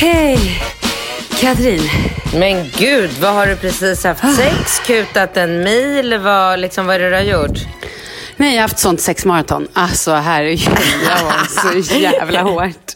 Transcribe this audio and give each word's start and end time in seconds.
Hej! 0.00 0.38
Katrin. 1.40 1.80
Men 2.34 2.70
gud, 2.78 3.10
vad 3.20 3.34
har 3.34 3.46
du 3.46 3.56
precis 3.56 4.04
haft 4.04 4.36
sex? 4.36 4.78
Kutat 4.86 5.36
en 5.36 5.62
mil? 5.64 6.18
Vad, 6.18 6.58
liksom, 6.58 6.86
vad 6.86 6.94
är 6.94 6.98
det 7.00 7.08
du 7.10 7.14
har 7.14 7.22
gjort? 7.22 7.58
Nej, 8.36 8.48
jag 8.54 8.56
har 8.56 8.62
haft 8.62 8.78
sånt 8.78 9.00
sexmaraton. 9.00 9.68
Alltså 9.72 10.12
herregud, 10.14 10.78
det 11.00 11.24
var 11.24 11.82
så 11.82 11.98
jävla 11.98 12.42
hårt. 12.42 12.92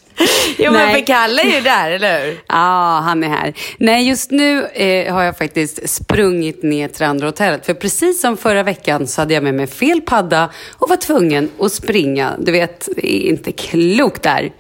Jo, 0.59 0.73
men 0.73 0.87
Nej. 0.87 0.95
för 0.95 1.07
Kalle 1.07 1.43
är 1.43 1.55
ju 1.55 1.61
där, 1.61 1.91
eller 1.91 2.25
hur? 2.27 2.41
Ja, 2.49 3.01
han 3.05 3.25
är 3.25 3.29
här. 3.29 3.55
Nej, 3.79 4.09
just 4.09 4.31
nu 4.31 4.67
eh, 4.67 5.15
har 5.15 5.23
jag 5.23 5.39
faktiskt 5.39 5.89
sprungit 5.89 6.63
ner 6.63 6.89
till 6.89 7.05
andra 7.05 7.27
hotellet. 7.27 7.67
För 7.67 7.75
precis 7.75 8.21
som 8.21 8.37
förra 8.37 8.63
veckan 8.63 9.07
så 9.07 9.21
hade 9.21 9.35
jag 9.35 9.43
med 9.43 9.55
mig 9.55 9.67
fel 9.67 10.01
padda 10.01 10.51
och 10.79 10.89
var 10.89 10.97
tvungen 10.97 11.51
att 11.61 11.73
springa. 11.73 12.33
Du 12.39 12.53
vet, 12.53 12.89
det 12.97 13.17
är 13.17 13.29
inte 13.29 13.53
klokt 13.53 14.23
där. 14.23 14.53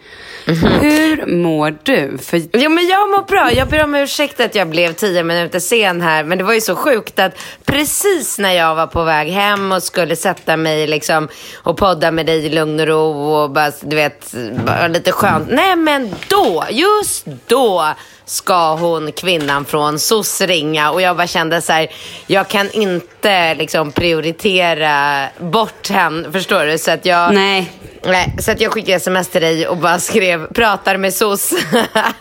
Hur 0.46 1.26
mår 1.26 1.76
du? 1.82 2.18
För 2.18 2.42
Jo, 2.52 2.70
men 2.70 2.86
jag 2.88 3.10
mår 3.10 3.22
bra. 3.22 3.52
Jag 3.52 3.68
ber 3.68 3.84
om 3.84 3.94
ursäkt 3.94 4.40
att 4.40 4.54
jag 4.54 4.68
blev 4.68 4.92
tio 4.92 5.22
minuter 5.22 5.58
sen 5.58 6.00
här. 6.00 6.24
Men 6.24 6.38
det 6.38 6.44
var 6.44 6.52
ju 6.52 6.60
så 6.60 6.76
sjukt 6.76 7.18
att 7.18 7.32
precis 7.64 8.38
när 8.38 8.52
jag 8.52 8.74
var 8.74 8.86
på 8.86 9.04
väg 9.04 9.28
hem 9.28 9.72
och 9.72 9.82
skulle 9.82 10.16
sätta 10.16 10.56
mig 10.56 10.86
liksom, 10.86 11.28
och 11.56 11.76
podda 11.76 12.10
med 12.10 12.26
dig 12.26 12.46
i 12.46 12.48
lugn 12.48 12.80
och 12.80 12.86
ro 12.86 13.32
och 13.34 13.50
bara, 13.50 13.72
du 13.80 13.96
vet, 13.96 14.34
bara 14.66 14.88
lite 14.88 15.12
skönt. 15.12 15.48
Nej, 15.50 15.76
men 15.76 16.14
då, 16.28 16.64
just 16.70 17.26
då 17.46 17.94
ska 18.30 18.74
hon, 18.74 19.12
kvinnan 19.12 19.64
från 19.64 19.98
SOS 19.98 20.40
ringa 20.40 20.90
och 20.90 21.02
jag 21.02 21.16
bara 21.16 21.26
kände 21.26 21.60
så 21.62 21.72
här, 21.72 21.88
jag 22.26 22.48
kan 22.48 22.70
inte 22.70 23.54
liksom 23.54 23.92
prioritera 23.92 25.26
bort 25.38 25.88
henne, 25.88 26.32
förstår 26.32 26.64
du? 26.64 26.78
Så 26.78 26.90
att 26.90 27.06
jag, 27.06 27.34
Nej. 27.34 27.72
Nej, 28.02 28.34
så 28.38 28.50
att 28.52 28.60
jag 28.60 28.72
skickade 28.72 28.96
sms 28.96 29.28
till 29.28 29.40
dig 29.40 29.68
och 29.68 29.76
bara 29.76 29.98
skrev 29.98 30.46
pratar 30.46 30.96
med 30.96 31.14
SOS. 31.14 31.52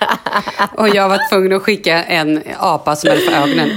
Och 0.78 0.90
jag 0.90 1.10
var 1.10 1.30
tvungen 1.30 1.54
att 1.54 1.62
skicka 1.62 2.04
en 2.04 2.44
apa 2.60 2.96
som 2.96 3.10
höll 3.10 3.20
för 3.20 3.32
ögonen. 3.32 3.70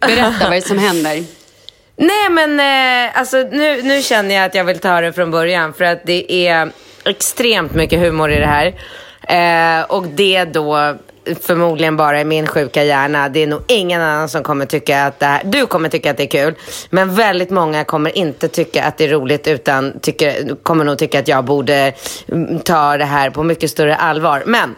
Berätta 0.00 0.36
vad 0.40 0.50
det 0.50 0.56
är 0.56 0.60
som 0.60 0.78
händer. 0.78 1.24
Nej 1.96 2.30
men 2.30 2.60
eh, 2.60 3.18
alltså 3.18 3.36
nu, 3.36 3.82
nu 3.82 4.02
känner 4.02 4.34
jag 4.34 4.44
att 4.44 4.54
jag 4.54 4.64
vill 4.64 4.78
ta 4.78 5.00
det 5.00 5.12
från 5.12 5.30
början 5.30 5.74
för 5.74 5.84
att 5.84 6.06
det 6.06 6.48
är 6.48 6.70
extremt 7.04 7.74
mycket 7.74 8.00
humor 8.00 8.32
i 8.32 8.36
det 8.36 8.46
här. 8.46 8.74
Eh, 9.28 9.84
och 9.84 10.06
det 10.06 10.44
då 10.44 10.96
förmodligen 11.40 11.96
bara 11.96 12.20
i 12.20 12.24
min 12.24 12.46
sjuka 12.46 12.84
hjärna. 12.84 13.28
Det 13.28 13.42
är 13.42 13.46
nog 13.46 13.62
ingen 13.66 14.02
annan 14.02 14.28
som 14.28 14.42
kommer 14.42 14.66
tycka 14.66 15.04
att 15.04 15.18
det 15.18 15.26
här, 15.26 15.42
du 15.44 15.66
kommer 15.66 15.88
tycka 15.88 16.10
att 16.10 16.16
det 16.16 16.22
är 16.22 16.44
kul. 16.44 16.54
Men 16.90 17.14
väldigt 17.14 17.50
många 17.50 17.84
kommer 17.84 18.18
inte 18.18 18.48
tycka 18.48 18.84
att 18.84 18.98
det 18.98 19.04
är 19.04 19.08
roligt 19.08 19.46
utan 19.46 20.00
tycker, 20.00 20.54
kommer 20.62 20.84
nog 20.84 20.98
tycka 20.98 21.18
att 21.18 21.28
jag 21.28 21.44
borde 21.44 21.92
mm, 22.28 22.60
ta 22.60 22.96
det 22.96 23.04
här 23.04 23.30
på 23.30 23.42
mycket 23.42 23.70
större 23.70 23.96
allvar. 23.96 24.42
Men 24.46 24.74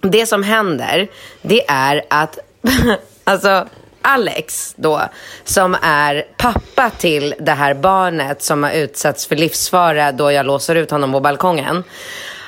det 0.00 0.26
som 0.26 0.42
händer, 0.42 1.08
det 1.42 1.64
är 1.68 2.02
att 2.08 2.38
alltså 3.24 3.66
Alex 4.02 4.74
då, 4.76 5.02
som 5.44 5.76
är 5.82 6.26
pappa 6.36 6.90
till 6.90 7.34
det 7.40 7.52
här 7.52 7.74
barnet 7.74 8.42
som 8.42 8.62
har 8.62 8.70
utsatts 8.70 9.26
för 9.26 9.36
livsfara 9.36 10.12
då 10.12 10.32
jag 10.32 10.46
låser 10.46 10.74
ut 10.74 10.90
honom 10.90 11.12
på 11.12 11.20
balkongen. 11.20 11.84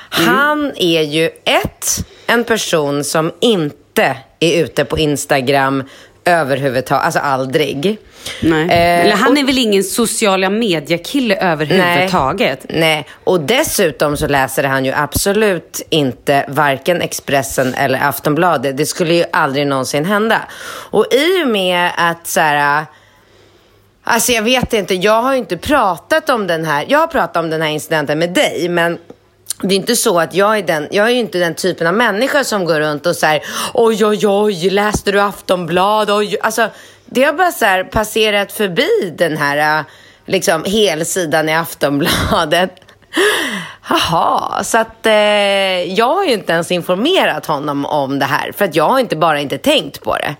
Han 0.09 0.71
är 0.75 1.01
ju 1.01 1.29
ett, 1.43 2.05
en 2.27 2.43
person 2.43 3.03
som 3.03 3.31
inte 3.41 4.17
är 4.39 4.63
ute 4.63 4.85
på 4.85 4.97
Instagram 4.97 5.83
överhuvudtaget, 6.25 7.05
alltså 7.05 7.19
aldrig. 7.19 7.97
Nej. 8.41 8.61
Eh, 8.69 9.05
Eller 9.05 9.15
han 9.15 9.31
och- 9.31 9.37
är 9.37 9.43
väl 9.43 9.57
ingen 9.57 9.83
sociala 9.83 10.49
mediekille 10.49 11.35
överhuvudtaget? 11.35 12.65
Nej. 12.69 12.79
Nej, 12.79 13.07
och 13.23 13.39
dessutom 13.41 14.17
så 14.17 14.27
läser 14.27 14.63
han 14.63 14.85
ju 14.85 14.91
absolut 14.91 15.81
inte 15.89 16.45
varken 16.47 17.01
Expressen 17.01 17.73
eller 17.73 17.99
Aftonbladet. 18.03 18.77
Det 18.77 18.85
skulle 18.85 19.13
ju 19.13 19.23
aldrig 19.31 19.67
någonsin 19.67 20.05
hända. 20.05 20.41
Och 20.91 21.05
i 21.13 21.43
och 21.43 21.47
med 21.47 21.91
att 21.97 22.27
så 22.27 22.39
här... 22.39 22.85
Alltså 24.03 24.31
jag 24.31 24.41
vet 24.43 24.73
inte, 24.73 24.95
jag 24.95 25.21
har 25.21 25.31
ju 25.33 25.39
inte 25.39 25.57
pratat 25.57 26.29
om 26.29 26.47
den 26.47 26.65
här, 26.65 26.85
jag 26.89 26.99
har 26.99 27.07
pratat 27.07 27.37
om 27.37 27.49
den 27.49 27.61
här 27.61 27.69
incidenten 27.69 28.19
med 28.19 28.33
dig, 28.33 28.69
men 28.69 28.97
det 29.61 29.75
är 29.75 29.77
inte 29.77 29.95
så 29.95 30.19
att 30.19 30.33
jag 30.33 30.57
är 30.57 30.63
den, 30.63 30.87
jag 30.91 31.05
är 31.05 31.11
ju 31.11 31.19
inte 31.19 31.37
den 31.37 31.55
typen 31.55 31.87
av 31.87 31.93
människa 31.93 32.43
som 32.43 32.65
går 32.65 32.79
runt 32.79 33.05
och 33.05 33.15
säger 33.15 33.43
oj, 33.73 34.05
oj, 34.05 34.27
oj, 34.27 34.69
läste 34.69 35.11
du 35.11 35.21
Aftonblad? 35.21 36.11
Oj, 36.11 36.37
alltså, 36.41 36.69
det 37.05 37.23
har 37.23 37.33
bara 37.33 37.51
så 37.51 37.65
här 37.65 37.83
passerat 37.83 38.51
förbi 38.51 39.13
den 39.17 39.37
här 39.37 39.85
liksom 40.25 40.63
helsidan 40.63 41.49
i 41.49 41.55
Aftonbladet. 41.55 42.71
Jaha, 43.89 44.63
så 44.63 44.77
att 44.77 45.05
eh, 45.05 45.13
jag 45.93 46.15
har 46.15 46.23
ju 46.23 46.33
inte 46.33 46.53
ens 46.53 46.71
informerat 46.71 47.45
honom 47.45 47.85
om 47.85 48.19
det 48.19 48.25
här 48.25 48.51
för 48.51 48.65
att 48.65 48.75
jag 48.75 48.89
har 48.89 48.99
inte 48.99 49.15
bara 49.15 49.39
inte 49.39 49.57
tänkt 49.57 50.03
på 50.03 50.17
det. 50.17 50.35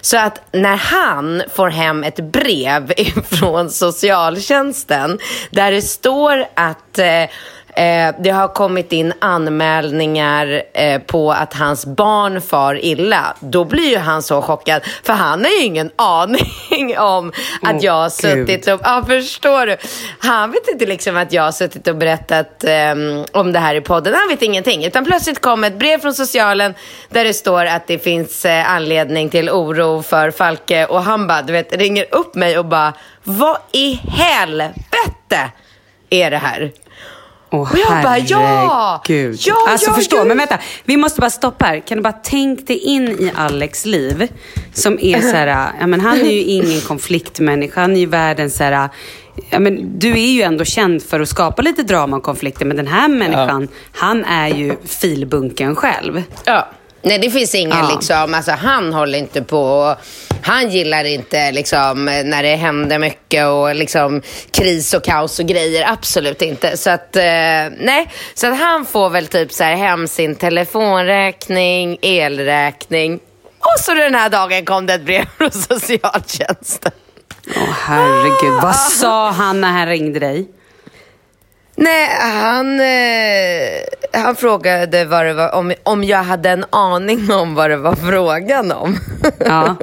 Så 0.00 0.16
att 0.18 0.42
när 0.52 0.76
han 0.76 1.42
får 1.54 1.68
hem 1.68 2.04
ett 2.04 2.20
brev 2.20 2.92
från 3.30 3.70
socialtjänsten 3.70 5.18
där 5.50 5.72
det 5.72 5.82
står 5.82 6.46
att 6.54 6.98
eh, 6.98 7.24
eh, 7.76 8.14
det 8.18 8.30
har 8.30 8.48
kommit 8.48 8.92
in 8.92 9.12
anmälningar 9.18 10.62
eh, 10.72 11.00
på 11.00 11.32
att 11.32 11.54
hans 11.54 11.86
barn 11.86 12.40
far 12.40 12.84
illa. 12.84 13.36
Då 13.40 13.64
blir 13.64 13.90
ju 13.90 13.98
han 13.98 14.22
så 14.22 14.42
chockad. 14.42 14.82
För 15.02 15.12
han 15.12 15.44
har 15.44 15.50
ju 15.50 15.64
ingen 15.64 15.90
aning 15.96 16.98
om 16.98 17.32
att 17.62 17.74
Åh, 17.74 17.84
jag 17.84 17.92
har 17.92 18.08
suttit 18.08 18.68
och... 18.68 18.80
Ja, 18.84 19.04
förstår 19.06 19.66
du? 19.66 19.76
Han 20.18 20.50
vet 20.50 20.68
inte 20.68 20.86
liksom 20.86 21.16
att 21.16 21.32
jag 21.32 21.42
har 21.42 21.52
suttit 21.52 21.88
och 21.88 21.96
berättat 21.96 22.64
ehm, 22.64 23.24
om 23.32 23.52
det 23.52 23.58
här 23.58 23.74
i 23.74 23.80
podden. 23.80 24.14
Han 24.14 24.28
vet 24.28 24.42
ingenting. 24.42 24.84
Utan 24.84 25.04
plötsligt 25.04 25.40
kom 25.40 25.64
ett 25.64 25.78
brev 25.78 25.98
från 25.98 26.14
socialen 26.14 26.74
där 27.08 27.24
det 27.24 27.34
står 27.34 27.66
att 27.66 27.86
det 27.86 27.98
finns 27.98 28.44
eh, 28.44 28.70
anledning 28.70 29.30
till 29.30 29.50
oro 29.50 30.02
för 30.02 30.30
Falke. 30.30 30.86
Och 30.86 31.02
han 31.02 31.26
bara, 31.26 31.42
du 31.42 31.52
vet, 31.52 31.76
ringer 31.76 32.06
upp 32.10 32.34
mig 32.34 32.58
och 32.58 32.64
bara, 32.64 32.92
vad 33.22 33.56
i 33.72 34.00
helvete 34.08 35.50
är 36.10 36.30
det 36.30 36.36
här? 36.36 36.72
Åh, 37.54 37.72
Och 37.72 37.78
jag 37.78 38.02
bara, 38.02 38.18
ja! 38.18 39.02
herregud. 39.08 39.38
Ja, 39.40 39.54
alltså 39.68 39.90
ja, 39.90 39.94
förstå, 39.94 40.16
ja. 40.16 40.24
men 40.24 40.36
vänta. 40.36 40.58
Vi 40.84 40.96
måste 40.96 41.20
bara 41.20 41.30
stoppa 41.30 41.64
här. 41.64 41.80
Kan 41.80 41.98
du 41.98 42.02
bara 42.02 42.12
tänka 42.12 42.62
dig 42.66 42.78
in 42.78 43.08
i 43.08 43.32
Alex 43.34 43.86
liv? 43.86 44.28
Som 44.72 44.98
är 45.00 45.20
så 45.20 45.36
här, 45.36 45.72
ja 45.80 45.86
men 45.86 46.00
han 46.00 46.20
är 46.20 46.30
ju 46.30 46.40
ingen 46.40 46.80
konfliktmänniska. 46.80 47.80
Han 47.80 47.96
är 47.96 48.00
ju 48.00 48.06
världens 48.06 48.56
så 48.56 48.64
här, 48.64 48.88
ja 49.50 49.58
men 49.58 49.98
du 49.98 50.10
är 50.12 50.32
ju 50.32 50.42
ändå 50.42 50.64
känd 50.64 51.02
för 51.02 51.20
att 51.20 51.28
skapa 51.28 51.62
lite 51.62 51.82
drama 51.82 52.16
och 52.16 52.22
konflikter. 52.22 52.66
Men 52.66 52.76
den 52.76 52.86
här 52.86 53.08
människan, 53.08 53.68
han 53.92 54.24
är 54.24 54.48
ju 54.48 54.76
filbunken 54.84 55.76
själv. 55.76 56.22
Ja. 56.44 56.68
Nej, 57.04 57.18
det 57.18 57.30
finns 57.30 57.54
ingen 57.54 57.78
Ja. 57.78 57.90
liksom, 57.94 58.34
alltså 58.34 58.52
han 58.52 58.92
håller 58.92 59.18
inte 59.18 59.42
på, 59.42 59.96
han 60.42 60.70
gillar 60.70 61.04
inte 61.04 61.52
liksom 61.52 62.04
när 62.04 62.42
det 62.42 62.56
händer 62.56 62.98
mycket 62.98 63.46
och 63.46 63.74
liksom 63.74 64.22
kris 64.50 64.94
och 64.94 65.04
kaos 65.04 65.38
och 65.38 65.46
grejer, 65.46 65.84
absolut 65.92 66.42
inte. 66.42 66.76
Så 66.76 66.90
att, 66.90 67.16
eh, 67.16 67.22
nej, 67.78 68.10
så 68.34 68.46
att 68.46 68.58
han 68.58 68.86
får 68.86 69.10
väl 69.10 69.26
typ 69.26 69.52
så 69.52 69.64
här 69.64 69.74
hem 69.76 70.08
sin 70.08 70.36
telefonräkning, 70.36 71.98
elräkning 72.02 73.20
och 73.58 73.80
så 73.80 73.94
den 73.94 74.14
här 74.14 74.28
dagen 74.30 74.64
kom 74.64 74.86
det 74.86 74.94
ett 74.94 75.04
brev 75.04 75.24
från 75.38 75.50
socialtjänsten. 75.50 76.92
Åh 77.56 77.72
herregud, 77.86 78.62
vad 78.62 78.76
sa 78.76 79.30
han 79.30 79.60
när 79.60 79.70
han 79.70 79.86
ringde 79.88 80.20
dig? 80.20 80.48
Nej, 81.76 82.08
han, 82.20 82.80
eh, 82.80 84.22
han 84.22 84.36
frågade 84.36 85.04
vad 85.04 85.26
det 85.26 85.32
var, 85.32 85.54
om, 85.54 85.72
om 85.82 86.04
jag 86.04 86.22
hade 86.22 86.50
en 86.50 86.64
aning 86.70 87.30
om 87.32 87.54
vad 87.54 87.70
det 87.70 87.76
var 87.76 87.94
frågan 87.94 88.72
om. 88.72 88.98
Ja. 89.46 89.76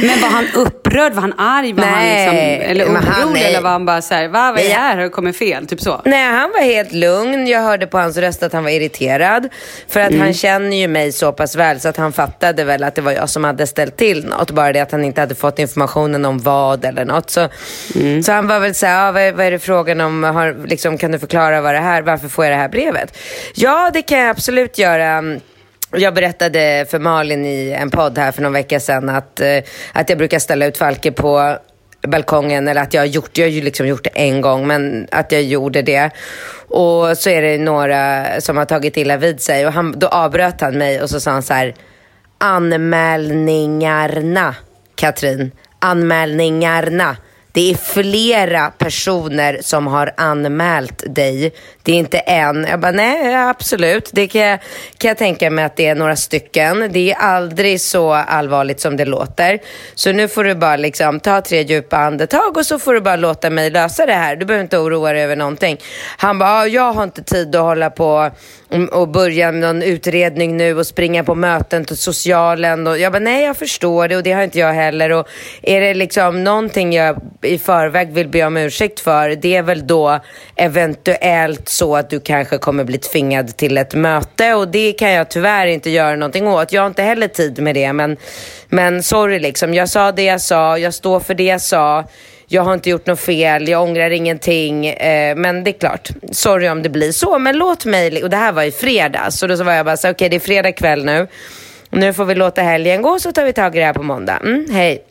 Men 0.00 0.20
var 0.20 0.28
han 0.28 0.46
upprörd? 0.54 1.12
Var 1.12 1.20
han 1.20 1.32
arg? 1.38 1.72
Var 1.72 1.84
han 1.84 1.92
Nej, 1.98 2.58
liksom, 2.58 2.70
eller 2.70 2.86
han- 3.00 3.28
orolig? 3.28 3.42
Eller 3.42 3.60
var 3.60 3.70
han 3.70 3.84
bara 3.86 4.02
så 4.02 4.14
här, 4.14 4.28
va, 4.28 4.52
vad 4.52 4.58
är 4.64 4.68
det 4.68 4.74
här? 4.74 4.96
Har 4.96 5.02
det 5.02 5.08
kommit 5.08 5.38
fel? 5.38 5.66
Typ 5.66 5.80
så. 5.80 6.00
Nej, 6.04 6.32
han 6.32 6.50
var 6.50 6.60
helt 6.60 6.92
lugn. 6.92 7.46
Jag 7.46 7.60
hörde 7.60 7.86
på 7.86 7.98
hans 7.98 8.16
röst 8.16 8.42
att 8.42 8.52
han 8.52 8.64
var 8.64 8.70
irriterad. 8.70 9.48
För 9.88 10.00
att 10.00 10.14
han 10.18 10.34
känner 10.34 10.76
ju 10.76 10.88
mig 10.88 11.12
så 11.12 11.32
pass 11.32 11.56
väl 11.56 11.80
så 11.80 11.88
att 11.88 11.96
han 11.96 12.12
fattade 12.12 12.64
väl 12.64 12.84
att 12.84 12.94
det 12.94 13.02
var 13.02 13.12
jag 13.12 13.28
som 13.28 13.44
hade 13.44 13.66
ställt 13.66 13.96
till 13.96 14.24
något. 14.26 14.50
Bara 14.50 14.72
det 14.72 14.80
att 14.80 14.92
han 14.92 15.04
inte 15.04 15.20
hade 15.20 15.34
fått 15.34 15.58
informationen 15.58 16.24
om 16.24 16.38
vad 16.38 16.84
eller 16.84 17.04
något. 17.04 17.30
Så, 17.30 17.48
så 18.24 18.32
han 18.32 18.46
var 18.46 18.60
väl 18.60 18.74
så 18.74 18.86
här, 18.86 19.08
ah, 19.08 19.12
vad, 19.12 19.34
vad 19.34 19.46
är 19.46 19.50
det 19.50 19.58
frågan 19.58 20.00
om? 20.00 20.24
Har, 20.24 20.66
liksom, 20.66 20.98
kan 20.98 21.12
du 21.12 21.18
förklara 21.18 21.31
vad 21.34 21.74
det 21.74 21.78
här, 21.78 22.02
varför 22.02 22.28
får 22.28 22.44
jag 22.44 22.52
det 22.52 22.58
här 22.58 22.68
brevet? 22.68 23.18
Ja, 23.54 23.90
det 23.92 24.02
kan 24.02 24.18
jag 24.18 24.28
absolut 24.28 24.78
göra. 24.78 25.38
Jag 25.90 26.14
berättade 26.14 26.86
för 26.90 26.98
Malin 26.98 27.44
i 27.44 27.70
en 27.70 27.90
podd 27.90 28.18
här 28.18 28.32
för 28.32 28.42
någon 28.42 28.52
vecka 28.52 28.80
sedan 28.80 29.08
att, 29.08 29.40
eh, 29.40 29.58
att 29.92 30.08
jag 30.08 30.18
brukar 30.18 30.38
ställa 30.38 30.66
ut 30.66 30.78
Falke 30.78 31.12
på 31.12 31.58
balkongen 32.08 32.68
eller 32.68 32.82
att 32.82 32.94
jag 32.94 33.00
har 33.00 33.06
gjort, 33.06 33.38
jag 33.38 33.44
har 33.44 33.50
ju 33.50 33.62
liksom 33.62 33.86
gjort 33.86 34.04
det 34.04 34.10
en 34.14 34.40
gång 34.40 34.66
men 34.66 35.08
att 35.10 35.32
jag 35.32 35.42
gjorde 35.42 35.82
det. 35.82 36.10
Och 36.68 37.18
så 37.18 37.30
är 37.30 37.42
det 37.42 37.58
några 37.58 38.26
som 38.40 38.56
har 38.56 38.64
tagit 38.64 38.96
illa 38.96 39.16
vid 39.16 39.40
sig 39.40 39.66
och 39.66 39.72
han, 39.72 39.98
då 39.98 40.06
avbröt 40.06 40.60
han 40.60 40.78
mig 40.78 41.02
och 41.02 41.10
så 41.10 41.20
sa 41.20 41.30
han 41.30 41.42
så 41.42 41.54
här 41.54 41.74
anmälningarna 42.38 44.54
Katrin, 44.94 45.50
anmälningarna. 45.78 47.16
Det 47.52 47.70
är 47.70 47.74
flera 47.74 48.70
personer 48.70 49.58
som 49.60 49.86
har 49.86 50.12
anmält 50.16 51.14
dig. 51.14 51.52
Det 51.82 51.92
är 51.92 51.96
inte 51.96 52.18
en. 52.18 52.66
Jag 52.70 52.80
bara, 52.80 52.92
nej 52.92 53.34
absolut. 53.34 54.10
Det 54.12 54.28
kan 54.28 54.40
jag, 54.40 54.58
kan 54.98 55.08
jag 55.08 55.18
tänka 55.18 55.50
mig 55.50 55.64
att 55.64 55.76
det 55.76 55.86
är 55.86 55.94
några 55.94 56.16
stycken. 56.16 56.88
Det 56.92 57.12
är 57.12 57.16
aldrig 57.16 57.80
så 57.80 58.12
allvarligt 58.12 58.80
som 58.80 58.96
det 58.96 59.04
låter. 59.04 59.58
Så 59.94 60.12
nu 60.12 60.28
får 60.28 60.44
du 60.44 60.54
bara 60.54 60.76
liksom 60.76 61.20
ta 61.20 61.40
tre 61.40 61.62
djupa 61.62 61.96
andetag 61.96 62.56
och 62.56 62.66
så 62.66 62.78
får 62.78 62.94
du 62.94 63.00
bara 63.00 63.16
låta 63.16 63.50
mig 63.50 63.70
lösa 63.70 64.06
det 64.06 64.12
här. 64.12 64.36
Du 64.36 64.46
behöver 64.46 64.64
inte 64.64 64.78
oroa 64.78 65.12
dig 65.12 65.22
över 65.22 65.36
någonting. 65.36 65.80
Han 66.16 66.38
bara, 66.38 66.66
jag 66.66 66.92
har 66.92 67.04
inte 67.04 67.22
tid 67.22 67.56
att 67.56 67.62
hålla 67.62 67.90
på 67.90 68.30
Mm, 68.72 68.88
och 68.88 69.08
börja 69.08 69.52
med 69.52 69.60
någon 69.60 69.82
utredning 69.82 70.56
nu 70.56 70.78
och 70.78 70.86
springa 70.86 71.24
på 71.24 71.34
möten 71.34 71.84
till 71.84 71.96
socialen. 71.96 72.86
Och 72.86 72.98
jag 72.98 73.12
bara, 73.12 73.18
nej 73.18 73.44
jag 73.44 73.56
förstår 73.56 74.08
det 74.08 74.16
och 74.16 74.22
det 74.22 74.32
har 74.32 74.42
inte 74.42 74.58
jag 74.58 74.72
heller. 74.72 75.12
Och 75.12 75.28
är 75.62 75.80
det 75.80 75.94
liksom 75.94 76.44
någonting 76.44 76.92
jag 76.92 77.20
i 77.42 77.58
förväg 77.58 78.12
vill 78.12 78.28
be 78.28 78.44
om 78.44 78.56
ursäkt 78.56 79.00
för, 79.00 79.28
det 79.30 79.56
är 79.56 79.62
väl 79.62 79.86
då 79.86 80.20
eventuellt 80.56 81.68
så 81.68 81.96
att 81.96 82.10
du 82.10 82.20
kanske 82.20 82.58
kommer 82.58 82.84
bli 82.84 82.98
tvingad 82.98 83.56
till 83.56 83.78
ett 83.78 83.94
möte 83.94 84.54
och 84.54 84.68
det 84.68 84.92
kan 84.92 85.10
jag 85.10 85.30
tyvärr 85.30 85.66
inte 85.66 85.90
göra 85.90 86.16
någonting 86.16 86.48
åt. 86.48 86.72
Jag 86.72 86.82
har 86.82 86.86
inte 86.86 87.02
heller 87.02 87.28
tid 87.28 87.62
med 87.62 87.74
det 87.74 87.92
men, 87.92 88.16
men 88.68 89.02
sorry 89.02 89.38
liksom. 89.38 89.74
Jag 89.74 89.88
sa 89.88 90.12
det 90.12 90.22
jag 90.22 90.40
sa, 90.40 90.78
jag 90.78 90.94
står 90.94 91.20
för 91.20 91.34
det 91.34 91.44
jag 91.44 91.60
sa. 91.60 92.04
Jag 92.52 92.62
har 92.62 92.74
inte 92.74 92.90
gjort 92.90 93.06
något 93.06 93.20
fel, 93.20 93.68
jag 93.68 93.82
ångrar 93.82 94.10
ingenting. 94.10 94.86
Eh, 94.86 95.36
men 95.36 95.64
det 95.64 95.70
är 95.70 95.78
klart, 95.78 96.08
sorry 96.32 96.68
om 96.68 96.82
det 96.82 96.88
blir 96.88 97.12
så. 97.12 97.38
Men 97.38 97.56
låt 97.56 97.84
mig, 97.84 98.22
och 98.24 98.30
det 98.30 98.36
här 98.36 98.52
var 98.52 98.62
i 98.62 98.70
fredags. 98.72 99.38
Så 99.38 99.46
då 99.46 99.56
så 99.56 99.64
var 99.64 99.72
jag 99.72 99.86
bara 99.86 99.96
så 99.96 100.10
okej 100.10 100.28
det 100.28 100.36
är 100.36 100.40
fredag 100.40 100.72
kväll 100.72 101.04
nu. 101.04 101.26
Nu 101.90 102.12
får 102.12 102.24
vi 102.24 102.34
låta 102.34 102.62
helgen 102.62 103.02
gå 103.02 103.18
så 103.18 103.32
tar 103.32 103.44
vi 103.44 103.52
tag 103.52 103.76
i 103.76 103.78
det 103.78 103.84
här 103.84 103.92
på 103.92 104.02
måndag. 104.02 104.38
Mm, 104.44 104.66
hej. 104.70 105.02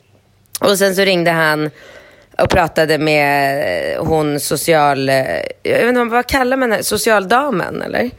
Och 0.59 0.77
sen 0.77 0.95
så 0.95 1.01
ringde 1.01 1.31
han 1.31 1.69
och 2.37 2.49
pratade 2.49 2.97
med 2.97 3.59
eh, 3.95 4.05
hon 4.05 4.39
social... 4.39 5.09
eh, 5.09 5.15
Jag 5.63 5.77
vet 5.79 5.87
inte 5.89 6.03
vad 6.03 6.27
kallar 6.27 6.57
man 6.57 6.71
henne? 6.71 6.83
Socialdamen 6.83 7.81
eller? 7.81 8.09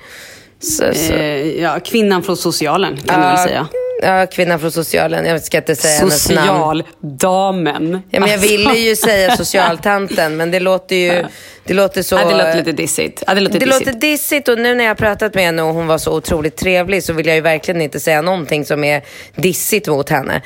Så, 0.63 0.95
så. 0.95 1.13
Eh, 1.13 1.61
ja, 1.63 1.79
kvinnan 1.85 2.23
från 2.23 2.37
socialen 2.37 2.97
kan 3.07 3.21
du 3.21 3.27
väl 3.27 3.39
säga. 3.39 3.67
Ja, 4.03 4.27
kvinnan 4.27 4.61
från 4.61 4.73
socialen. 4.73 5.27
Jag 5.27 5.43
ska 5.43 5.57
inte 5.59 5.77
säga 5.77 5.99
hennes 5.99 6.31
namn. 6.31 6.85
Socialdamen. 7.03 8.03
Ja, 8.11 8.21
men 8.21 8.29
jag 8.31 8.39
Alltså. 8.39 8.49
ville 8.49 8.75
ju 8.75 8.97
säga 9.07 9.37
socialtanten, 9.37 10.37
men 10.37 10.51
det 10.51 10.61
låter 10.61 10.97
ju... 10.97 11.25
Det 11.65 11.75
låter 11.75 12.03
så... 12.03 12.15
Ja, 12.15 12.25
det 12.25 12.37
låter 12.37 12.57
lite 12.57 12.73
dissigt. 12.73 13.23
Ja, 13.27 13.35
det 13.35 13.41
låter 13.41 13.59
det 13.59 13.65
dissigt. 13.67 13.87
låter 13.87 14.01
dissigt 14.01 14.49
och 14.49 14.59
nu 14.59 14.75
när 14.75 14.85
jag 14.85 14.91
har 14.91 14.95
pratat 14.95 15.35
med 15.35 15.45
henne 15.45 15.63
och 15.63 15.75
hon 15.75 15.87
var 15.87 15.99
så 15.99 16.13
otroligt 16.17 16.57
trevlig 16.57 17.05
så 17.05 17.13
vill 17.13 17.27
jag 17.27 17.35
ju 17.37 17.41
verkligen 17.43 17.81
inte 17.83 18.01
säga 18.01 18.23
någonting 18.23 18.65
som 18.65 18.85
är 18.85 19.03
dissigt 19.37 19.89
mot 19.89 20.09
henne. 20.09 20.43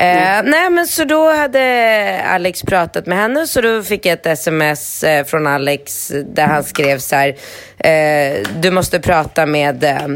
Eh, 0.00 0.42
nej 0.44 0.70
men 0.70 0.86
så 0.86 1.04
då 1.04 1.32
hade 1.32 2.22
Alex 2.26 2.62
pratat 2.62 3.06
med 3.06 3.18
henne 3.18 3.46
så 3.46 3.60
då 3.60 3.82
fick 3.82 4.06
jag 4.06 4.12
ett 4.12 4.26
sms 4.26 5.04
eh, 5.04 5.24
från 5.24 5.46
Alex 5.46 6.12
där 6.26 6.46
han 6.46 6.64
skrev 6.64 6.98
så 6.98 7.16
här. 7.16 7.36
Eh, 7.78 8.46
du 8.60 8.70
måste 8.70 9.00
prata 9.00 9.46
med 9.46 9.84
eh, 9.84 10.08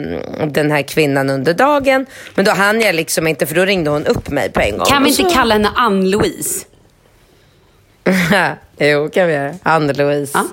den 0.47 0.71
här 0.71 0.83
kvinnan 0.83 1.31
under 1.31 1.55
dagen. 1.55 2.07
Men 2.35 2.45
då 2.45 2.51
hann 2.51 2.81
jag 2.81 2.95
liksom 2.95 3.27
inte 3.27 3.47
för 3.47 3.55
då 3.55 3.65
ringde 3.65 3.91
hon 3.91 4.07
upp 4.07 4.31
mig 4.31 4.51
på 4.53 4.61
en 4.61 4.79
gång. 4.79 4.87
Kan 4.87 5.05
vi 5.05 5.11
inte 5.11 5.35
kalla 5.35 5.55
henne 5.55 5.71
Ann-Louise? 5.77 6.67
jo, 8.79 9.09
kan 9.09 9.27
vi 9.27 9.33
göra. 9.33 9.55
Ann-Louise. 9.63 10.31
Ja. 10.35 10.45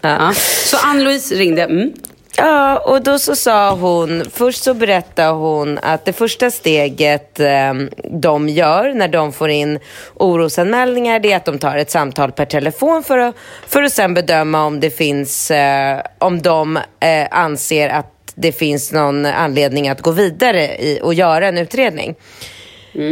Ja. 0.00 0.32
Så 0.64 0.76
Ann-Louise 0.76 1.34
ringde. 1.34 1.62
Mm. 1.62 1.92
Ja, 2.36 2.78
och 2.78 3.02
då 3.02 3.18
så 3.18 3.36
sa 3.36 3.74
hon, 3.74 4.24
först 4.32 4.62
så 4.62 4.74
berättade 4.74 5.32
hon 5.32 5.78
att 5.82 6.04
det 6.04 6.12
första 6.12 6.50
steget 6.50 7.40
eh, 7.40 7.74
de 8.04 8.48
gör 8.48 8.94
när 8.94 9.08
de 9.08 9.32
får 9.32 9.50
in 9.50 9.78
orosanmälningar, 10.14 11.18
det 11.18 11.32
är 11.32 11.36
att 11.36 11.44
de 11.44 11.58
tar 11.58 11.76
ett 11.76 11.90
samtal 11.90 12.32
per 12.32 12.44
telefon 12.44 13.02
för 13.02 13.18
att, 13.18 13.34
för 13.66 13.82
att 13.82 13.92
sen 13.92 14.14
bedöma 14.14 14.64
om 14.64 14.80
det 14.80 14.90
finns, 14.90 15.50
eh, 15.50 16.00
om 16.18 16.42
de 16.42 16.76
eh, 17.00 17.26
anser 17.30 17.88
att 17.88 18.10
det 18.34 18.52
finns 18.52 18.92
någon 18.92 19.26
anledning 19.26 19.88
att 19.88 20.00
gå 20.00 20.10
vidare 20.10 20.62
i, 20.62 21.00
och 21.02 21.14
göra 21.14 21.48
en 21.48 21.58
utredning. 21.58 22.14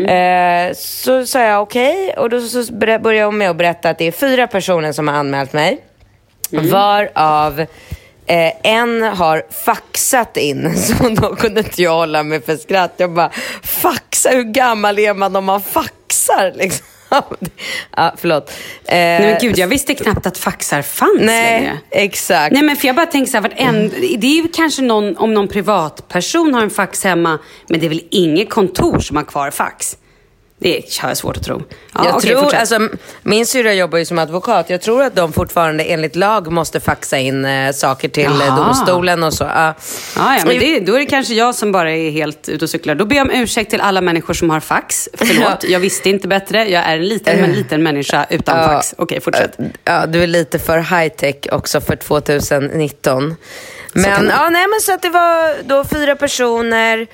Eh, 0.09 0.73
så 0.75 1.27
sa 1.27 1.41
jag 1.41 1.63
okej 1.63 2.15
och 2.17 2.31
då 2.31 2.41
så 2.41 2.73
började 2.73 3.25
hon 3.25 3.39
med 3.39 3.51
att 3.51 3.57
berätta 3.57 3.91
att 3.91 3.99
det 3.99 4.05
är 4.05 4.13
fyra 4.13 4.47
personer 4.47 4.93
som 4.93 5.09
har 5.09 5.15
anmält 5.15 5.53
mig. 5.53 5.79
Varav 6.51 7.67
eh, 8.33 8.73
en 8.73 9.03
har 9.03 9.43
faxat 9.65 10.37
in, 10.37 10.77
så 10.77 11.09
då 11.09 11.37
kunde 11.37 11.61
inte 11.61 11.83
jag 11.83 11.95
hålla 11.95 12.23
mig 12.23 12.43
för 12.43 12.57
skratt. 12.57 12.95
Jag 12.97 13.13
bara, 13.13 13.31
faxa, 13.63 14.31
hur 14.31 14.43
gammal 14.43 14.99
är 14.99 15.15
man 15.15 15.37
om 15.37 15.45
man 15.45 15.63
faxar? 15.63 16.53
Liksom. 16.57 16.87
ja, 17.97 18.15
förlåt. 18.17 18.51
Eh, 18.85 18.95
Nej 18.97 19.21
men 19.21 19.39
gud, 19.41 19.59
jag 19.59 19.69
visste 19.69 19.95
knappt 19.95 20.27
att 20.27 20.39
faxar 20.39 20.83
fanns 20.83 21.21
nej, 21.21 21.61
längre. 21.61 21.79
exakt. 21.91 22.53
Nej 22.53 22.63
men 22.63 22.77
för 22.77 22.87
jag 22.87 22.97
bara 22.97 23.07
tänker 23.07 23.31
så 23.31 23.39
här, 23.39 23.53
en, 23.57 23.89
det 24.19 24.27
är 24.27 24.43
ju 24.43 24.49
kanske 24.49 24.83
någon, 24.83 25.17
om 25.17 25.35
någon 25.35 25.49
privatperson 25.49 26.55
har 26.55 26.63
en 26.63 26.71
fax 26.71 27.05
hemma, 27.05 27.39
men 27.69 27.81
det 27.81 27.87
är 27.87 27.89
väl 27.89 28.05
inget 28.11 28.51
kontor 28.51 28.99
som 28.99 29.17
har 29.17 29.25
kvar 29.25 29.51
fax? 29.51 29.97
Det 30.63 30.99
har 31.01 31.09
jag 31.09 31.17
svårt 31.17 31.37
att 31.37 31.43
tro. 31.45 31.63
Ja, 31.95 32.05
jag 32.05 32.17
okej, 32.17 32.31
tror, 32.31 32.41
fortsätt. 32.43 32.61
alltså, 32.61 32.89
min 33.23 33.47
syrra 33.47 33.73
jobbar 33.75 33.99
ju 33.99 34.05
som 34.05 34.19
advokat. 34.19 34.71
Jag 34.71 34.81
tror 34.81 35.03
att 35.03 35.17
de 35.17 35.33
fortfarande 35.33 35.85
enligt 35.85 36.17
lag 36.17 36.53
måste 36.53 36.81
faxa 36.81 37.19
in 37.19 37.45
eh, 37.45 37.73
saker 37.73 38.09
till 38.09 38.25
eh, 38.41 38.47
Jaha. 38.47 38.57
domstolen 38.65 39.23
och 39.23 39.35
så. 39.35 39.45
Ja. 39.45 39.75
Ja, 40.17 40.37
ja, 40.39 40.45
men 40.47 40.59
det, 40.59 40.81
då 40.81 40.95
är 40.95 40.99
det 40.99 41.07
kanske 41.07 41.35
jag 41.35 41.55
som 41.55 41.73
bara 41.73 41.93
är 41.93 42.11
helt 42.11 42.49
ute 42.49 42.65
och 42.65 42.71
cyklar. 42.71 42.95
Då 42.95 43.05
ber 43.05 43.17
jag 43.17 43.25
om 43.25 43.31
ursäkt 43.31 43.71
till 43.71 43.81
alla 43.81 44.01
människor 44.01 44.35
som 44.35 44.51
har 44.51 44.61
fax. 44.61 45.09
Förlåt, 45.15 45.65
jag 45.69 45.81
visste 45.81 46.11
inte 46.11 46.29
bättre. 46.29 46.69
Jag 46.69 46.83
är 46.85 46.97
en 46.97 47.09
liten, 47.09 47.41
men 47.41 47.53
liten 47.53 47.83
människa 47.83 48.27
utan 48.31 48.59
Ja. 48.59 48.67
fax. 48.69 48.95
Okej, 48.99 49.21
fortsätt. 49.21 49.57
Ja, 49.85 50.07
du 50.07 50.23
är 50.23 50.27
lite 50.27 50.59
för 50.59 50.79
high 50.79 51.09
tech 51.15 51.37
också 51.53 51.81
för 51.81 51.97
2019. 51.97 53.37
Men, 53.93 54.27
ja, 54.29 54.49
nej, 54.49 54.67
men 54.69 54.81
så 54.81 54.93
att 54.95 55.03
det 55.03 55.11
var 55.11 55.55
då 55.65 55.85
fyra 55.85 56.17
personer. 56.17 57.07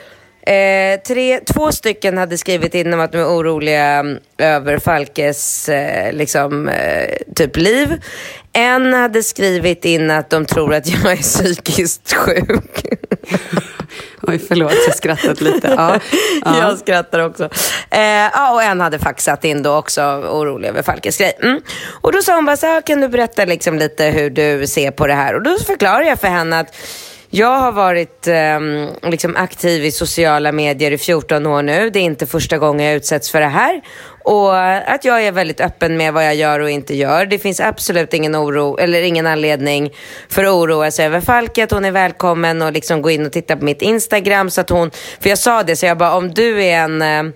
Eh, 0.48 1.00
tre, 1.00 1.40
två 1.40 1.72
stycken 1.72 2.18
hade 2.18 2.38
skrivit 2.38 2.74
in 2.74 2.94
om 2.94 3.00
att 3.00 3.12
de 3.12 3.18
är 3.18 3.26
oroliga 3.26 3.84
mm, 3.84 4.18
över 4.38 4.78
Falkes 4.78 5.68
eh, 5.68 6.12
liksom, 6.12 6.68
eh, 6.68 7.16
typ 7.34 7.56
liv. 7.56 8.02
En 8.52 8.94
hade 8.94 9.22
skrivit 9.22 9.84
in 9.84 10.10
att 10.10 10.30
de 10.30 10.46
tror 10.46 10.74
att 10.74 10.86
jag 10.86 11.12
är 11.12 11.16
psykiskt 11.16 12.12
sjuk. 12.12 12.82
Oj, 14.22 14.38
förlåt, 14.48 14.72
jag 14.86 14.96
skrattat 14.96 15.40
lite. 15.40 15.74
Ja. 15.76 16.00
Ja. 16.44 16.58
Jag 16.60 16.78
skrattar 16.78 17.18
också. 17.18 17.48
Eh, 17.90 18.00
ja, 18.00 18.52
och 18.54 18.62
en 18.62 18.80
hade 18.80 18.98
faxat 18.98 19.44
in 19.44 19.62
då 19.62 19.76
också, 19.76 20.02
orolig 20.30 20.68
över 20.68 20.82
Falkes 20.82 21.18
grej. 21.18 21.32
Mm. 21.42 21.60
Och 22.00 22.12
då 22.12 22.22
sa 22.22 22.34
hon 22.34 22.44
bara 22.44 22.56
så 22.56 22.66
här, 22.66 22.80
kan 22.80 23.00
du 23.00 23.08
berätta 23.08 23.44
liksom 23.44 23.78
lite 23.78 24.04
hur 24.04 24.30
du 24.30 24.66
ser 24.66 24.90
på 24.90 25.06
det 25.06 25.14
här? 25.14 25.34
Och 25.34 25.42
då 25.42 25.58
förklarar 25.58 26.02
jag 26.02 26.20
för 26.20 26.28
henne 26.28 26.60
att 26.60 26.74
jag 27.30 27.58
har 27.58 27.72
varit 27.72 28.26
eh, 28.26 28.60
liksom 29.10 29.36
aktiv 29.36 29.84
i 29.84 29.90
sociala 29.90 30.52
medier 30.52 30.90
i 30.90 30.98
14 30.98 31.46
år 31.46 31.62
nu. 31.62 31.90
Det 31.90 31.98
är 31.98 32.02
inte 32.02 32.26
första 32.26 32.58
gången 32.58 32.86
jag 32.86 32.94
utsätts 32.94 33.30
för 33.30 33.40
det 33.40 33.46
här. 33.46 33.80
Och 34.24 34.58
att 34.94 35.04
jag 35.04 35.22
är 35.22 35.32
väldigt 35.32 35.60
öppen 35.60 35.96
med 35.96 36.12
vad 36.12 36.26
jag 36.26 36.34
gör 36.34 36.60
och 36.60 36.70
inte 36.70 36.94
gör. 36.94 37.26
Det 37.26 37.38
finns 37.38 37.60
absolut 37.60 38.14
ingen 38.14 38.36
oro 38.36 38.78
eller 38.78 39.02
ingen 39.02 39.26
anledning 39.26 39.90
för 40.28 40.44
att 40.44 40.50
oroa 40.50 40.90
sig 40.90 41.06
över 41.06 41.20
Falket. 41.20 41.70
Hon 41.70 41.84
är 41.84 41.90
välkommen 41.90 42.62
och 42.62 42.72
liksom 42.72 43.02
gå 43.02 43.10
in 43.10 43.26
och 43.26 43.32
titta 43.32 43.56
på 43.56 43.64
mitt 43.64 43.82
Instagram. 43.82 44.50
Så 44.50 44.60
att 44.60 44.70
hon, 44.70 44.90
för 45.20 45.28
jag 45.28 45.38
sa 45.38 45.62
det, 45.62 45.76
så 45.76 45.86
jag 45.86 45.98
bara 45.98 46.14
om 46.14 46.34
du 46.34 46.64
är 46.64 46.78
en 46.78 47.02
eh, 47.02 47.34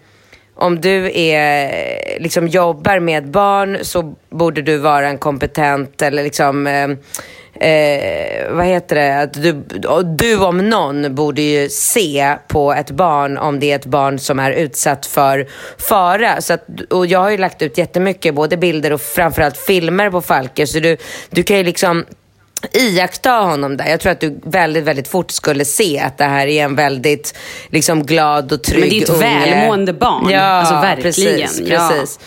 om 0.55 0.81
du 0.81 1.11
är, 1.15 1.65
eh, 1.65 2.23
liksom 2.23 2.49
jobbar 2.49 2.99
med 2.99 3.31
barn 3.31 3.79
så 3.83 4.15
borde 4.31 4.63
du 4.63 4.77
vara 4.77 5.09
en 5.09 5.19
kompetent 5.19 6.03
eller 6.03 6.23
liksom 6.23 6.67
eh, 6.67 6.89
Eh, 7.63 8.53
vad 8.53 8.67
heter 8.67 8.97
det? 8.97 9.21
Att 9.21 9.33
du, 9.33 9.53
du 10.19 10.39
om 10.39 10.71
någon 10.71 11.15
borde 11.15 11.43
ju 11.43 11.69
se 11.69 12.37
på 12.49 12.73
ett 12.73 12.91
barn 12.91 13.39
om 13.39 13.61
det 13.61 13.73
är 13.73 13.77
ett 13.77 13.85
barn 13.87 14.19
som 14.19 14.39
är 14.39 14.51
utsatt 14.53 15.07
för 15.07 15.47
fara. 15.79 16.41
Så 16.41 16.53
att, 16.53 16.67
och 16.91 17.07
jag 17.07 17.19
har 17.19 17.31
ju 17.31 17.39
lagt 17.39 17.63
ut 17.63 17.79
jättemycket, 17.79 18.35
både 18.35 18.57
bilder 18.57 18.93
och 18.93 19.01
framförallt 19.01 19.57
filmer 19.57 20.11
på 20.11 20.21
Falke. 20.21 20.67
Så 20.67 20.79
du, 20.81 20.97
du 21.31 21.43
kan 21.43 21.57
ju 21.57 21.65
liksom 21.65 22.05
iaktta 22.73 23.31
honom 23.31 23.77
där. 23.77 23.87
Jag 23.89 24.01
tror 24.01 24.13
att 24.13 24.21
du 24.21 24.41
väldigt, 24.45 24.85
väldigt 24.85 25.09
fort 25.09 25.31
skulle 25.31 25.65
se 25.65 25.99
att 26.01 26.19
det 26.19 26.25
här 26.25 26.47
är 26.47 26.65
en 26.65 26.77
väldigt 26.77 27.35
liksom, 27.71 28.07
glad 28.07 28.53
och 28.53 28.63
trygg 28.63 28.81
Men 28.81 28.91
det 28.91 28.97
är 28.99 29.03
ett 29.03 29.11
unge. 29.11 29.57
välmående 29.57 29.93
barn. 29.93 30.31
Ja, 30.31 30.41
Alltså, 30.43 30.75
verkligen. 30.75 31.39
Precis, 31.49 31.61
Ja. 31.69 31.91
precis. 31.93 32.19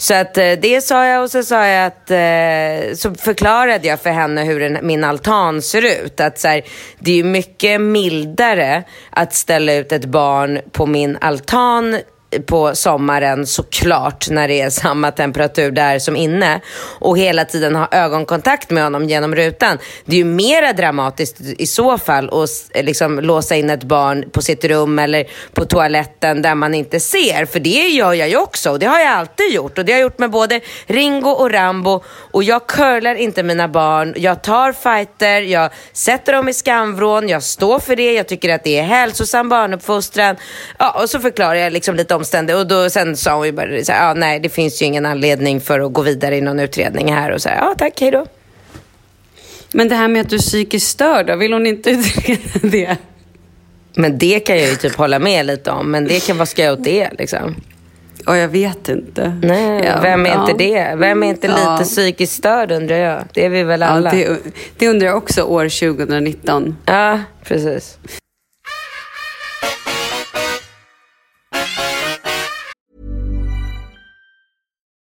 Så 0.00 0.14
att 0.14 0.38
eh, 0.38 0.52
det 0.52 0.84
sa 0.84 1.06
jag 1.06 1.22
och 1.22 1.30
så 1.30 1.42
sa 1.42 1.66
jag 1.66 1.86
att, 1.86 2.10
eh, 2.10 2.94
så 2.94 3.14
förklarade 3.14 3.88
jag 3.88 4.00
för 4.00 4.10
henne 4.10 4.44
hur 4.44 4.60
den, 4.60 4.78
min 4.82 5.04
altan 5.04 5.62
ser 5.62 6.04
ut. 6.04 6.20
Att 6.20 6.38
så 6.38 6.48
här, 6.48 6.62
det 6.98 7.10
är 7.10 7.16
ju 7.16 7.24
mycket 7.24 7.80
mildare 7.80 8.84
att 9.10 9.34
ställa 9.34 9.74
ut 9.74 9.92
ett 9.92 10.04
barn 10.04 10.60
på 10.72 10.86
min 10.86 11.18
altan 11.20 11.98
på 12.46 12.74
sommaren 12.74 13.46
såklart 13.46 14.30
när 14.30 14.48
det 14.48 14.60
är 14.60 14.70
samma 14.70 15.10
temperatur 15.10 15.70
där 15.70 15.98
som 15.98 16.16
inne 16.16 16.60
och 17.00 17.18
hela 17.18 17.44
tiden 17.44 17.76
ha 17.76 17.88
ögonkontakt 17.90 18.70
med 18.70 18.82
honom 18.82 19.08
genom 19.08 19.34
rutan. 19.34 19.78
Det 20.04 20.16
är 20.16 20.18
ju 20.18 20.24
mera 20.24 20.72
dramatiskt 20.72 21.40
i 21.40 21.66
så 21.66 21.98
fall 21.98 22.28
att 22.28 22.50
eh, 22.74 22.84
liksom 22.84 23.18
låsa 23.20 23.56
in 23.56 23.70
ett 23.70 23.82
barn 23.82 24.30
på 24.30 24.42
sitt 24.42 24.64
rum 24.64 24.98
eller 24.98 25.24
på 25.52 25.64
toaletten 25.64 26.42
där 26.42 26.54
man 26.54 26.74
inte 26.74 27.00
ser. 27.00 27.46
För 27.46 27.60
det 27.60 27.88
gör 27.88 28.12
jag 28.12 28.28
ju 28.28 28.36
också 28.36 28.70
och 28.70 28.78
det 28.78 28.86
har 28.86 28.98
jag 28.98 29.08
alltid 29.08 29.52
gjort 29.52 29.78
och 29.78 29.84
det 29.84 29.92
har 29.92 29.98
jag 29.98 30.04
gjort 30.04 30.18
med 30.18 30.30
både 30.30 30.60
Ringo 30.86 31.30
och 31.30 31.50
Rambo 31.50 32.02
och 32.08 32.42
jag 32.42 32.66
curlar 32.66 33.14
inte 33.14 33.42
mina 33.42 33.68
barn. 33.68 34.14
Jag 34.16 34.42
tar 34.42 34.72
fighter, 34.72 35.40
jag 35.40 35.70
sätter 35.92 36.32
dem 36.32 36.48
i 36.48 36.52
skamvrån, 36.52 37.28
jag 37.28 37.42
står 37.42 37.78
för 37.78 37.96
det, 37.96 38.12
jag 38.12 38.28
tycker 38.28 38.54
att 38.54 38.64
det 38.64 38.78
är 38.78 38.82
hälsosam 38.82 39.48
barnuppfostran. 39.48 40.36
Ja, 40.78 41.02
och 41.02 41.10
så 41.10 41.20
förklarar 41.20 41.54
jag 41.54 41.72
liksom 41.72 41.94
lite 41.94 42.17
omständigt 42.18 42.56
och 42.56 42.66
då, 42.66 42.90
sen 42.90 43.16
sa 43.16 43.36
hon 43.36 43.46
ju 43.46 43.52
bara 43.52 43.84
så 43.84 43.92
här, 43.92 44.08
ja, 44.08 44.14
nej 44.14 44.40
det 44.40 44.48
finns 44.48 44.82
ju 44.82 44.86
ingen 44.86 45.06
anledning 45.06 45.60
för 45.60 45.80
att 45.80 45.92
gå 45.92 46.02
vidare 46.02 46.36
i 46.36 46.40
någon 46.40 46.60
utredning 46.60 47.12
här 47.12 47.30
och 47.32 47.42
så 47.42 47.48
ja 47.48 47.74
tack, 47.78 48.00
hej 48.00 48.10
då. 48.10 48.26
Men 49.72 49.88
det 49.88 49.94
här 49.94 50.08
med 50.08 50.20
att 50.20 50.30
du 50.30 50.36
är 50.36 50.40
psykiskt 50.40 50.88
störd, 50.88 51.26
då, 51.26 51.36
vill 51.36 51.52
hon 51.52 51.66
inte 51.66 51.90
utreda 51.90 52.40
det? 52.62 52.96
Men 53.94 54.18
det 54.18 54.40
kan 54.40 54.56
jag 54.58 54.68
ju 54.68 54.76
typ 54.76 54.94
hålla 54.94 55.18
med 55.18 55.46
lite 55.46 55.70
om, 55.70 55.90
men 55.90 56.04
det 56.04 56.26
kan, 56.26 56.38
vad 56.38 56.48
ska 56.48 56.62
jag 56.64 56.72
åt 56.78 56.84
det 56.84 57.10
liksom? 57.18 57.56
Ja, 58.26 58.36
jag 58.36 58.48
vet 58.48 58.88
inte. 58.88 59.38
Nej, 59.42 59.84
Ja, 59.84 60.00
vem 60.02 60.26
är 60.26 60.30
ja. 60.30 60.40
inte 60.40 60.64
det? 60.64 60.94
Vem 60.96 61.22
är 61.22 61.26
inte 61.28 61.46
Ja. 61.46 61.72
lite 61.78 61.90
psykiskt 61.90 62.32
störd 62.32 62.72
undrar 62.72 62.96
jag? 62.96 63.22
Det 63.34 63.44
är 63.44 63.48
vi 63.48 63.62
väl 63.62 63.82
alla? 63.82 64.10
det, 64.10 64.38
det 64.78 64.88
undrar 64.88 65.06
jag 65.08 65.16
också 65.16 65.42
år 65.42 65.68
2019. 65.94 66.76
Ja, 66.86 67.20
precis. 67.44 67.98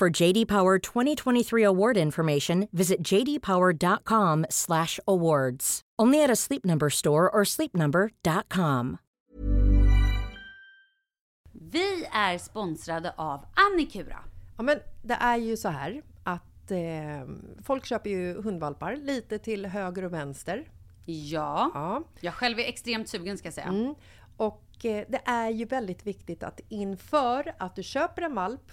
For 0.00 0.22
JD 0.22 0.48
Power 0.48 0.78
2023 0.78 1.64
award 1.64 1.96
information, 1.96 2.68
visit 2.72 2.98
jdpower.com/awards. 3.10 5.80
Only 6.02 6.24
at 6.24 6.30
a 6.30 6.36
Sleep 6.36 6.64
Number 6.64 6.90
store 6.90 7.30
or 7.30 7.44
sleepnumber.com. 7.44 8.98
Vi 11.52 12.06
är 12.12 12.38
sponsrade 12.38 13.14
av 13.16 13.44
Annikura. 13.54 14.18
Ja, 14.56 14.62
men 14.62 14.78
det 15.02 15.14
är 15.14 15.36
ju 15.36 15.56
så 15.56 15.68
här 15.68 16.02
att 16.24 16.70
eh, 16.70 16.78
folk 17.62 17.86
köper 17.86 18.10
ju 18.10 18.42
hundvalpar 18.42 18.96
lite 18.96 19.38
till 19.38 19.66
höger 19.66 20.04
och 20.04 20.12
vänster. 20.12 20.68
Ja. 21.04 21.70
Ja. 21.74 22.02
Jag 22.20 22.34
själv 22.34 22.58
är 22.58 22.64
extremt 22.64 23.08
sugen 23.08 23.38
ska 23.38 23.46
jag 23.46 23.54
säga. 23.54 23.66
Mm. 23.66 23.94
Och 24.36 24.84
eh, 24.84 25.04
det 25.08 25.20
är 25.24 25.50
ju 25.50 25.64
väldigt 25.64 26.06
viktigt 26.06 26.42
att 26.42 26.60
inför 26.68 27.54
att 27.58 27.76
du 27.76 27.82
köper 27.82 28.22
en 28.22 28.34
valp 28.34 28.72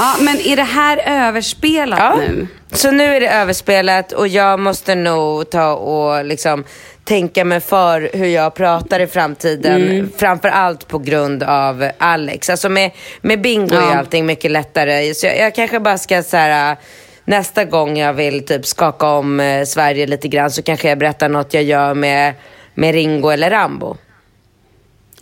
Ja, 0.00 0.14
men 0.20 0.40
är 0.40 0.56
det 0.56 0.62
här 0.62 1.00
överspelat 1.28 1.98
Ja. 1.98 2.14
nu? 2.18 2.46
Så 2.72 2.90
nu 2.90 3.04
är 3.04 3.20
det 3.20 3.28
överspelat 3.28 4.12
och 4.12 4.28
jag 4.28 4.60
måste 4.60 4.94
nog 4.94 5.50
ta 5.50 5.72
och 5.74 6.24
liksom 6.24 6.64
tänka 7.04 7.44
mig 7.44 7.60
för 7.60 8.10
hur 8.12 8.26
jag 8.26 8.54
pratar 8.54 9.00
i 9.00 9.06
framtiden. 9.06 9.82
Mm. 9.82 10.10
Framför 10.16 10.48
allt 10.48 10.88
på 10.88 10.98
grund 10.98 11.42
av 11.42 11.90
Alex. 11.98 12.50
Alltså 12.50 12.68
med, 12.68 12.90
med 13.20 13.40
Bingo 13.40 13.74
är 13.74 13.80
Ja. 13.80 13.98
allting 13.98 14.26
mycket 14.26 14.50
lättare. 14.50 15.14
Så 15.14 15.26
jag, 15.26 15.38
jag 15.38 15.54
kanske 15.54 15.80
bara 15.80 15.98
ska 15.98 16.22
så 16.22 16.36
här, 16.36 16.76
nästa 17.24 17.64
gång 17.64 17.98
jag 17.98 18.12
vill 18.12 18.46
typ 18.46 18.66
skaka 18.66 19.06
om 19.08 19.40
eh, 19.40 19.64
Sverige 19.64 20.06
lite 20.06 20.28
grann 20.28 20.50
så 20.50 20.62
kanske 20.62 20.88
jag 20.88 20.98
berättar 20.98 21.28
något 21.28 21.54
jag 21.54 21.62
gör 21.62 21.94
med, 21.94 22.34
med 22.74 22.94
Ringo 22.94 23.30
eller 23.30 23.50
Rambo. 23.50 23.96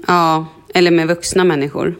Ja, 0.07 0.47
eller 0.75 0.91
med 0.91 1.07
vuxna 1.09 1.45
människor. 1.45 1.95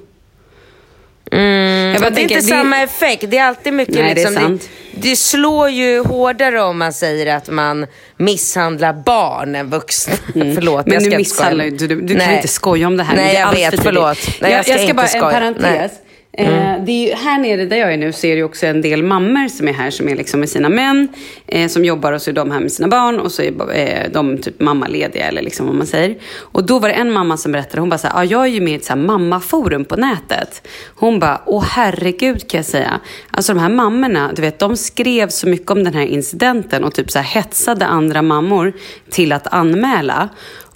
Mm, 1.33 1.88
Jag 2.03 2.03
bara 2.03 2.11
det 2.11 2.15
är 2.15 2.29
tänker, 2.29 2.35
inte 2.37 2.47
det- 2.47 2.59
samma 2.61 2.83
effekt. 2.83 3.25
Det 3.29 3.39
är 3.39 3.45
alltid 3.45 3.73
mycket 3.73 3.95
Nej, 3.95 4.05
det 4.05 4.11
är 4.11 4.15
liksom, 4.31 4.35
sant. 4.35 4.69
det, 4.95 5.09
det 5.11 5.17
slår 5.17 5.71
ju 5.71 5.99
hårdare 6.05 6.63
om 6.63 6.79
man 6.79 6.93
säger 6.93 7.37
att 7.37 7.51
man 7.51 7.87
misshandlar 8.17 8.93
barn 8.93 9.55
än 9.55 9.71
vuxna. 9.71 10.15
förlåt, 10.35 10.87
Men 10.87 10.95
jag 10.95 11.03
ska 11.03 11.11
nu 11.11 11.17
inte 11.19 11.31
skoja. 11.31 11.45
misshandlar 11.45 11.65
ju 11.65 11.71
inte 11.71 11.87
du. 11.87 12.01
Du 12.01 12.15
kan 12.15 12.27
Nej. 12.27 12.37
inte 12.37 12.49
skoja 12.49 12.87
om 12.87 12.97
det 12.97 13.05
här. 13.05 13.17
Nej, 13.17 13.33
det 13.33 13.39
är 13.39 13.41
jag 13.41 13.71
vet. 13.71 13.83
Förlåt. 13.83 14.19
Nej, 14.41 14.51
jag 14.51 14.59
jag, 14.59 14.65
ska 14.65 14.73
jag 14.73 14.81
ska 14.85 14.95
bara, 14.95 15.07
skoja. 15.07 15.41
en 15.41 15.55
parentes. 15.55 15.93
Mm. 16.39 16.55
Eh, 16.55 16.85
det 16.85 16.93
är 16.93 17.09
ju, 17.09 17.15
här 17.15 17.39
nere 17.39 17.65
där 17.65 17.77
jag 17.77 17.93
är 17.93 17.97
nu 17.97 18.13
så 18.13 18.27
är 18.27 18.37
det 18.37 18.43
också 18.43 18.67
en 18.67 18.81
del 18.81 19.03
mammor 19.03 19.49
som 19.49 19.69
är 19.69 19.73
här 19.73 19.91
som 19.91 20.09
är 20.09 20.17
liksom 20.17 20.41
med 20.41 20.49
sina 20.49 20.69
män. 20.69 21.09
Eh, 21.47 21.69
som 21.69 21.85
jobbar 21.85 22.13
och 22.13 22.23
så 22.23 22.31
är 22.31 22.35
de 22.35 22.51
här 22.51 22.61
med 22.61 22.73
sina 22.73 22.89
barn 22.89 23.21
och 23.21 23.33
så 23.33 23.43
är 23.43 23.53
eh, 23.75 24.11
de 24.13 24.39
typ 24.39 24.61
mammalediga 24.61 25.25
eller 25.25 25.43
liksom 25.43 25.67
vad 25.67 25.75
man 25.75 25.87
säger. 25.87 26.17
Och 26.39 26.67
då 26.67 26.79
var 26.79 26.89
det 26.89 26.95
en 26.95 27.13
mamma 27.13 27.37
som 27.37 27.53
berättade, 27.53 27.81
hon 27.81 27.89
bara 27.89 27.99
såhär, 27.99 28.19
ah, 28.19 28.25
jag 28.25 28.43
är 28.43 28.47
ju 28.47 28.61
med 28.61 28.73
i 28.73 28.77
ett 28.77 28.85
så 28.85 28.93
här 28.93 29.01
mammaforum 29.01 29.85
på 29.85 29.97
nätet. 29.97 30.69
Hon 30.95 31.19
bara, 31.19 31.41
åh 31.47 31.65
herregud 31.69 32.51
kan 32.51 32.59
jag 32.59 32.67
säga. 32.67 33.01
Alltså 33.31 33.55
de 33.55 33.61
här 33.61 33.69
mammorna, 33.69 34.31
du 34.37 34.43
vet 34.43 34.59
de 34.59 34.77
skrev 34.77 35.29
så 35.29 35.49
mycket 35.49 35.71
om 35.71 35.85
den 35.85 35.95
här 35.95 36.07
incidenten 36.07 36.85
och 36.85 36.95
typ 36.95 37.11
så 37.11 37.19
här 37.19 37.27
hetsade 37.27 37.87
andra 37.87 38.23
mammor 38.23 38.73
till 39.11 39.33
att 39.33 39.47
anmäla. 39.47 40.29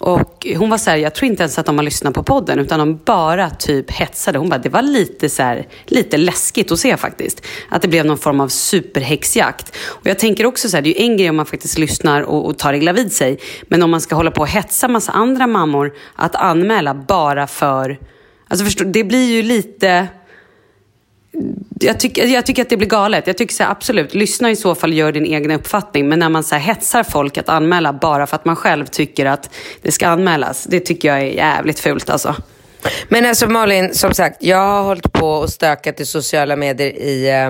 Och 0.05 0.47
hon 0.57 0.69
var 0.69 0.77
så 0.77 0.89
här, 0.89 0.97
jag 0.97 1.15
tror 1.15 1.31
inte 1.31 1.43
ens 1.43 1.59
att 1.59 1.65
de 1.65 1.77
har 1.77 1.83
lyssnat 1.83 2.13
på 2.13 2.23
podden 2.23 2.59
utan 2.59 2.79
de 2.79 2.99
bara 3.05 3.49
typ 3.49 3.91
hetsade. 3.91 4.39
Hon 4.39 4.49
bara, 4.49 4.57
det 4.57 4.69
var 4.69 4.81
lite 4.81 5.29
så 5.29 5.43
här, 5.43 5.67
lite 5.85 6.17
läskigt 6.17 6.71
att 6.71 6.79
se 6.79 6.97
faktiskt. 6.97 7.41
Att 7.69 7.81
det 7.81 7.87
blev 7.87 8.05
någon 8.05 8.17
form 8.17 8.39
av 8.39 8.47
superhäxjakt. 8.47 9.77
Och 9.77 10.07
jag 10.07 10.19
tänker 10.19 10.45
också 10.45 10.69
så 10.69 10.77
här, 10.77 10.81
det 10.81 10.89
är 10.89 11.03
ju 11.03 11.11
en 11.11 11.17
grej 11.17 11.29
om 11.29 11.35
man 11.35 11.45
faktiskt 11.45 11.77
lyssnar 11.77 12.21
och, 12.21 12.45
och 12.45 12.57
tar 12.57 12.73
illa 12.73 12.93
vid 12.93 13.13
sig. 13.13 13.39
Men 13.67 13.83
om 13.83 13.91
man 13.91 14.01
ska 14.01 14.15
hålla 14.15 14.31
på 14.31 14.41
och 14.41 14.47
hetsa 14.47 14.87
massa 14.87 15.11
andra 15.11 15.47
mammor 15.47 15.93
att 16.15 16.35
anmäla 16.35 16.93
bara 16.93 17.47
för, 17.47 17.99
alltså 18.47 18.65
förstå, 18.65 18.83
det 18.83 19.03
blir 19.03 19.31
ju 19.31 19.43
lite 19.43 20.07
jag, 21.79 21.99
tycker, 21.99 22.27
jag 22.27 22.45
tycker 22.45 22.61
att 22.61 22.69
det 22.69 22.77
blir 22.77 22.87
galet. 22.87 23.27
Jag 23.27 23.37
tycker 23.37 23.53
så 23.53 23.63
här, 23.63 23.71
absolut, 23.71 24.13
lyssna 24.13 24.51
i 24.51 24.55
så 24.55 24.75
fall 24.75 24.93
gör 24.93 25.11
din 25.11 25.25
egen 25.25 25.51
uppfattning. 25.51 26.09
Men 26.09 26.19
när 26.19 26.29
man 26.29 26.43
så 26.43 26.55
här, 26.55 26.61
hetsar 26.61 27.03
folk 27.03 27.37
att 27.37 27.49
anmäla 27.49 27.93
bara 27.93 28.27
för 28.27 28.35
att 28.35 28.45
man 28.45 28.55
själv 28.55 28.85
tycker 28.85 29.25
att 29.25 29.49
det 29.81 29.91
ska 29.91 30.07
anmälas. 30.07 30.63
Det 30.63 30.79
tycker 30.79 31.07
jag 31.07 31.17
är 31.21 31.25
jävligt 31.25 31.79
fult 31.79 32.09
alltså. 32.09 32.35
Men 33.07 33.25
alltså 33.25 33.47
Malin, 33.47 33.93
som 33.93 34.13
sagt, 34.13 34.43
jag 34.43 34.57
har 34.57 34.83
hållit 34.83 35.13
på 35.13 35.27
och 35.27 35.49
stökat 35.49 35.99
i 35.99 36.05
sociala 36.05 36.55
medier 36.55 36.89
i 36.89 37.29
eh, 37.29 37.49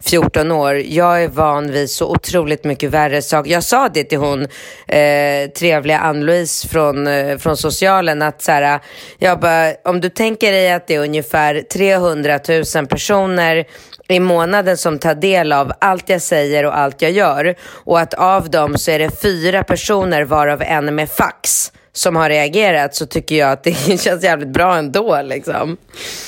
14 0.00 0.52
år. 0.52 0.74
Jag 0.74 1.24
är 1.24 1.28
van 1.28 1.72
vid 1.72 1.90
så 1.90 2.06
otroligt 2.06 2.64
mycket 2.64 2.90
värre 2.90 3.22
saker. 3.22 3.50
Jag 3.50 3.62
sa 3.64 3.88
det 3.88 4.04
till 4.04 4.18
hon, 4.18 4.42
eh, 4.88 5.50
trevliga 5.58 5.98
Ann-Louise 5.98 6.68
från, 6.68 7.06
eh, 7.06 7.38
från 7.38 7.56
socialen, 7.56 8.22
att 8.22 8.42
så 8.42 8.52
här, 8.52 8.80
jag 9.18 9.40
bara, 9.40 9.74
om 9.84 10.00
du 10.00 10.08
tänker 10.08 10.52
dig 10.52 10.72
att 10.72 10.86
det 10.86 10.94
är 10.94 11.00
ungefär 11.00 11.62
300 11.72 12.40
000 12.74 12.86
personer 12.86 13.64
i 14.08 14.20
månaden 14.20 14.76
som 14.76 14.98
tar 14.98 15.14
del 15.14 15.52
av 15.52 15.72
allt 15.80 16.08
jag 16.08 16.22
säger 16.22 16.66
och 16.66 16.78
allt 16.78 17.02
jag 17.02 17.10
gör 17.10 17.54
och 17.62 18.00
att 18.00 18.14
av 18.14 18.50
dem 18.50 18.78
så 18.78 18.90
är 18.90 18.98
det 18.98 19.22
fyra 19.22 19.64
personer 19.64 20.22
varav 20.24 20.62
en 20.62 20.94
med 20.94 21.10
fax 21.10 21.72
som 21.96 22.16
har 22.16 22.28
reagerat 22.28 22.94
så 22.94 23.06
tycker 23.06 23.36
jag 23.36 23.52
att 23.52 23.64
det 23.64 23.72
känns 24.00 24.24
jävligt 24.24 24.48
bra 24.48 24.76
ändå. 24.76 25.22
Liksom. 25.22 25.76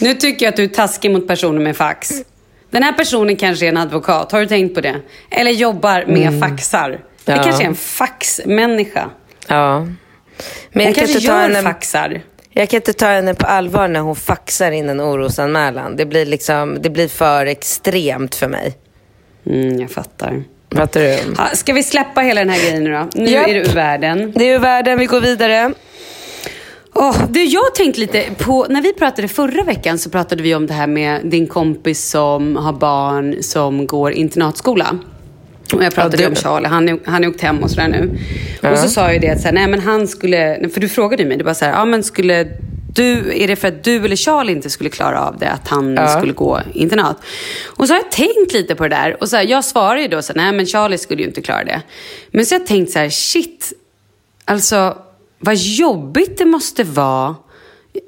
Nu 0.01 0.15
tycker 0.15 0.47
jag 0.47 0.51
att 0.51 0.57
du 0.57 0.65
är 0.65 0.69
taskig 0.69 1.11
mot 1.11 1.29
personer 1.29 1.61
med 1.61 1.77
fax. 1.77 2.13
Den 2.71 2.83
här 2.83 2.93
personen 2.93 3.37
kanske 3.37 3.67
är 3.67 3.69
en 3.69 3.77
advokat, 3.77 4.33
har 4.33 4.41
du 4.41 4.47
tänkt 4.47 4.75
på 4.75 4.81
det? 4.81 4.97
Eller 5.31 5.51
jobbar 5.51 6.05
med 6.07 6.29
mm. 6.29 6.41
faxar. 6.41 6.91
Det 7.25 7.33
ja. 7.33 7.43
kanske 7.43 7.63
är 7.63 7.67
en 7.67 7.75
faxmänniska. 7.75 9.11
Ja. 9.49 9.79
Men 9.79 9.97
jag, 10.73 10.87
jag 10.87 10.95
kanske 10.95 11.19
gör 11.19 11.41
henne, 11.41 11.63
faxar. 11.63 12.23
Jag 12.51 12.69
kan 12.69 12.77
inte 12.77 12.93
ta 12.93 13.07
henne 13.07 13.35
på 13.35 13.47
allvar 13.47 13.89
när 13.89 14.01
hon 14.01 14.17
faxar 14.17 14.71
in 14.71 14.89
en 14.89 15.01
orosanmälan. 15.01 15.97
Det 15.97 16.07
blir, 16.07 16.27
liksom, 16.27 16.79
det 16.81 16.91
blir 16.91 17.09
för 17.09 17.47
extremt 17.47 18.35
för 18.35 18.49
mig. 18.49 18.75
Mm, 19.47 19.81
jag 19.81 19.91
fattar. 19.91 20.43
Fattar 20.77 21.01
du? 21.01 21.19
Ja, 21.37 21.49
ska 21.53 21.73
vi 21.73 21.83
släppa 21.83 22.21
hela 22.21 22.41
den 22.41 22.51
här 22.51 22.61
grejen 22.61 22.85
nu 22.85 22.93
då? 22.93 23.09
Nu 23.15 23.31
yep. 23.31 23.49
är 23.49 23.55
det 23.55 23.61
ur 23.61 23.75
världen. 23.75 24.33
Det 24.37 24.51
är 24.51 24.55
ur 24.55 24.59
världen, 24.59 24.99
vi 24.99 25.07
går 25.07 25.21
vidare. 25.21 25.73
Oh, 26.95 27.25
du, 27.31 27.45
jag 27.45 27.61
har 27.61 27.71
tänkt 27.71 27.99
lite 27.99 28.25
på, 28.39 28.67
när 28.69 28.83
vi 28.83 28.93
pratade 28.93 29.29
förra 29.29 29.63
veckan 29.63 29.99
så 29.99 30.11
pratade 30.11 30.43
vi 30.43 30.55
om 30.55 30.67
det 30.67 30.75
här 30.75 30.87
med 30.87 31.21
din 31.25 31.47
kompis 31.47 32.11
som 32.11 32.57
har 32.57 32.73
barn 32.73 33.43
som 33.43 33.87
går 33.87 34.13
internatskola. 34.13 34.99
Och 35.73 35.85
jag 35.85 35.95
pratade 35.95 36.23
ja, 36.23 36.29
om 36.29 36.35
Charlie, 36.35 36.67
han 36.69 36.89
är, 36.89 36.99
han 37.05 37.25
är 37.25 37.29
åkt 37.29 37.41
hem 37.41 37.59
och 37.59 37.71
sådär 37.71 37.89
nu. 37.89 38.19
Ja. 38.61 38.71
Och 38.71 38.79
så 38.79 38.89
sa 38.89 39.13
jag 39.13 39.21
det 39.21 39.31
att 39.31 39.41
så 39.41 39.47
här, 39.47 39.55
nej 39.55 39.69
men 39.69 39.81
han 39.81 40.09
skulle, 40.09 40.69
för 40.75 40.81
du 40.81 40.89
frågade 40.89 41.25
mig, 41.25 41.37
det 41.37 41.45
var 41.45 41.55
så 41.55 41.65
här, 41.65 41.73
ja 41.73 41.85
men 41.85 42.03
skulle 42.03 42.47
du, 42.99 43.43
är 43.43 43.49
det 43.49 43.57
för 43.57 43.69
att 43.69 43.85
du 43.85 44.05
eller 44.05 44.17
Charlie 44.17 44.53
inte 44.53 44.71
skulle 44.71 44.91
klara 44.91 45.21
av 45.21 45.39
det, 45.39 45.51
att 45.51 45.69
han 45.69 45.95
ja. 45.95 46.09
skulle 46.09 46.33
gå 46.33 46.61
internat? 46.73 47.17
Och 47.67 47.87
så 47.87 47.95
har 47.95 48.01
jag 48.01 48.11
tänkt 48.11 48.53
lite 48.53 48.75
på 48.75 48.83
det 48.83 48.97
där. 48.97 49.17
Och 49.21 49.29
så 49.29 49.37
här, 49.37 49.45
jag 49.45 49.65
svarar 49.65 49.99
ju 49.99 50.09
då 50.09 50.23
så 50.23 50.33
här, 50.33 50.41
nej 50.41 50.53
men 50.53 50.67
Charlie 50.67 50.99
skulle 50.99 51.23
ju 51.23 51.29
inte 51.29 51.41
klara 51.43 51.65
det. 51.65 51.83
Men 52.31 52.47
så 52.47 52.55
har 52.55 52.61
jag 52.61 52.67
tänkt 52.67 52.93
så 52.93 52.99
här, 52.99 53.11
shit, 53.11 53.73
alltså 54.45 54.97
vad 55.39 55.55
jobbigt 55.55 56.39
det 56.39 56.45
måste 56.45 56.85
vara 56.85 57.37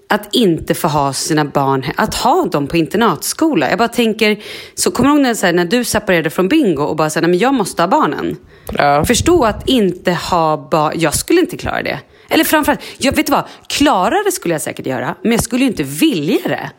att 0.08 0.34
inte 0.34 0.74
få 0.74 0.88
ha 0.88 1.12
sina 1.12 1.44
barn, 1.44 1.84
att 1.96 2.14
ha 2.14 2.44
dem 2.44 2.66
på 2.66 2.76
internatskola. 2.76 3.70
Jag 3.70 3.78
bara 3.78 3.88
tänker, 3.88 4.42
så 4.74 4.90
kommer 4.90 5.10
du 5.10 5.14
ihåg 5.14 5.22
när, 5.22 5.34
så 5.34 5.46
här, 5.46 5.52
när 5.52 5.64
du 5.64 5.84
separerade 5.84 6.30
från 6.30 6.48
Bingo 6.48 6.82
och 6.82 6.96
bara 6.96 7.10
sa, 7.10 7.20
nej 7.20 7.30
men 7.30 7.38
jag 7.38 7.54
måste 7.54 7.82
ha 7.82 7.88
barnen. 7.88 8.36
Ja. 8.72 9.04
Förstå 9.04 9.44
att 9.44 9.68
inte 9.68 10.12
ha 10.12 10.68
barn, 10.70 10.92
jag 10.96 11.14
skulle 11.14 11.40
inte 11.40 11.56
klara 11.56 11.82
det. 11.82 11.98
Eller 12.30 12.44
framförallt, 12.44 12.80
jag 12.98 13.16
vet 13.16 13.26
du 13.26 13.32
vad, 13.32 13.44
klara 13.68 14.22
det 14.24 14.32
skulle 14.32 14.54
jag 14.54 14.62
säkert 14.62 14.86
göra, 14.86 15.14
men 15.22 15.32
jag 15.32 15.42
skulle 15.42 15.64
ju 15.64 15.70
inte 15.70 15.82
vilja 15.82 16.48
det. 16.48 16.70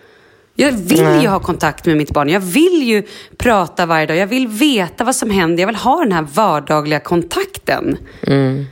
Jag 0.55 0.71
vill 0.71 1.21
ju 1.21 1.27
ha 1.27 1.39
kontakt 1.39 1.85
med 1.85 1.97
mitt 1.97 2.11
barn. 2.11 2.29
Jag 2.29 2.39
vill 2.39 2.83
ju 2.83 3.03
prata 3.37 3.85
varje 3.85 4.05
dag. 4.05 4.17
Jag 4.17 4.27
vill 4.27 4.47
veta 4.47 5.03
vad 5.03 5.15
som 5.15 5.29
händer. 5.29 5.61
Jag 5.61 5.67
vill 5.67 5.75
ha 5.75 5.99
den 5.99 6.11
här 6.11 6.27
vardagliga 6.33 6.99
kontakten. 6.99 7.97
Mm. 8.27 8.65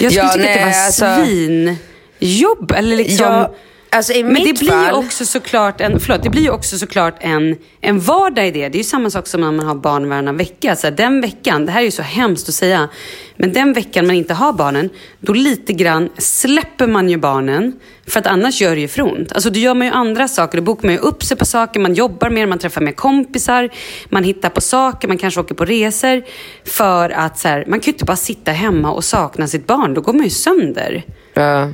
Jag 0.00 0.12
skulle 0.12 0.26
ja, 0.26 0.32
tycka 0.32 0.44
nej, 0.44 0.62
att 0.62 0.98
det 0.98 1.04
var 1.04 1.08
alltså... 1.08 1.24
svinjobb. 1.24 2.72
Eller 2.76 2.96
liksom... 2.96 3.26
Ja, 3.26 3.54
Alltså 3.90 4.12
Men 4.12 4.34
det 4.34 4.58
blir 4.58 4.68
fall... 4.68 4.86
ju 4.86 4.92
också 4.92 5.24
såklart 5.24 5.80
en, 5.80 6.00
förlåt, 6.00 6.22
det 6.22 6.30
blir 6.30 6.50
också 6.50 6.78
såklart 6.78 7.14
en, 7.20 7.56
en 7.80 8.00
vardag 8.00 8.48
i 8.48 8.50
det. 8.50 8.68
Det 8.68 8.76
är 8.76 8.80
ju 8.80 8.84
samma 8.84 9.10
sak 9.10 9.26
som 9.26 9.40
när 9.40 9.52
man 9.52 9.66
har 9.66 9.74
barn 9.74 10.08
varannan 10.08 10.36
vecka. 10.36 10.76
Så 10.76 10.90
den 10.90 11.20
veckan, 11.20 11.66
det 11.66 11.72
här 11.72 11.80
är 11.80 11.84
ju 11.84 11.90
så 11.90 12.02
hemskt 12.02 12.48
att 12.48 12.54
säga, 12.54 12.88
men 13.36 13.52
den 13.52 13.72
veckan 13.72 14.06
man 14.06 14.16
inte 14.16 14.34
har 14.34 14.52
barnen, 14.52 14.90
då 15.20 15.32
lite 15.32 15.72
grann 15.72 16.08
släpper 16.18 16.86
man 16.86 17.08
ju 17.08 17.16
barnen. 17.16 17.72
För 18.06 18.20
att 18.20 18.26
annars 18.26 18.60
gör 18.60 18.74
det 18.74 18.80
ju 18.80 18.88
för 18.88 19.02
ont. 19.02 19.32
Alltså 19.32 19.50
då 19.50 19.58
gör 19.58 19.74
man 19.74 19.86
ju 19.86 19.92
andra 19.92 20.28
saker. 20.28 20.58
Då 20.58 20.64
bokar 20.64 20.88
man 20.88 20.94
ju 20.94 21.00
upp 21.00 21.22
sig 21.22 21.36
på 21.36 21.44
saker, 21.44 21.80
man 21.80 21.94
jobbar 21.94 22.30
mer, 22.30 22.46
man 22.46 22.58
träffar 22.58 22.80
mer 22.80 22.92
kompisar, 22.92 23.70
man 24.08 24.24
hittar 24.24 24.48
på 24.48 24.60
saker, 24.60 25.08
man 25.08 25.18
kanske 25.18 25.40
åker 25.40 25.54
på 25.54 25.64
resor. 25.64 26.22
För 26.64 27.10
att 27.10 27.38
så 27.38 27.48
här, 27.48 27.64
man 27.68 27.80
kan 27.80 27.86
ju 27.86 27.92
inte 27.92 28.04
bara 28.04 28.16
sitta 28.16 28.52
hemma 28.52 28.92
och 28.92 29.04
sakna 29.04 29.46
sitt 29.46 29.66
barn. 29.66 29.94
Då 29.94 30.00
går 30.00 30.12
man 30.12 30.24
ju 30.24 30.30
sönder. 30.30 31.04
Ja. 31.36 31.68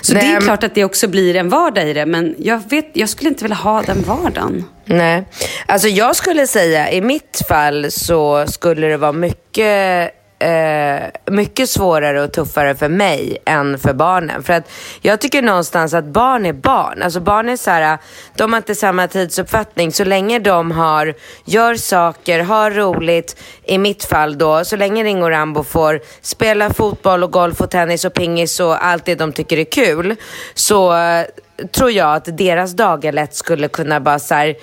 Så 0.00 0.14
Nej, 0.14 0.22
det 0.22 0.36
är 0.36 0.40
klart 0.40 0.64
att 0.64 0.74
det 0.74 0.84
också 0.84 1.08
blir 1.08 1.36
en 1.36 1.48
vardag 1.48 1.88
i 1.88 1.92
det, 1.92 2.06
men 2.06 2.34
jag, 2.38 2.70
vet, 2.70 2.90
jag 2.92 3.08
skulle 3.08 3.28
inte 3.30 3.44
vilja 3.44 3.56
ha 3.56 3.82
den 3.82 4.02
vardagen. 4.02 4.64
Nej, 4.84 5.24
alltså 5.66 5.88
jag 5.88 6.16
skulle 6.16 6.46
säga 6.46 6.90
i 6.90 7.00
mitt 7.00 7.42
fall 7.48 7.90
så 7.90 8.46
skulle 8.46 8.86
det 8.86 8.96
vara 8.96 9.12
mycket 9.12 10.10
eh, 10.40 11.02
mycket 11.26 11.70
svårare 11.70 12.22
och 12.22 12.32
tuffare 12.32 12.74
för 12.74 12.88
mig 12.88 13.38
än 13.46 13.78
för 13.78 13.92
barnen. 13.92 14.42
För 14.42 14.52
att 14.52 14.70
jag 15.00 15.20
tycker 15.20 15.42
någonstans 15.42 15.94
att 15.94 16.04
barn 16.04 16.46
är 16.46 16.52
barn. 16.52 17.02
Alltså 17.02 17.20
barn 17.20 17.48
är 17.48 17.56
så 17.56 17.70
här, 17.70 17.98
de 18.36 18.52
har 18.52 18.56
inte 18.56 18.74
samma 18.74 19.08
tidsuppfattning. 19.08 19.92
Så 19.92 20.04
länge 20.04 20.38
de 20.38 20.70
har, 20.70 21.14
gör 21.44 21.74
saker, 21.74 22.40
har 22.40 22.70
roligt, 22.70 23.42
i 23.64 23.78
mitt 23.78 24.04
fall 24.04 24.38
då, 24.38 24.64
så 24.64 24.76
länge 24.76 25.04
Ringo 25.04 25.30
Rambo 25.30 25.64
får 25.64 26.00
spela 26.20 26.70
fotboll 26.70 27.24
och 27.24 27.32
golf 27.32 27.60
och 27.60 27.70
tennis 27.70 28.04
och 28.04 28.14
pingis 28.14 28.60
och 28.60 28.84
allt 28.86 29.04
det 29.04 29.14
de 29.14 29.32
tycker 29.32 29.58
är 29.58 29.64
kul, 29.64 30.16
så 30.54 30.96
eh, 30.96 31.26
tror 31.72 31.90
jag 31.90 32.14
att 32.14 32.38
deras 32.38 32.72
dagar 32.72 33.12
lätt 33.12 33.34
skulle 33.34 33.68
kunna 33.68 34.00
bara 34.00 34.18
så 34.18 34.34
här, 34.34 34.54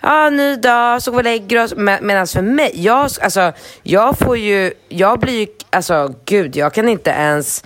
ja, 0.00 0.30
ny 0.30 0.56
dag, 0.56 1.02
så 1.02 1.10
går 1.10 1.16
vi 1.16 1.20
och 1.20 1.24
lägger 1.24 1.64
oss. 1.64 1.74
Medan 1.76 2.26
för 2.26 2.42
mig, 2.42 2.70
jag, 2.74 3.10
alltså, 3.20 3.52
jag 3.82 4.18
får 4.18 4.38
ju, 4.38 4.72
jag 4.88 5.20
blir 5.20 5.40
ju, 5.40 5.46
alltså 5.70 6.14
gud, 6.24 6.56
jag 6.56 6.74
kan 6.74 6.88
inte 6.88 7.10
ens, 7.10 7.64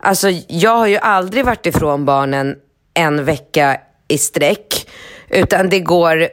alltså 0.00 0.28
jag 0.48 0.76
har 0.76 0.86
ju 0.86 0.96
aldrig 0.96 1.44
varit 1.44 1.66
ifrån 1.66 2.04
barnen 2.04 2.56
en 2.94 3.24
vecka 3.24 3.76
i 4.08 4.18
sträck. 4.18 4.88
Utan 5.28 5.68
det 5.68 5.80
går, 5.80 6.28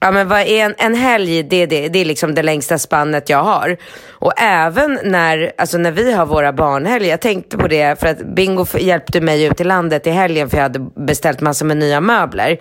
ja 0.00 0.10
men 0.10 0.28
vad 0.28 0.40
är 0.40 0.64
en, 0.64 0.74
en 0.78 0.94
helg, 0.94 1.42
det, 1.42 1.66
det, 1.66 1.88
det 1.88 1.98
är 1.98 2.04
liksom 2.04 2.34
det 2.34 2.42
längsta 2.42 2.78
spannet 2.78 3.28
jag 3.28 3.42
har. 3.42 3.76
Och 4.10 4.32
även 4.36 4.98
när, 5.04 5.52
alltså 5.58 5.78
när 5.78 5.92
vi 5.92 6.12
har 6.12 6.26
våra 6.26 6.52
barnhelger, 6.52 7.10
jag 7.10 7.20
tänkte 7.20 7.58
på 7.58 7.68
det 7.68 8.00
för 8.00 8.06
att 8.06 8.18
Bingo 8.18 8.66
hjälpte 8.78 9.20
mig 9.20 9.44
ut 9.44 9.60
i 9.60 9.64
landet 9.64 10.06
i 10.06 10.10
helgen 10.10 10.50
för 10.50 10.56
jag 10.56 10.62
hade 10.62 10.78
beställt 10.78 11.40
massor 11.40 11.66
med 11.66 11.76
nya 11.76 12.00
möbler. 12.00 12.58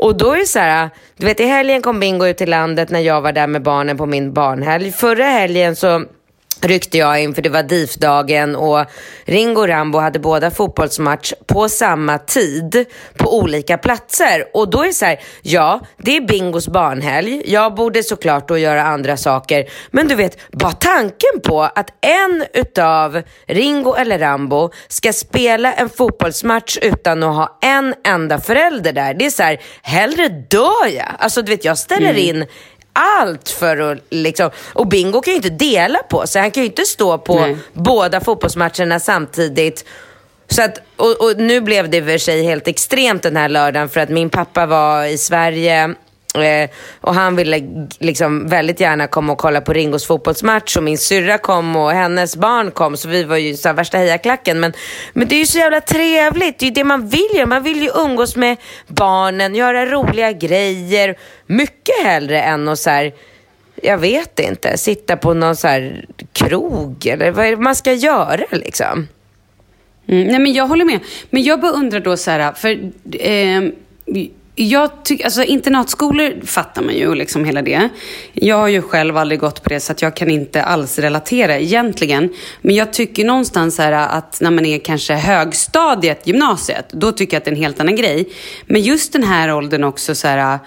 Och 0.00 0.16
då 0.16 0.32
är 0.32 0.38
det 0.38 0.46
så 0.46 0.58
här, 0.58 0.90
du 1.16 1.26
vet 1.26 1.40
i 1.40 1.44
helgen 1.44 1.82
kom 1.82 2.00
Bingo 2.00 2.26
ut 2.26 2.36
till 2.36 2.50
landet 2.50 2.90
när 2.90 3.00
jag 3.00 3.20
var 3.20 3.32
där 3.32 3.46
med 3.46 3.62
barnen 3.62 3.96
på 3.96 4.06
min 4.06 4.32
barnhelg. 4.32 4.92
Förra 4.92 5.24
helgen 5.24 5.76
så 5.76 6.04
ryckte 6.60 6.98
jag 6.98 7.22
in 7.22 7.34
för 7.34 7.42
det 7.42 7.48
var 7.48 7.62
DIF-dagen 7.62 8.56
och 8.56 8.86
Ringo 9.24 9.60
och 9.60 9.68
Rambo 9.68 9.98
hade 9.98 10.18
båda 10.18 10.50
fotbollsmatch 10.50 11.32
på 11.46 11.68
samma 11.68 12.18
tid 12.18 12.84
på 13.16 13.38
olika 13.38 13.78
platser. 13.78 14.44
Och 14.54 14.70
då 14.70 14.82
är 14.82 14.86
det 14.86 14.92
så 14.92 15.04
här, 15.04 15.20
ja, 15.42 15.80
det 15.96 16.16
är 16.16 16.20
Bingos 16.20 16.68
barnhelg. 16.68 17.42
Jag 17.44 17.74
borde 17.74 18.02
såklart 18.02 18.48
då 18.48 18.58
göra 18.58 18.82
andra 18.82 19.16
saker. 19.16 19.64
Men 19.90 20.08
du 20.08 20.14
vet, 20.14 20.52
bara 20.52 20.72
tanken 20.72 21.40
på 21.44 21.62
att 21.62 21.90
en 22.00 22.44
utav 22.54 23.22
Ringo 23.46 23.94
eller 23.94 24.18
Rambo 24.18 24.70
ska 24.88 25.12
spela 25.12 25.72
en 25.72 25.88
fotbollsmatch 25.88 26.78
utan 26.82 27.22
att 27.22 27.36
ha 27.36 27.58
en 27.62 27.94
enda 28.04 28.40
förälder 28.40 28.92
där. 28.92 29.14
Det 29.14 29.26
är 29.26 29.30
så 29.30 29.42
här, 29.42 29.60
hellre 29.82 30.28
dör 30.28 30.86
jag. 30.96 31.08
Alltså 31.18 31.42
du 31.42 31.50
vet, 31.50 31.64
jag 31.64 31.78
ställer 31.78 32.18
in 32.18 32.46
allt 32.92 33.48
för 33.48 33.92
att 33.92 33.98
liksom, 34.10 34.50
och 34.72 34.86
Bingo 34.86 35.20
kan 35.20 35.32
ju 35.32 35.36
inte 35.36 35.50
dela 35.50 35.98
på 35.98 36.26
sig. 36.26 36.42
Han 36.42 36.50
kan 36.50 36.62
ju 36.62 36.68
inte 36.68 36.84
stå 36.84 37.18
på 37.18 37.40
Nej. 37.40 37.56
båda 37.72 38.20
fotbollsmatcherna 38.20 39.00
samtidigt. 39.00 39.84
Så 40.48 40.62
att, 40.62 40.78
och, 40.96 41.20
och 41.20 41.36
nu 41.36 41.60
blev 41.60 41.90
det 41.90 41.96
i 41.96 42.00
och 42.00 42.04
för 42.04 42.18
sig 42.18 42.42
helt 42.42 42.68
extremt 42.68 43.22
den 43.22 43.36
här 43.36 43.48
lördagen 43.48 43.88
för 43.88 44.00
att 44.00 44.08
min 44.08 44.30
pappa 44.30 44.66
var 44.66 45.04
i 45.04 45.18
Sverige 45.18 45.94
eh, 46.34 46.70
och 47.00 47.14
han 47.14 47.36
ville 47.36 47.86
liksom 47.98 48.48
väldigt 48.48 48.80
gärna 48.80 49.06
komma 49.06 49.32
och 49.32 49.38
kolla 49.38 49.60
på 49.60 49.72
Ringos 49.72 50.06
fotbollsmatch 50.06 50.76
och 50.76 50.82
min 50.82 50.98
syrra 50.98 51.38
kom 51.38 51.76
och 51.76 51.90
hennes 51.90 52.36
barn 52.36 52.70
kom 52.70 52.96
så 52.96 53.08
vi 53.08 53.24
var 53.24 53.36
ju 53.36 53.56
så 53.56 53.68
här 53.68 53.74
värsta 53.74 53.98
hejaklacken. 53.98 54.60
Men, 54.60 54.72
men 55.12 55.28
det 55.28 55.34
är 55.34 55.38
ju 55.38 55.46
så 55.46 55.58
jävla 55.58 55.80
trevligt, 55.80 56.58
det 56.58 56.64
är 56.64 56.66
ju 56.66 56.74
det 56.74 56.84
man 56.84 57.08
vill 57.08 57.28
göra. 57.34 57.46
Man 57.46 57.62
vill 57.62 57.82
ju 57.82 57.90
umgås 57.94 58.36
med 58.36 58.56
barnen, 58.86 59.54
göra 59.54 59.86
roliga 59.86 60.32
grejer. 60.32 61.16
Mycket 61.46 62.04
hellre 62.04 62.42
än 62.42 62.68
att 62.68 62.78
så 62.78 62.90
här, 62.90 63.12
jag 63.82 63.98
vet 63.98 64.38
inte, 64.38 64.78
sitta 64.78 65.16
på 65.16 65.34
någon 65.34 65.56
så 65.56 65.68
här 65.68 66.04
krog 66.32 67.06
eller 67.06 67.30
vad 67.30 67.46
är 67.46 67.50
det 67.50 67.56
man 67.56 67.76
ska 67.76 67.92
göra 67.92 68.44
liksom. 68.50 69.08
Mm, 70.08 70.26
nej 70.26 70.38
men 70.38 70.52
jag 70.52 70.66
håller 70.66 70.84
med. 70.84 71.00
Men 71.30 71.42
jag 71.42 71.60
bara 71.60 71.72
undrar 71.72 72.00
då 72.00 72.16
så 72.16 72.30
här, 72.30 72.52
för 72.52 72.70
eh, 73.12 73.62
jag 74.64 75.04
tycker, 75.04 75.24
alltså 75.24 75.42
internatskolor 75.42 76.46
fattar 76.46 76.82
man 76.82 76.94
ju 76.94 77.08
och 77.08 77.16
liksom 77.16 77.44
hela 77.44 77.62
det. 77.62 77.88
Jag 78.32 78.56
har 78.56 78.68
ju 78.68 78.82
själv 78.82 79.16
aldrig 79.16 79.40
gått 79.40 79.62
på 79.62 79.68
det 79.68 79.80
så 79.80 79.92
att 79.92 80.02
jag 80.02 80.16
kan 80.16 80.30
inte 80.30 80.62
alls 80.62 80.98
relatera 80.98 81.58
egentligen. 81.58 82.32
Men 82.60 82.74
jag 82.74 82.92
tycker 82.92 83.24
någonstans 83.24 83.78
här 83.78 83.92
att 83.92 84.40
när 84.40 84.50
man 84.50 84.66
är 84.66 84.78
kanske 84.78 85.14
högstadiet, 85.14 86.26
gymnasiet, 86.26 86.90
då 86.92 87.12
tycker 87.12 87.34
jag 87.34 87.38
att 87.40 87.44
det 87.44 87.50
är 87.50 87.54
en 87.54 87.62
helt 87.62 87.80
annan 87.80 87.96
grej. 87.96 88.28
Men 88.66 88.82
just 88.82 89.12
den 89.12 89.22
här 89.22 89.54
åldern 89.54 89.84
också 89.84 90.14
så 90.14 90.28
här, 90.28 90.58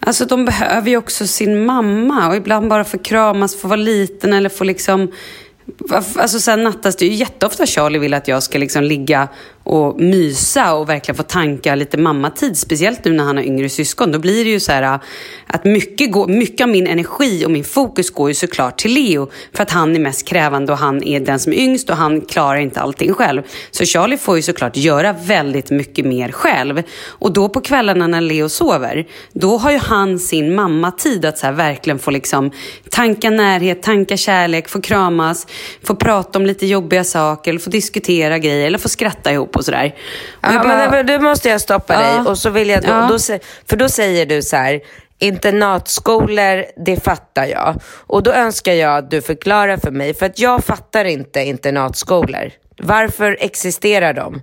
alltså 0.00 0.24
de 0.24 0.44
behöver 0.44 0.90
ju 0.90 0.96
också 0.96 1.26
sin 1.26 1.66
mamma 1.66 2.28
och 2.28 2.36
ibland 2.36 2.68
bara 2.68 2.84
få 2.84 2.98
kramas, 2.98 3.60
få 3.60 3.68
vara 3.68 3.76
liten 3.76 4.32
eller 4.32 4.48
få 4.48 4.64
liksom 4.64 5.12
Alltså 6.16 6.40
sen 6.40 6.62
nattas 6.64 6.96
det 6.96 7.06
ju 7.06 7.14
jätteofta 7.14 7.66
Charlie 7.66 7.98
vill 7.98 8.14
att 8.14 8.28
jag 8.28 8.42
ska 8.42 8.58
liksom 8.58 8.82
ligga 8.82 9.28
och 9.64 10.00
mysa 10.00 10.74
och 10.74 10.88
verkligen 10.88 11.16
få 11.16 11.22
tanka 11.22 11.74
lite 11.74 11.98
mammatid. 11.98 12.56
Speciellt 12.56 13.04
nu 13.04 13.12
när 13.12 13.24
han 13.24 13.36
har 13.36 13.44
yngre 13.44 13.68
syskon. 13.68 14.12
Då 14.12 14.18
blir 14.18 14.44
det 14.44 14.50
ju 14.50 14.60
så 14.60 14.72
här 14.72 14.82
äh, 14.82 15.00
att 15.46 15.64
mycket, 15.64 16.12
går, 16.12 16.28
mycket 16.28 16.64
av 16.64 16.68
min 16.68 16.86
energi 16.86 17.46
och 17.46 17.50
min 17.50 17.64
fokus 17.64 18.10
går 18.10 18.28
ju 18.28 18.34
såklart 18.34 18.78
till 18.78 18.94
Leo. 18.94 19.30
För 19.52 19.62
att 19.62 19.70
han 19.70 19.96
är 19.96 20.00
mest 20.00 20.26
krävande 20.26 20.72
och 20.72 20.78
han 20.78 21.04
är 21.04 21.20
den 21.20 21.38
som 21.38 21.52
är 21.52 21.56
yngst 21.56 21.90
och 21.90 21.96
han 21.96 22.20
klarar 22.20 22.58
inte 22.58 22.80
allting 22.80 23.14
själv. 23.14 23.42
Så 23.70 23.84
Charlie 23.84 24.16
får 24.16 24.36
ju 24.36 24.42
såklart 24.42 24.76
göra 24.76 25.12
väldigt 25.12 25.70
mycket 25.70 26.06
mer 26.06 26.32
själv. 26.32 26.82
Och 27.06 27.32
då 27.32 27.48
på 27.48 27.60
kvällarna 27.60 28.06
när 28.06 28.20
Leo 28.20 28.48
sover, 28.48 29.06
då 29.32 29.56
har 29.56 29.70
ju 29.70 29.78
han 29.78 30.18
sin 30.18 30.54
mammatid 30.54 31.24
att 31.24 31.38
så 31.38 31.46
här 31.46 31.52
verkligen 31.52 31.98
få 31.98 32.10
liksom 32.10 32.50
tanka 32.90 33.30
närhet, 33.30 33.82
tanka 33.82 34.16
kärlek, 34.16 34.68
få 34.68 34.80
kramas, 34.80 35.46
få 35.82 35.94
prata 35.94 36.38
om 36.38 36.46
lite 36.46 36.66
jobbiga 36.66 37.04
saker, 37.04 37.50
eller 37.50 37.60
få 37.60 37.70
diskutera 37.70 38.38
grejer, 38.38 38.66
eller 38.66 38.78
få 38.78 38.88
skratta 38.88 39.32
ihop 39.32 39.49
och 39.56 39.64
sådär. 39.64 39.94
Och 40.42 40.52
Ja, 40.54 40.62
bara- 40.62 40.90
men 40.90 41.06
då 41.06 41.18
måste 41.18 41.48
jag 41.48 41.60
stoppa 41.60 41.94
Ja. 41.94 42.00
dig. 42.00 42.18
Och 42.30 42.38
så 42.38 42.50
vill 42.50 42.68
jag, 42.68 42.82
då, 42.82 42.88
Ja. 42.88 43.08
då, 43.10 43.18
för 43.68 43.76
då 43.76 43.88
säger 43.88 44.26
du 44.26 44.42
så 44.42 44.56
här, 44.56 44.80
internatskolor, 45.18 46.64
det 46.86 47.04
fattar 47.04 47.46
jag. 47.46 47.74
Och 48.06 48.22
då 48.22 48.32
önskar 48.32 48.72
jag 48.72 48.96
att 48.98 49.10
du 49.10 49.22
förklarar 49.22 49.76
för 49.76 49.90
mig, 49.90 50.14
för 50.14 50.26
att 50.26 50.38
jag 50.38 50.64
fattar 50.64 51.04
inte 51.04 51.40
internatskolor. 51.40 52.50
Varför 52.78 53.36
existerar 53.40 54.12
de? 54.12 54.40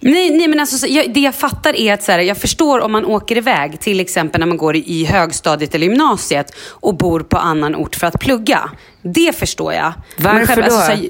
Nej, 0.00 0.30
nej 0.30 0.48
men 0.48 0.60
alltså, 0.60 0.78
så- 0.78 0.86
jag, 0.86 1.14
det 1.14 1.20
jag 1.20 1.34
fattar 1.34 1.76
är 1.76 1.92
att 1.94 2.02
så 2.02 2.12
här, 2.12 2.18
jag 2.18 2.36
förstår 2.36 2.80
om 2.80 2.92
man 2.92 3.04
åker 3.04 3.36
iväg, 3.36 3.80
till 3.80 4.00
exempel 4.00 4.38
när 4.40 4.46
man 4.46 4.56
går 4.56 4.76
i, 4.76 5.04
högstadiet 5.04 5.74
eller 5.74 5.86
gymnasiet 5.86 6.54
och 6.68 6.96
bor 6.96 7.20
på 7.20 7.36
annan 7.38 7.74
ort 7.76 7.96
för 7.96 8.06
att 8.06 8.20
plugga. 8.20 8.70
Det 9.02 9.36
förstår 9.36 9.72
jag. 9.74 9.92
Varför 10.18 10.62
då? 10.62 10.70
så 10.70 10.78
här, 10.80 11.08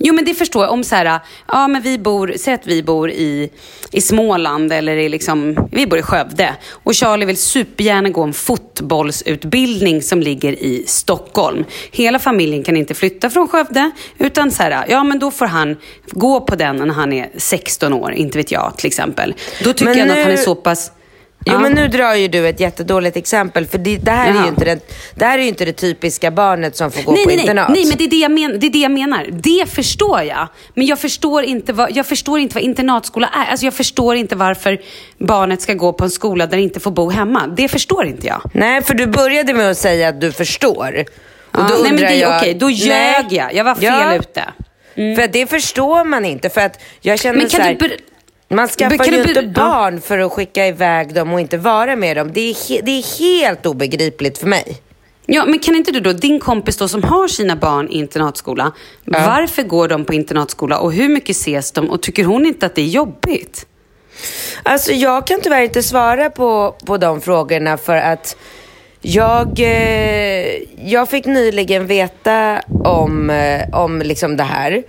Jo 0.00 0.14
men 0.14 0.24
det 0.24 0.34
förstår 0.34 0.64
jag. 0.64 0.72
Om 0.72 0.84
så 0.84 0.94
här, 0.94 1.20
ja 1.48 1.68
men 1.68 1.82
vi 1.82 1.98
bor, 1.98 2.34
säg 2.36 2.54
att 2.54 2.66
vi 2.66 2.82
bor 2.82 3.10
i, 3.10 3.50
i 3.92 4.00
Småland 4.00 4.72
eller 4.72 4.96
i 4.96 5.08
liksom, 5.08 5.68
vi 5.72 5.86
bor 5.86 5.98
i 5.98 6.02
Skövde. 6.02 6.54
Och 6.70 6.94
Charlie 6.94 7.24
vill 7.26 7.36
supergärna 7.36 8.08
gå 8.10 8.22
en 8.22 8.32
fotbollsutbildning 8.32 10.02
som 10.02 10.20
ligger 10.20 10.52
i 10.52 10.84
Stockholm. 10.86 11.64
Hela 11.90 12.18
familjen 12.18 12.62
kan 12.62 12.76
inte 12.76 12.94
flytta 12.94 13.30
från 13.30 13.48
Skövde. 13.48 13.90
Utan 14.18 14.50
så 14.50 14.62
här, 14.62 14.84
ja 14.88 15.04
men 15.04 15.18
då 15.18 15.30
får 15.30 15.46
han 15.46 15.76
gå 16.10 16.40
på 16.40 16.54
den 16.56 16.76
när 16.76 16.94
han 16.94 17.12
är 17.12 17.28
16 17.36 17.92
år, 17.92 18.12
inte 18.12 18.38
vet 18.38 18.50
jag 18.52 18.72
till 18.76 18.86
exempel. 18.86 19.34
Då 19.64 19.72
tycker 19.72 19.84
Men 19.84 19.98
jag 19.98 20.08
nog 20.08 20.16
att 20.18 20.22
han 20.22 20.32
är 20.32 20.36
nu- 20.36 20.42
så 20.42 20.54
pass... 20.54 20.92
Jo 21.48 21.52
Ja. 21.52 21.58
men 21.58 21.72
nu 21.72 21.88
drar 21.88 22.14
ju 22.14 22.28
du 22.28 22.48
ett 22.48 22.60
jättedåligt 22.60 23.16
exempel 23.16 23.66
för 23.66 23.78
det, 23.78 23.96
det, 23.96 24.10
här 24.10 24.28
är 24.34 24.42
ju 24.42 24.48
inte 24.48 24.64
det, 24.64 24.78
det 25.14 25.24
här 25.24 25.38
är 25.38 25.42
ju 25.42 25.48
inte 25.48 25.64
det 25.64 25.72
typiska 25.72 26.30
barnet 26.30 26.76
som 26.76 26.90
får 26.90 27.02
gå 27.02 27.12
nej, 27.12 27.24
på 27.24 27.30
nej, 27.30 27.40
internat. 27.40 27.68
Nej, 27.68 27.86
men 27.86 27.96
det 27.96 28.04
är 28.04 28.10
det, 28.10 28.16
jag 28.16 28.30
men, 28.30 28.60
det 28.60 28.66
är 28.66 28.70
det 28.70 28.78
jag 28.78 28.90
menar. 28.90 29.26
Det 29.30 29.70
förstår 29.70 30.22
jag. 30.22 30.48
Men 30.74 30.86
jag 30.86 30.98
förstår 30.98 31.44
inte 31.44 31.72
vad, 31.72 31.96
jag 31.96 32.06
förstår 32.06 32.38
inte 32.38 32.54
vad 32.54 32.62
internatskola 32.62 33.28
är. 33.32 33.50
Alltså 33.50 33.66
jag 33.66 33.74
förstår 33.74 34.16
inte 34.16 34.36
varför 34.36 34.80
barnet 35.18 35.62
ska 35.62 35.74
gå 35.74 35.92
på 35.92 36.04
en 36.04 36.10
skola 36.10 36.46
där 36.46 36.56
det 36.56 36.62
inte 36.62 36.80
får 36.80 36.90
bo 36.90 37.10
hemma. 37.10 37.46
Det 37.46 37.68
förstår 37.68 38.06
inte 38.06 38.26
jag. 38.26 38.40
Nej, 38.54 38.82
för 38.82 38.94
du 38.94 39.06
började 39.06 39.54
med 39.54 39.70
att 39.70 39.78
säga 39.78 40.08
att 40.08 40.20
du 40.20 40.32
förstår. 40.32 41.04
Och 41.52 41.60
Ja, 41.60 41.66
då 41.68 41.82
nej, 41.82 41.92
men 41.92 42.00
det 42.00 42.06
är 42.06 42.20
jag... 42.20 42.36
okej. 42.36 42.54
Då 42.54 42.70
ljög 42.70 43.26
jag. 43.30 43.54
Jag 43.54 43.64
var 43.64 43.74
fel 43.74 44.20
ute. 44.20 44.44
För 45.16 45.22
att 45.22 45.32
det 45.32 45.46
förstår 45.46 46.04
man 46.04 46.24
inte. 46.24 46.50
För 46.50 46.60
att 46.60 46.80
jag 47.00 47.18
känner 47.18 47.38
Men 47.38 47.48
kan 47.48 47.60
så 47.60 47.62
här, 47.62 47.74
du 47.74 47.96
Man 48.48 48.68
skaffar 48.68 48.96
kan 48.96 49.14
ju 49.14 49.22
inte 49.22 49.40
ja. 49.40 49.50
barn 49.54 50.00
för 50.00 50.18
att 50.18 50.32
skicka 50.32 50.66
iväg 50.66 51.14
dem 51.14 51.32
och 51.32 51.40
inte 51.40 51.56
vara 51.56 51.96
med 51.96 52.16
dem. 52.16 52.32
Det 52.32 52.40
är, 52.40 52.82
det 52.82 52.90
är 52.90 53.18
helt 53.18 53.66
obegripligt 53.66 54.38
för 54.38 54.46
mig. 54.46 54.80
Ja, 55.26 55.44
men 55.44 55.58
kan 55.58 55.76
inte 55.76 55.92
du 55.92 56.00
då, 56.00 56.12
din 56.12 56.40
kompis 56.40 56.76
då 56.76 56.88
som 56.88 57.04
har 57.04 57.28
sina 57.28 57.56
barn 57.56 57.88
i 57.88 57.98
internatskola, 57.98 58.72
varför 59.04 59.62
går 59.62 59.88
de 59.88 60.04
på 60.04 60.14
internatskola 60.14 60.78
och 60.78 60.92
hur 60.92 61.08
mycket 61.08 61.36
ses 61.36 61.72
de 61.72 61.90
och 61.90 62.02
tycker 62.02 62.24
hon 62.24 62.46
inte 62.46 62.66
att 62.66 62.74
det 62.74 62.82
är 62.82 62.86
jobbigt? 62.86 63.66
Alltså 64.62 64.92
jag 64.92 65.26
kan 65.26 65.40
tyvärr 65.40 65.62
inte 65.62 65.82
svara 65.82 66.30
på, 66.30 66.76
på 66.86 66.96
de 66.96 67.20
frågorna 67.20 67.76
för 67.76 67.96
att 67.96 68.36
jag, 69.00 69.60
eh, 69.60 70.62
jag 70.90 71.08
fick 71.08 71.26
nyligen 71.26 71.86
veta 71.86 72.60
om, 72.84 73.30
eh, 73.30 73.68
om 73.72 74.02
liksom 74.02 74.36
det 74.36 74.44
här. 74.44 74.82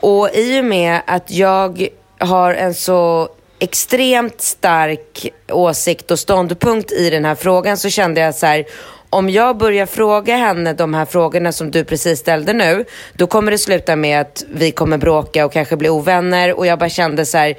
Och 0.00 0.30
i 0.34 0.60
och 0.60 0.64
med 0.64 1.00
att 1.06 1.30
jag 1.30 1.88
har 2.24 2.54
en 2.54 2.74
så 2.74 3.28
extremt 3.58 4.40
stark 4.40 5.32
åsikt 5.48 6.10
och 6.10 6.18
ståndpunkt 6.18 6.92
i 6.92 7.10
den 7.10 7.24
här 7.24 7.34
frågan 7.34 7.76
så 7.76 7.90
kände 7.90 8.20
jag 8.20 8.34
så 8.34 8.46
här, 8.46 8.64
om 9.10 9.30
jag 9.30 9.56
börjar 9.56 9.86
fråga 9.86 10.36
henne 10.36 10.72
de 10.72 10.94
här 10.94 11.04
frågorna 11.04 11.52
som 11.52 11.70
du 11.70 11.84
precis 11.84 12.18
ställde 12.18 12.52
nu, 12.52 12.84
då 13.12 13.26
kommer 13.26 13.50
det 13.50 13.58
sluta 13.58 13.96
med 13.96 14.20
att 14.20 14.44
vi 14.48 14.70
kommer 14.70 14.98
bråka 14.98 15.44
och 15.46 15.52
kanske 15.52 15.76
bli 15.76 15.88
ovänner. 15.88 16.58
Och 16.58 16.66
jag 16.66 16.78
bara 16.78 16.88
kände 16.88 17.26
så 17.26 17.38
här, 17.38 17.54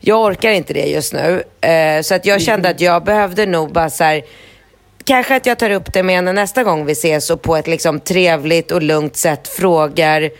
jag 0.00 0.20
orkar 0.20 0.50
inte 0.50 0.72
det 0.72 0.86
just 0.86 1.12
nu. 1.12 1.42
Eh, 1.60 2.02
så 2.02 2.14
att 2.14 2.26
jag 2.26 2.42
kände 2.42 2.68
att 2.68 2.80
jag 2.80 3.04
behövde 3.04 3.46
nog 3.46 3.72
bara 3.72 3.90
så 3.90 4.04
här, 4.04 4.22
kanske 5.04 5.36
att 5.36 5.46
jag 5.46 5.58
tar 5.58 5.70
upp 5.70 5.92
det 5.92 6.02
med 6.02 6.14
henne 6.14 6.32
nästa 6.32 6.64
gång 6.64 6.86
vi 6.86 6.92
ses 6.92 7.30
och 7.30 7.42
på 7.42 7.56
ett 7.56 7.66
liksom 7.66 8.00
trevligt 8.00 8.70
och 8.72 8.82
lugnt 8.82 9.16
sätt 9.16 9.48
frågar 9.48 10.30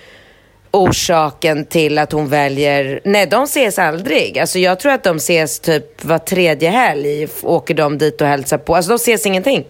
orsaken 0.71 1.65
till 1.65 1.99
att 1.99 2.13
hon 2.13 2.29
väljer... 2.29 3.01
Nej, 3.05 3.27
de 3.27 3.45
ses 3.45 3.79
aldrig. 3.79 4.39
Alltså 4.39 4.59
jag 4.59 4.81
tror 4.81 4.93
att 4.93 5.05
de 5.05 5.17
ses 5.17 5.61
typ 5.61 6.05
var 6.05 6.19
tredje 6.19 6.71
helg. 6.71 7.29
Åker 7.43 7.75
de 7.75 7.99
dit 7.99 8.21
och 8.21 8.27
hälsar 8.27 8.59
på. 8.59 8.77
Alltså 8.77 8.89
de 8.91 8.95
ses 8.95 9.27
ingenting. 9.27 9.65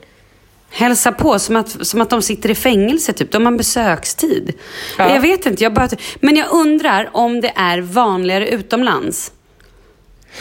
Hälsa 0.70 1.12
på 1.12 1.38
som 1.38 1.56
att, 1.56 1.86
som 1.86 2.00
att 2.00 2.10
de 2.10 2.22
sitter 2.22 2.50
i 2.50 2.54
fängelse, 2.54 3.12
typ. 3.12 3.32
De 3.32 3.46
har 3.46 3.52
besökstid. 3.52 4.52
Ja. 4.98 5.14
Jag 5.14 5.20
vet 5.20 5.46
inte, 5.46 5.62
jag 5.62 5.74
bara, 5.74 5.88
men 6.20 6.36
jag 6.36 6.52
undrar 6.52 7.10
om 7.12 7.40
det 7.40 7.52
är 7.56 7.80
vanligare 7.80 8.48
utomlands. 8.48 9.32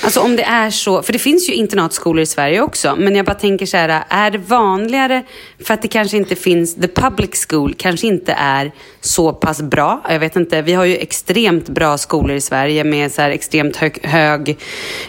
Alltså 0.04 0.20
om 0.20 0.36
det 0.36 0.44
är 0.44 0.70
så, 0.70 1.04
för 1.04 1.14
det 1.14 1.20
finns 1.20 1.50
ju 1.50 1.54
internatskolor 1.54 2.22
i 2.22 2.26
Sverige 2.26 2.62
också, 2.62 2.96
men 2.96 3.16
jag 3.16 3.26
bara 3.26 3.36
tänker 3.36 3.66
så 3.66 3.78
här, 3.78 4.04
är 4.10 4.32
det 4.32 4.38
vanligare 4.38 5.24
för 5.64 5.74
att 5.74 5.82
det 5.82 5.88
kanske 5.88 6.18
inte 6.18 6.36
finns, 6.36 6.76
the 6.76 6.88
public 6.88 7.48
school 7.50 7.74
kanske 7.78 8.08
inte 8.08 8.34
är 8.34 8.72
så 9.02 9.34
pass 9.34 9.62
bra. 9.62 10.02
Jag 10.10 10.20
vet 10.20 10.36
inte, 10.36 10.62
vi 10.62 10.74
har 10.74 10.86
ju 10.86 10.98
extremt 10.98 11.70
bra 11.70 11.98
skolor 11.98 12.36
i 12.36 12.42
Sverige 12.42 12.84
med 12.84 13.12
så 13.12 13.22
här 13.22 13.30
extremt 13.30 13.76
hög, 13.76 14.06
hög 14.06 14.58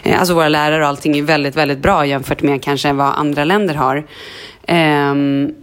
eh, 0.03 0.19
alltså 0.19 0.33
våra 0.33 0.49
lärare 0.49 0.81
och 0.81 0.87
allting 0.87 1.17
är 1.17 1.23
väldigt, 1.23 1.55
väldigt 1.55 1.79
bra 1.79 2.05
jämfört 2.05 2.41
med 2.41 2.63
kanske 2.63 2.93
vad 2.93 3.07
andra 3.07 3.43
länder 3.43 3.75
har. 3.75 4.07
Um, 4.67 5.55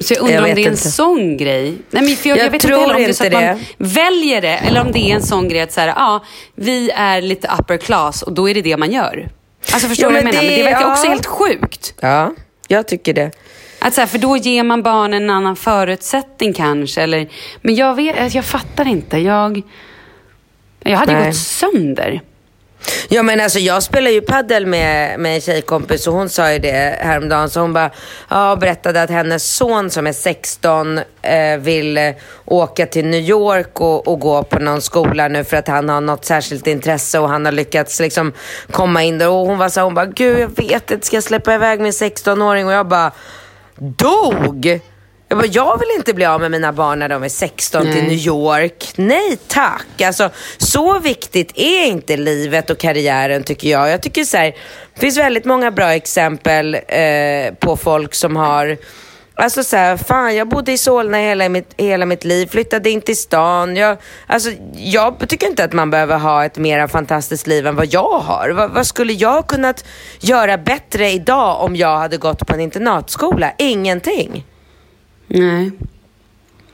så 0.00 0.14
jag 0.14 0.20
undrar 0.20 0.34
Jag 0.34 0.48
om 0.48 0.54
det 0.54 0.62
är 0.62 0.66
en 0.66 0.72
inte. 0.72 0.90
sån 0.90 1.36
grej. 1.36 1.74
Nej, 1.90 2.02
men 2.02 2.16
för 2.16 2.28
jag, 2.28 2.38
Jag 2.38 2.44
jag 2.46 2.50
vet 2.50 2.62
tror 2.62 2.74
inte 2.74 2.82
heller 2.82 2.94
om 2.94 3.02
det 3.02 3.08
är 3.08 3.12
så 3.12 3.26
att 3.26 3.32
man 3.32 3.64
väljer 3.78 4.40
det 4.40 4.56
eller 4.56 4.80
om 4.80 4.92
det 4.92 4.98
är 5.10 5.14
en 5.14 5.22
sån 5.22 5.48
grej 5.48 5.60
att 5.60 5.72
så 5.72 5.80
här, 5.80 5.88
ja, 5.88 6.24
vi 6.54 6.90
är 6.90 7.22
lite 7.22 7.48
upper 7.60 7.76
class 7.76 8.22
och 8.22 8.32
då 8.32 8.48
är 8.48 8.54
det 8.54 8.62
det 8.62 8.76
man 8.76 8.92
gör. 8.92 9.28
Alltså 9.72 9.88
förstår 9.88 10.04
Ja, 10.04 10.08
du 10.08 10.14
vad 10.14 10.18
jag 10.20 10.24
men 10.24 10.34
menar? 10.34 10.42
Men 10.42 10.50
det- 10.56 10.56
det 10.56 10.72
verkar 10.72 10.90
också 10.90 11.04
ja. 11.04 11.10
helt 11.10 11.26
sjukt. 11.26 11.94
Ja, 12.00 12.34
jag 12.68 12.88
tycker 12.88 13.14
det. 13.14 13.30
Att 13.78 13.94
så 13.94 14.00
här, 14.00 14.08
för 14.08 14.18
då 14.18 14.36
ger 14.36 14.62
man 14.62 14.82
barnen 14.82 15.22
en 15.22 15.30
annan 15.30 15.56
förutsättning 15.56 16.52
kanske. 16.52 17.02
Eller, 17.02 17.28
men 17.62 17.74
jag, 17.74 17.94
vet, 17.94 18.34
jag 18.34 18.44
fattar 18.44 18.88
inte. 18.88 19.18
Jag, 19.18 19.62
jag 20.82 20.96
hade 20.96 21.12
Nej. 21.12 21.26
gått 21.26 21.36
sönder. 21.36 22.20
Ja 23.08 23.22
men 23.22 23.40
alltså 23.40 23.58
jag 23.58 23.82
spelar 23.82 24.10
ju 24.10 24.20
paddel 24.20 24.66
med, 24.66 25.20
med 25.20 25.34
en 25.34 25.40
tjejkompis 25.40 26.06
och 26.06 26.14
hon 26.14 26.28
sa 26.28 26.52
ju 26.52 26.58
det 26.58 26.96
häromdagen. 27.00 27.50
Så 27.50 27.60
hon 27.60 27.72
bara, 27.72 27.90
ja, 28.28 28.56
berättade 28.56 29.02
att 29.02 29.10
hennes 29.10 29.54
son 29.56 29.90
som 29.90 30.06
är 30.06 30.12
16 30.12 30.98
eh, 31.22 31.56
vill 31.58 31.98
eh, 31.98 32.10
åka 32.44 32.86
till 32.86 33.06
New 33.06 33.20
York 33.20 33.80
och, 33.80 34.08
och 34.08 34.20
gå 34.20 34.42
på 34.42 34.58
någon 34.58 34.82
skola 34.82 35.28
nu 35.28 35.44
för 35.44 35.56
att 35.56 35.68
han 35.68 35.88
har 35.88 36.00
något 36.00 36.24
särskilt 36.24 36.66
intresse 36.66 37.18
och 37.18 37.28
han 37.28 37.44
har 37.44 37.52
lyckats 37.52 38.00
liksom 38.00 38.32
komma 38.70 39.02
in 39.02 39.18
där. 39.18 39.28
Och 39.28 39.46
hon 39.46 39.58
var 39.58 39.68
så 39.68 39.80
här, 39.80 39.84
hon 39.84 39.94
bara, 39.94 40.06
gud 40.06 40.38
jag 40.38 40.56
vet 40.56 40.90
inte, 40.90 41.06
ska 41.06 41.16
jag 41.16 41.24
släppa 41.24 41.54
iväg 41.54 41.80
min 41.80 41.92
16-åring? 41.92 42.66
Och 42.66 42.72
jag 42.72 42.88
bara, 42.88 43.12
dog! 43.78 44.80
Jag, 45.30 45.38
bara, 45.38 45.46
jag 45.46 45.78
vill 45.78 45.88
inte 45.96 46.14
bli 46.14 46.24
av 46.24 46.40
med 46.40 46.50
mina 46.50 46.72
barn 46.72 46.98
när 46.98 47.08
de 47.08 47.22
är 47.22 47.28
16 47.28 47.82
till 47.82 47.90
Nej. 47.90 48.02
New 48.02 48.26
York. 48.26 48.92
Nej 48.96 49.38
tack. 49.48 50.00
Alltså, 50.00 50.30
så 50.58 50.98
viktigt 50.98 51.52
är 51.54 51.84
inte 51.86 52.16
livet 52.16 52.70
och 52.70 52.78
karriären 52.78 53.42
tycker 53.42 53.68
jag. 53.68 53.90
Jag 53.90 54.02
tycker 54.02 54.24
så 54.24 54.36
här, 54.36 54.54
det 54.94 55.00
finns 55.00 55.18
väldigt 55.18 55.44
många 55.44 55.70
bra 55.70 55.94
exempel 55.94 56.74
eh, 56.74 57.54
på 57.58 57.76
folk 57.76 58.14
som 58.14 58.36
har 58.36 58.76
Alltså 59.34 59.64
så 59.64 59.76
här, 59.76 59.96
fan 59.96 60.36
jag 60.36 60.48
bodde 60.48 60.72
i 60.72 60.78
Solna 60.78 61.18
hela 61.18 61.48
mitt, 61.48 61.74
hela 61.76 62.06
mitt 62.06 62.24
liv, 62.24 62.46
flyttade 62.46 62.90
in 62.90 63.00
till 63.00 63.16
stan. 63.16 63.76
Jag, 63.76 63.96
alltså, 64.26 64.50
jag 64.76 65.28
tycker 65.28 65.46
inte 65.46 65.64
att 65.64 65.72
man 65.72 65.90
behöver 65.90 66.18
ha 66.18 66.44
ett 66.44 66.58
mer 66.58 66.86
fantastiskt 66.86 67.46
liv 67.46 67.66
än 67.66 67.76
vad 67.76 67.86
jag 67.86 68.18
har. 68.18 68.50
Vad, 68.50 68.70
vad 68.70 68.86
skulle 68.86 69.12
jag 69.12 69.46
kunnat 69.46 69.84
göra 70.20 70.58
bättre 70.58 71.10
idag 71.10 71.64
om 71.64 71.76
jag 71.76 71.98
hade 71.98 72.16
gått 72.16 72.46
på 72.46 72.54
en 72.54 72.60
internatskola? 72.60 73.52
Ingenting. 73.58 74.44
Nej. 75.30 75.70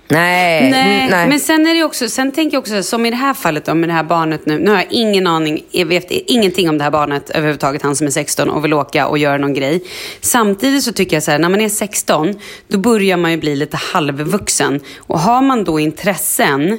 Nej. 0.09 0.71
Nej, 0.71 0.99
mm, 0.99 1.11
nej. 1.11 1.29
men 1.29 1.41
sen 1.41 1.67
är 1.67 1.75
det 1.75 1.85
också, 1.85 2.09
sen 2.09 2.33
tänker 2.33 2.57
jag 2.57 2.61
också 2.61 2.83
som 2.83 3.07
i 3.07 3.11
det 3.11 3.17
här 3.17 3.35
fallet 3.35 3.65
då, 3.65 3.75
med 3.75 3.89
det 3.89 3.93
här 3.93 4.03
barnet 4.03 4.47
nu. 4.47 4.59
Nu 4.59 4.71
har 4.71 4.77
jag 4.77 4.87
ingen 4.91 5.27
aning, 5.27 5.65
jag 5.71 5.87
vet 5.87 6.11
ingenting 6.11 6.69
om 6.69 6.79
det 6.79 6.85
här 6.85 6.91
barnet 6.91 7.31
överhuvudtaget, 7.31 7.83
han 7.83 7.97
som 7.97 8.07
är 8.07 8.11
16 8.11 8.51
och 8.51 8.65
vill 8.65 8.73
åka 8.73 9.07
och 9.07 9.19
göra 9.19 9.39
någon 9.39 9.55
grej. 9.55 9.83
Samtidigt 10.21 10.83
så 10.83 10.93
tycker 10.93 11.17
jag 11.17 11.23
så 11.23 11.31
här, 11.31 11.39
när 11.39 11.49
man 11.49 11.61
är 11.61 11.69
16, 11.69 12.35
då 12.69 12.79
börjar 12.79 13.17
man 13.17 13.31
ju 13.31 13.37
bli 13.37 13.57
lite 13.57 13.77
halvvuxen. 13.77 14.81
Och 14.99 15.21
har 15.21 15.43
man 15.43 15.65
då 15.65 15.81
intressen 15.81 16.79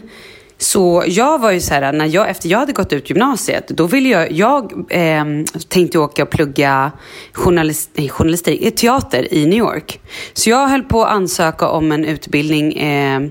så 0.57 1.03
jag 1.07 1.39
var 1.39 1.51
ju 1.51 1.59
så 1.59 1.73
här, 1.73 1.93
när 1.93 2.05
jag, 2.05 2.29
efter 2.29 2.49
jag 2.49 2.59
hade 2.59 2.73
gått 2.73 2.93
ut 2.93 3.09
gymnasiet, 3.09 3.67
då 3.67 3.87
ville 3.87 4.09
jag, 4.09 4.31
jag 4.31 4.85
eh, 4.89 5.25
tänkte 5.67 5.99
åka 5.99 6.23
och 6.23 6.29
plugga 6.29 6.91
journalist, 7.33 7.89
nej, 7.93 8.09
journalistik, 8.09 8.61
eh, 8.61 8.69
teater 8.69 9.33
i 9.33 9.45
New 9.45 9.59
York. 9.59 9.99
Så 10.33 10.49
jag 10.49 10.67
höll 10.67 10.83
på 10.83 11.03
att 11.03 11.11
ansöka 11.11 11.67
om 11.67 11.91
en 11.91 12.05
utbildning 12.05 12.73
eh, 12.73 13.21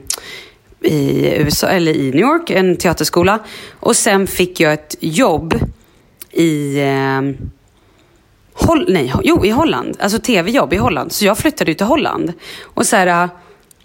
i 0.81 1.35
USA, 1.39 1.67
eller 1.67 1.93
i 1.93 2.11
New 2.11 2.21
York, 2.21 2.51
en 2.51 2.77
teaterskola. 2.77 3.39
Och 3.81 3.97
sen 3.97 4.27
fick 4.27 4.61
jag 4.61 4.73
ett 4.73 4.97
jobb 5.01 5.55
i 6.33 6.81
eh, 6.81 7.23
Hol 8.59 8.85
nej, 8.89 9.12
jo, 9.23 9.45
i 9.45 9.51
Holland. 9.51 9.97
Alltså 10.01 10.19
tv-jobb 10.19 10.73
i 10.73 10.77
Holland. 10.77 11.12
Så 11.12 11.25
jag 11.25 11.39
flyttade 11.39 11.71
ju 11.71 11.75
till 11.75 11.87
Holland. 11.87 12.33
Och 12.62 12.87
så 12.87 12.97
här, 12.97 13.29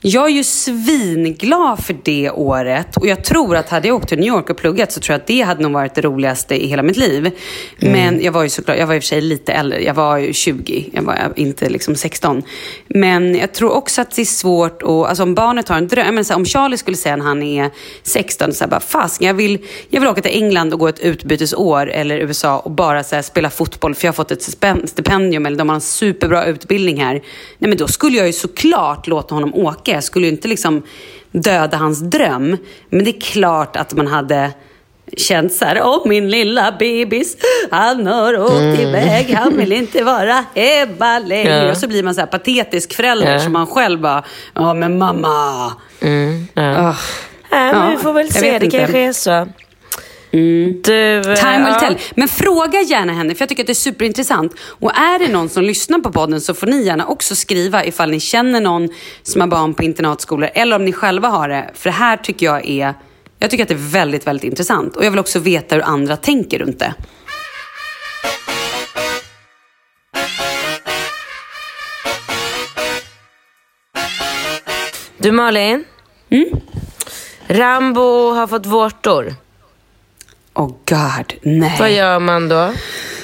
jag 0.04 0.26
är 0.26 0.32
ju 0.32 0.44
svinglad 0.44 1.84
för 1.84 1.96
det 2.04 2.30
året. 2.30 2.98
Och 2.98 3.08
jag 3.08 3.24
tror 3.24 3.56
att 3.56 3.70
hade 3.70 3.88
jag 3.88 3.98
åkt 3.98 4.10
till 4.10 4.20
New 4.20 4.28
York 4.28 4.50
och 4.50 4.58
pluggat 4.58 4.92
så 4.92 5.00
tror 5.00 5.14
jag 5.14 5.22
att 5.22 5.28
det 5.28 5.42
hade 5.42 5.64
nog 5.64 5.72
varit 5.72 5.96
det 5.96 6.02
roligaste 6.02 6.66
i 6.66 6.68
hela 6.68 6.84
mitt 6.84 6.98
liv. 6.98 7.32
Men 7.80 8.22
jag 8.22 8.32
var 8.32 8.44
ju 8.44 8.50
såklart, 8.50 8.78
jag 8.78 8.88
var 8.88 8.96
i 8.96 9.00
och 9.00 9.04
för 9.04 9.08
sig 9.08 9.22
lite 9.22 9.54
äldre. 9.54 9.84
Jag 9.84 9.94
var 9.94 10.18
ju 10.18 10.34
20, 10.34 10.90
jag 10.94 11.02
var 11.04 11.34
inte 11.36 11.70
liksom 11.70 11.96
16. 11.96 12.44
Men 12.88 13.36
jag 13.36 13.54
tror 13.54 13.72
också 13.72 14.02
att 14.02 14.16
det 14.16 14.22
är 14.22 14.26
svårt 14.26 14.82
att, 14.82 14.90
alltså 14.90 15.24
om 15.24 15.36
barnet 15.36 15.70
har 15.70 15.78
en 15.78 15.88
dröm, 15.88 16.16
men 16.16 16.26
så 16.26 16.34
här, 16.34 16.40
om 16.40 16.46
Charlie 16.46 16.78
skulle 16.78 16.98
säga 16.98 17.16
när 17.16 17.26
han 17.26 17.44
är 17.44 17.70
16, 18.04 18.54
så 18.54 18.64
här, 18.64 18.70
bara 18.70 18.80
fast 18.80 19.22
jag 19.22 19.34
vill, 19.34 19.66
jag 19.90 20.00
vill 20.00 20.10
åka 20.10 20.22
till 20.22 20.44
England 20.44 20.74
och 20.74 20.80
gå 20.80 20.88
ett 20.88 21.00
utbytesår 21.00 21.90
eller 21.90 22.18
USA 22.18 22.60
och 22.60 22.72
bara 22.72 23.04
så 23.04 23.16
här, 23.16 23.22
spela 23.22 23.50
fotboll 23.50 23.96
för 23.96 24.06
jag 24.06 24.12
har 24.12 24.16
fått 24.16 24.32
ett 24.32 24.44
stipendium 24.90 25.46
eller 25.46 25.58
de 25.58 25.70
har 25.70 25.76
en 25.76 25.82
superbra 25.82 26.46
utbildning 26.46 27.02
här. 27.02 27.14
Nej 27.14 27.70
men 27.70 27.78
då 27.78 27.88
skulle 27.88 28.18
jag 28.18 28.28
ju 28.28 28.34
såklart 28.34 29.08
låta 29.08 29.36
honom 29.36 29.56
åka. 29.56 29.91
Jag 29.92 30.04
skulle 30.04 30.26
ju 30.26 30.32
inte 30.32 30.48
liksom 30.48 30.84
döda 31.32 31.78
hans 31.78 32.00
dröm. 32.00 32.58
Men 32.90 33.04
det 33.06 33.10
är 33.18 33.22
klart 33.22 33.76
att 33.76 33.94
man 33.94 34.08
hade 34.08 34.52
känt 35.18 35.54
så 35.54 35.66
här, 35.66 35.82
åh 35.84 36.08
min 36.08 36.30
lilla 36.30 36.72
bebis, 36.80 37.38
han 37.72 38.08
har 38.08 38.40
åkt 38.40 38.80
iväg, 38.80 39.34
han 39.34 39.58
vill 39.58 39.72
inte 39.72 40.04
vara 40.04 40.46
hemma 40.56 41.20
längre. 41.20 41.66
Ja. 41.66 41.72
Och 41.72 41.78
så 41.78 41.88
blir 41.88 42.04
man 42.04 42.16
så 42.16 42.20
här 42.22 42.28
patetisk 42.28 42.94
förälder 42.94 43.34
Ja. 43.34 43.40
som 43.40 43.54
man 43.54 43.68
själv 43.68 44.02
bara, 44.02 44.24
ja 44.56 44.74
men 44.74 44.98
mamma. 44.98 45.72
Mm, 46.02 46.48
ja. 46.54 46.64
Ah. 46.90 46.96
Nej, 47.52 47.74
men 47.74 47.82
Ja, 47.84 47.90
vi 47.90 47.98
får 47.98 48.14
väl 48.14 48.32
se, 48.32 48.60
det 48.60 48.66
inte. 48.66 48.78
kanske 48.78 48.98
är 49.00 49.14
så. 49.14 49.48
Du, 50.32 50.82
Time 50.84 51.58
will 51.58 51.74
ja. 51.74 51.80
tell. 51.80 51.98
Men 52.16 52.28
fråga 52.28 52.82
gärna 52.82 53.14
henne, 53.14 53.36
för 53.36 53.42
jag 53.42 53.50
tycker 53.50 53.64
att 53.64 53.68
det 53.68 53.74
är 53.74 53.76
superintressant. 53.76 54.54
Och 54.62 54.98
är 54.98 55.20
det 55.20 55.28
någon 55.28 55.50
som 55.50 55.64
lyssnar 55.64 56.00
på 56.00 56.12
podden 56.12 56.42
så 56.42 56.54
får 56.54 56.68
ni 56.68 56.84
gärna 56.84 57.06
också 57.08 57.36
skriva 57.36 57.86
ifall 57.86 58.12
ni 58.12 58.20
känner 58.20 58.62
någon 58.62 58.90
som 59.24 59.42
har 59.42 59.48
barn 59.48 59.74
på 59.74 59.84
internatskolor 59.84 60.50
eller 60.54 60.76
om 60.76 60.86
ni 60.86 60.94
själva 60.94 61.28
har 61.28 61.50
det. 61.50 61.72
För 61.74 61.90
det 61.90 61.96
här 61.96 62.18
tycker 62.18 62.46
jag 62.46 62.70
är, 62.70 62.94
jag 63.40 63.50
tycker 63.50 63.64
att 63.64 63.70
det 63.70 63.76
är 63.76 63.92
väldigt, 63.92 64.28
väldigt 64.28 64.44
intressant. 64.44 64.96
Och 64.96 65.06
jag 65.06 65.12
vill 65.12 65.20
också 65.20 65.40
veta 65.40 65.76
hur 65.76 65.82
andra 65.82 66.18
tänker 66.18 66.60
runt 66.60 66.80
det. 66.80 66.94
Du 75.18 75.32
Malin. 75.32 75.84
Mm? 76.30 76.46
Rambo 77.48 78.32
har 78.34 78.48
fått 78.48 78.66
vårtor. 78.66 79.36
Oh 80.54 80.68
god, 80.68 81.34
nej. 81.42 81.76
Vad 81.80 81.92
gör 81.92 82.20
man 82.20 82.50
då? 82.50 82.74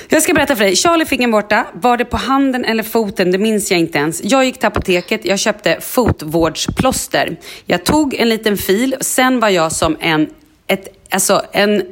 Jag 0.10 0.24
ska 0.24 0.34
berätta 0.34 0.56
för 0.56 0.64
dig. 0.64 0.76
Charlie 0.76 1.06
fick 1.06 1.22
en 1.22 1.32
vårta. 1.32 1.66
Var 1.74 1.98
det 1.98 2.06
på 2.06 2.18
handen 2.18 2.66
eller 2.66 2.84
foten? 2.84 3.32
Det 3.32 3.38
minns 3.38 3.72
jag 3.72 3.80
inte 3.80 3.98
ens. 3.98 4.22
Jag 4.24 4.46
gick 4.46 4.60
till 4.60 4.68
apoteket. 4.68 5.26
Jag 5.26 5.40
köpte 5.40 5.78
fotvårdsplåster. 5.82 7.38
Jag 7.66 7.84
tog 7.84 8.14
en 8.14 8.30
liten 8.30 8.58
fil. 8.58 8.96
Sen 9.02 9.40
var 9.40 9.50
jag 9.50 9.72
som 9.72 9.98
en, 10.00 10.30
ett, 10.68 10.88
alltså 11.10 11.42
en 11.52 11.84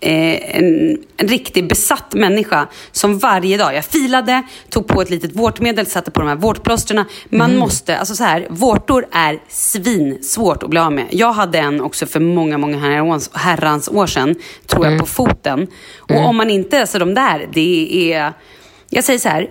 en, 0.00 0.98
en 1.16 1.28
riktig 1.28 1.68
besatt 1.68 2.14
människa 2.14 2.66
som 2.92 3.18
varje 3.18 3.56
dag, 3.56 3.74
jag 3.74 3.84
filade, 3.84 4.42
tog 4.68 4.86
på 4.86 5.02
ett 5.02 5.10
litet 5.10 5.36
vårtmedel, 5.36 5.86
satte 5.86 6.10
på 6.10 6.20
de 6.20 6.28
här 6.28 6.36
vårtplåsterna. 6.36 7.06
Man 7.28 7.56
måste, 7.56 7.98
alltså 7.98 8.14
så 8.14 8.24
här, 8.24 8.46
vårtor 8.50 9.06
är 9.12 9.38
svinsvårt 9.48 10.62
att 10.62 10.70
bli 10.70 10.80
av 10.80 10.92
med. 10.92 11.06
Jag 11.10 11.32
hade 11.32 11.58
en 11.58 11.80
också 11.80 12.06
för 12.06 12.20
många, 12.20 12.58
många 12.58 12.78
herrans, 12.78 13.30
herrans 13.32 13.88
år 13.88 14.06
sedan, 14.06 14.34
tror 14.66 14.86
jag, 14.86 15.00
på 15.00 15.06
foten. 15.06 15.66
Och 15.98 16.26
om 16.26 16.36
man 16.36 16.50
inte, 16.50 16.80
alltså 16.80 16.98
de 16.98 17.14
där, 17.14 17.48
det 17.52 18.12
är, 18.12 18.32
jag 18.90 19.04
säger 19.04 19.18
så 19.18 19.28
här, 19.28 19.50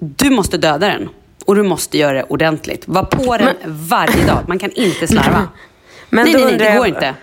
du 0.00 0.30
måste 0.30 0.58
döda 0.58 0.88
den. 0.88 1.08
Och 1.44 1.54
du 1.54 1.62
måste 1.62 1.98
göra 1.98 2.12
det 2.12 2.24
ordentligt. 2.24 2.82
Var 2.88 3.02
på 3.02 3.36
den 3.36 3.54
varje 3.64 4.26
dag. 4.26 4.44
Man 4.48 4.58
kan 4.58 4.70
inte 4.70 5.06
slarva. 5.06 5.48
Men 6.10 6.24
nej, 6.24 6.34
nej, 6.34 6.44
nej, 6.44 6.58
det 6.58 6.78
går 6.78 6.86
inte. 6.86 7.14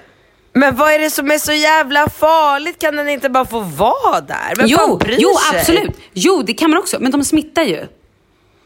Men 0.55 0.75
vad 0.75 0.93
är 0.93 0.99
det 0.99 1.09
som 1.09 1.31
är 1.31 1.37
så 1.37 1.53
jävla 1.53 2.09
farligt? 2.09 2.79
Kan 2.81 2.95
den 2.95 3.09
inte 3.09 3.29
bara 3.29 3.45
få 3.45 3.59
vara 3.59 4.21
där? 4.21 4.55
Vem 4.57 4.67
Jo, 4.67 4.97
bryr 4.97 5.15
jo 5.19 5.29
sig? 5.51 5.59
absolut. 5.59 5.91
Jo, 6.13 6.43
det 6.45 6.53
kan 6.53 6.69
man 6.69 6.79
också. 6.79 6.97
Men 6.99 7.11
de 7.11 7.23
smittar 7.23 7.63
ju. 7.63 7.85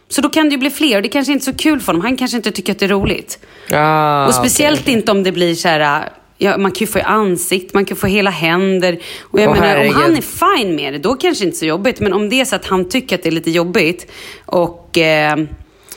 Så 0.09 0.21
då 0.21 0.29
kan 0.29 0.45
det 0.49 0.51
ju 0.51 0.57
bli 0.57 0.69
fler 0.69 0.95
och 0.95 1.01
det 1.03 1.09
kanske 1.09 1.33
inte 1.33 1.43
är 1.49 1.53
så 1.53 1.57
kul 1.57 1.79
för 1.79 1.87
honom. 1.87 2.01
Han 2.01 2.17
kanske 2.17 2.37
inte 2.37 2.51
tycker 2.51 2.71
att 2.73 2.79
det 2.79 2.85
är 2.85 2.89
roligt. 2.89 3.39
Ah, 3.71 4.27
och 4.27 4.33
speciellt 4.33 4.81
okej. 4.81 4.93
inte 4.93 5.11
om 5.11 5.23
det 5.23 5.31
blir 5.31 5.55
så 5.55 5.67
här... 5.67 6.09
Ja, 6.37 6.57
man 6.57 6.71
kan 6.71 6.79
ju 6.79 6.87
få 6.87 6.99
i 6.99 7.01
ansikt, 7.01 7.73
man 7.73 7.85
kan 7.85 7.97
få 7.97 8.07
hela 8.07 8.29
händer. 8.29 8.99
Och 9.21 9.39
jag 9.39 9.49
Åh, 9.49 9.53
menar, 9.55 9.67
herregud. 9.67 9.95
om 9.95 10.01
han 10.01 10.15
är 10.17 10.57
fine 10.57 10.75
med 10.75 10.93
det, 10.93 10.99
då 10.99 11.13
kanske 11.15 11.43
det 11.43 11.45
inte 11.45 11.55
är 11.55 11.59
så 11.59 11.65
jobbigt. 11.65 11.99
Men 11.99 12.13
om 12.13 12.29
det 12.29 12.41
är 12.41 12.45
så 12.45 12.55
att 12.55 12.65
han 12.65 12.89
tycker 12.89 13.15
att 13.15 13.23
det 13.23 13.29
är 13.29 13.31
lite 13.31 13.51
jobbigt 13.51 14.11
och... 14.45 14.97
Eh, 14.97 15.37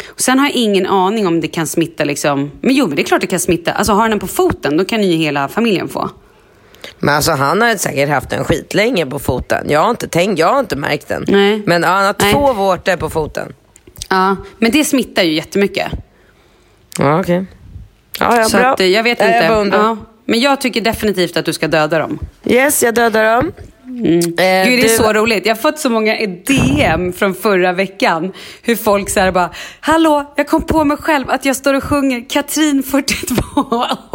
och 0.06 0.20
sen 0.20 0.38
har 0.38 0.46
jag 0.46 0.54
ingen 0.54 0.86
aning 0.86 1.26
om 1.26 1.40
det 1.40 1.48
kan 1.48 1.66
smitta 1.66 2.04
liksom. 2.04 2.50
Men 2.60 2.74
jo, 2.74 2.86
det 2.86 3.02
är 3.02 3.04
klart 3.04 3.20
det 3.20 3.26
kan 3.26 3.40
smitta. 3.40 3.72
Alltså 3.72 3.92
har 3.92 4.00
han 4.00 4.10
den 4.10 4.20
på 4.20 4.26
foten, 4.26 4.76
då 4.76 4.84
kan 4.84 5.02
ju 5.02 5.16
hela 5.16 5.48
familjen 5.48 5.88
få. 5.88 6.10
Men 6.98 7.14
alltså 7.14 7.32
han 7.32 7.60
har 7.60 7.76
säkert 7.76 8.08
haft 8.08 8.30
den 8.30 8.44
skitlänge 8.44 9.06
på 9.06 9.18
foten. 9.18 9.66
Jag 9.70 9.80
har 9.80 9.90
inte 9.90 10.08
tänkt, 10.08 10.38
jag 10.38 10.52
har 10.52 10.60
inte 10.60 10.76
märkt 10.76 11.08
den. 11.08 11.24
Nej. 11.28 11.62
Men 11.66 11.82
ja, 11.82 11.88
han 11.88 12.04
har 12.04 12.14
Nej. 12.20 12.32
två 12.32 12.52
vårtor 12.52 12.96
på 12.96 13.10
foten. 13.10 13.52
Ja, 14.08 14.36
men 14.58 14.70
det 14.70 14.84
smittar 14.84 15.22
ju 15.22 15.32
jättemycket. 15.32 15.92
Ja, 16.98 17.20
okej. 17.20 17.44
Ja, 18.18 18.36
ja, 18.36 18.44
så 18.44 18.56
bra. 18.56 18.66
att, 18.66 18.80
eh, 18.80 18.86
jag 18.86 19.02
vet 19.02 19.20
inte. 19.20 19.32
Jag 19.32 19.74
ja, 19.74 19.96
men 20.24 20.40
jag 20.40 20.60
tycker 20.60 20.80
definitivt 20.80 21.36
att 21.36 21.44
du 21.44 21.52
ska 21.52 21.68
döda 21.68 21.98
dem. 21.98 22.18
Yes, 22.44 22.82
jag 22.82 22.94
dödar 22.94 23.36
dem. 23.36 23.52
Eh, 23.98 24.68
Gud, 24.68 24.80
det 24.82 24.84
är 24.84 24.88
så 24.88 25.12
roligt. 25.12 25.46
Jag 25.46 25.54
har 25.54 25.60
fått 25.62 25.78
så 25.78 25.90
många 25.90 26.16
DM 26.46 27.12
från 27.12 27.34
förra 27.34 27.72
veckan. 27.72 28.32
Hur 28.62 28.76
folk 28.76 29.10
säger 29.10 29.32
bara, 29.32 29.50
hallå, 29.80 30.32
jag 30.36 30.46
kom 30.48 30.62
på 30.62 30.84
mig 30.84 30.96
själv 30.96 31.30
att 31.30 31.44
jag 31.44 31.56
står 31.56 31.74
och 31.74 31.84
sjunger 31.84 32.24
Katrin 32.30 32.82
42 32.82 33.60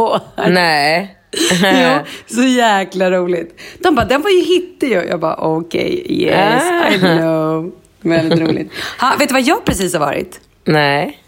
år. 0.04 0.20
Nej. 0.50 1.14
jo, 1.62 2.04
så 2.36 2.42
jäkla 2.42 3.10
roligt. 3.10 3.60
De 3.82 3.94
bara, 3.94 4.06
den 4.06 4.22
var 4.22 4.30
ju 4.30 4.40
hittig 4.40 4.88
ju. 4.88 5.04
Jag 5.08 5.20
bara, 5.20 5.34
okej, 5.36 6.06
yes, 6.08 6.62
Ah. 6.62 6.90
I 6.94 6.98
know. 6.98 7.72
Väldigt 8.00 8.40
roligt. 8.40 8.72
Ha, 9.00 9.16
vet 9.18 9.28
du 9.28 9.32
vad 9.32 9.42
jag 9.42 9.64
precis 9.64 9.92
har 9.92 10.00
varit? 10.00 10.40
Nej. 10.64 11.18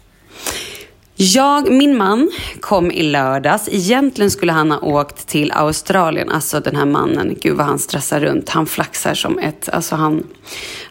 Jag, 1.23 1.71
min 1.71 1.97
man 1.97 2.31
kom 2.59 2.91
i 2.91 3.03
lördags. 3.03 3.69
Egentligen 3.71 4.31
skulle 4.31 4.51
han 4.51 4.71
ha 4.71 4.79
åkt 4.79 5.27
till 5.27 5.51
Australien. 5.51 6.29
Alltså 6.29 6.59
den 6.59 6.75
här 6.75 6.85
mannen, 6.85 7.37
gud 7.41 7.57
vad 7.57 7.65
han 7.65 7.79
stressar 7.79 8.19
runt. 8.19 8.49
Han 8.49 8.65
flaxar 8.65 9.13
som 9.13 9.39
ett, 9.39 9.69
alltså 9.69 9.95
han, 9.95 10.23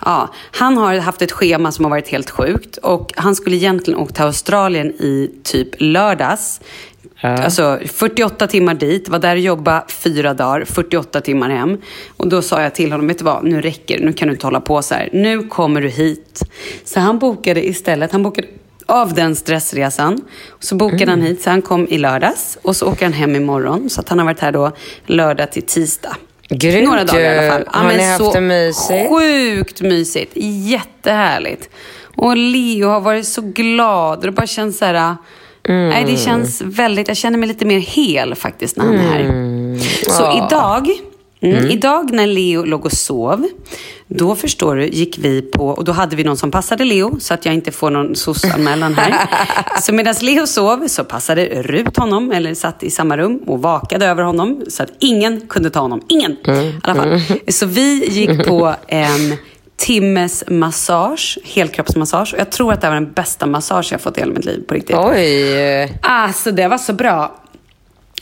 ja. 0.04 0.28
Han 0.50 0.76
har 0.76 0.98
haft 0.98 1.22
ett 1.22 1.32
schema 1.32 1.72
som 1.72 1.84
har 1.84 1.90
varit 1.90 2.08
helt 2.08 2.30
sjukt. 2.30 2.76
Och 2.76 3.12
han 3.16 3.34
skulle 3.34 3.56
egentligen 3.56 4.00
åkt 4.00 4.14
till 4.14 4.24
Australien 4.24 4.88
i 4.88 5.30
typ 5.42 5.68
lördags. 5.78 6.60
Alltså 7.22 7.78
48 7.86 8.46
timmar 8.46 8.74
dit, 8.74 9.08
var 9.08 9.18
där 9.18 9.34
och 9.34 9.40
jobba 9.40 9.84
fyra 9.88 10.34
dagar, 10.34 10.64
48 10.64 11.20
timmar 11.20 11.50
hem. 11.50 11.78
Och 12.16 12.28
då 12.28 12.42
sa 12.42 12.62
jag 12.62 12.74
till 12.74 12.92
honom, 12.92 13.06
vet 13.06 13.18
du 13.18 13.24
vad, 13.24 13.44
nu 13.44 13.60
räcker 13.60 13.98
det, 13.98 14.04
nu 14.04 14.12
kan 14.12 14.28
du 14.28 14.34
inte 14.34 14.46
hålla 14.46 14.60
på 14.60 14.82
så 14.82 14.94
här. 14.94 15.08
Nu 15.12 15.42
kommer 15.42 15.80
du 15.82 15.88
hit. 15.88 16.42
Så 16.84 17.00
han 17.00 17.18
bokade 17.18 17.68
istället, 17.68 18.12
han 18.12 18.22
bokade 18.22 18.48
av 18.90 19.14
den 19.14 19.36
stressresan. 19.36 20.20
Så 20.60 20.74
bokade 20.74 21.10
han 21.10 21.22
hit, 21.22 21.42
så 21.42 21.50
han 21.50 21.62
kom 21.62 21.86
i 21.88 21.98
lördags. 21.98 22.58
Och 22.62 22.76
så 22.76 22.86
åker 22.86 23.04
han 23.06 23.12
hem 23.12 23.36
imorgon. 23.36 23.90
Så 23.90 24.00
att 24.00 24.08
han 24.08 24.18
har 24.18 24.26
varit 24.26 24.40
här 24.40 24.52
då 24.52 24.72
lördag 25.06 25.52
till 25.52 25.62
tisdag. 25.62 26.16
Grymt 26.48 26.88
Några 26.88 27.04
dagar 27.04 27.20
i 27.20 27.38
alla 27.38 27.50
fall. 27.52 27.60
ju. 27.60 27.78
Har 27.78 27.92
ni 27.92 28.02
haft 28.04 28.32
det 28.32 28.40
mysigt? 28.40 29.08
Sjukt 29.10 29.80
mysigt. 29.80 30.32
Jättehärligt. 30.34 31.68
Och 32.16 32.36
Leo 32.36 32.88
har 32.88 33.00
varit 33.00 33.26
så 33.26 33.40
glad. 33.42 34.18
Och 34.18 34.24
det 34.26 34.32
bara 34.32 34.46
känns 34.46 34.78
så 34.78 34.84
här... 34.84 35.16
Nej, 35.68 36.04
det 36.06 36.16
känns 36.16 36.60
väldigt... 36.60 37.08
Jag 37.08 37.16
känner 37.16 37.38
mig 37.38 37.48
lite 37.48 37.64
mer 37.64 37.78
hel 37.78 38.34
faktiskt 38.34 38.76
när 38.76 38.84
han 38.84 38.94
är 38.94 38.98
här. 38.98 39.78
Så 40.10 40.22
Ja. 40.22 40.46
idag... 40.48 40.90
Mm, 41.42 41.70
Idag 41.70 42.12
när 42.12 42.26
Leo 42.26 42.64
låg 42.64 42.84
och 42.84 42.92
sov, 42.92 43.46
då 44.12 44.34
förstår 44.34 44.76
du, 44.76 44.86
gick 44.86 45.18
vi 45.18 45.42
på, 45.42 45.68
och 45.68 45.84
då 45.84 45.92
hade 45.92 46.16
vi 46.16 46.24
någon 46.24 46.36
som 46.36 46.50
passade 46.50 46.84
Leo, 46.84 47.20
så 47.20 47.34
att 47.34 47.44
jag 47.44 47.54
inte 47.54 47.72
får 47.72 47.90
någon 47.90 48.16
SOS-anmälan 48.16 48.94
här. 48.94 49.28
så 49.82 49.92
medan 49.92 50.14
Leo 50.20 50.46
sov 50.46 50.88
så 50.88 51.04
passade 51.04 51.62
Rut 51.62 51.96
honom, 51.96 52.32
eller 52.32 52.54
satt 52.54 52.82
i 52.82 52.90
samma 52.90 53.16
rum 53.16 53.40
och 53.46 53.62
vakade 53.62 54.06
över 54.06 54.22
honom, 54.22 54.62
så 54.68 54.82
att 54.82 54.90
ingen 54.98 55.40
kunde 55.40 55.70
ta 55.70 55.80
honom. 55.80 56.02
Ingen! 56.08 56.32
I 56.32 56.74
alla 56.82 56.94
fall. 56.94 57.20
Så 57.48 57.66
vi 57.66 58.08
gick 58.08 58.46
på 58.46 58.74
en 58.86 59.36
timmes 59.76 60.44
massage, 60.48 61.38
helkroppsmassage. 61.44 62.34
Och 62.34 62.40
jag 62.40 62.50
tror 62.50 62.72
att 62.72 62.80
det 62.80 62.86
var 62.86 62.94
den 62.94 63.12
bästa 63.12 63.46
massage 63.46 63.88
jag 63.92 64.00
fått 64.00 64.16
i 64.16 64.20
hela 64.20 64.32
mitt 64.32 64.44
liv, 64.44 64.64
på 64.68 64.74
riktigt. 64.74 64.96
Oj. 64.96 65.98
Alltså 66.02 66.50
det 66.50 66.68
var 66.68 66.78
så 66.78 66.92
bra. 66.92 67.36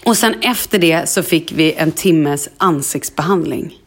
Och 0.04 0.16
sen 0.16 0.34
efter 0.40 0.78
det 0.78 1.08
så 1.08 1.22
fick 1.22 1.52
vi 1.52 1.72
en 1.72 1.92
timmes 1.92 2.48
ansiktsbehandling. 2.58 3.77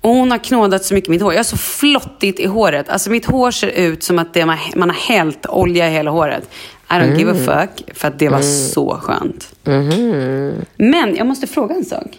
Och 0.00 0.10
hon 0.10 0.30
har 0.30 0.38
knådat 0.38 0.84
så 0.84 0.94
mycket 0.94 1.08
i 1.08 1.10
mitt 1.10 1.22
hår. 1.22 1.32
Jag 1.32 1.38
har 1.38 1.44
så 1.44 1.56
flottigt 1.56 2.40
i 2.40 2.46
håret. 2.46 2.88
Alltså 2.88 3.10
mitt 3.10 3.26
hår 3.26 3.50
ser 3.50 3.68
ut 3.68 4.02
som 4.02 4.18
att 4.18 4.34
det 4.34 4.46
man, 4.46 4.58
man 4.76 4.90
har 4.90 4.96
hällt 4.96 5.46
olja 5.46 5.88
i 5.88 5.92
hela 5.92 6.10
håret. 6.10 6.50
I 6.90 6.92
don't 6.92 7.18
give 7.18 7.30
a 7.30 7.34
fuck. 7.34 7.96
För 7.98 8.08
att 8.08 8.18
det 8.18 8.28
var 8.28 8.42
så 8.42 8.98
skönt. 9.02 9.52
Men 10.76 11.16
jag 11.16 11.26
måste 11.26 11.46
fråga 11.46 11.74
en 11.74 11.84
sak. 11.84 12.18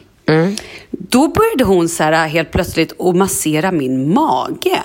Då 0.90 1.28
började 1.28 1.64
hon 1.64 1.90
så 1.90 2.04
här 2.04 2.28
helt 2.28 2.52
plötsligt 2.52 3.02
att 3.02 3.16
massera 3.16 3.72
min 3.72 4.14
mage. 4.14 4.82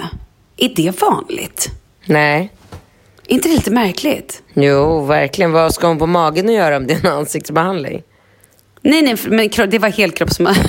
Är 0.56 0.72
det 0.76 1.00
vanligt? 1.00 1.70
Nej. 2.06 2.52
Är 3.28 3.34
inte 3.34 3.48
det 3.48 3.54
lite 3.54 3.70
märkligt? 3.70 4.42
Jo, 4.54 5.04
verkligen. 5.04 5.52
Vad 5.52 5.74
ska 5.74 5.86
hon 5.86 5.98
på 5.98 6.06
magen 6.06 6.48
att 6.48 6.54
göra 6.54 6.76
om 6.76 6.86
det 6.86 6.94
är 6.94 7.06
en 7.06 7.12
ansiktsbehandling? 7.12 8.02
Nej, 8.86 9.02
nej, 9.02 9.16
men 9.50 9.70
det 9.70 9.78
var 9.78 9.88
helkroppsmassage. 9.88 10.66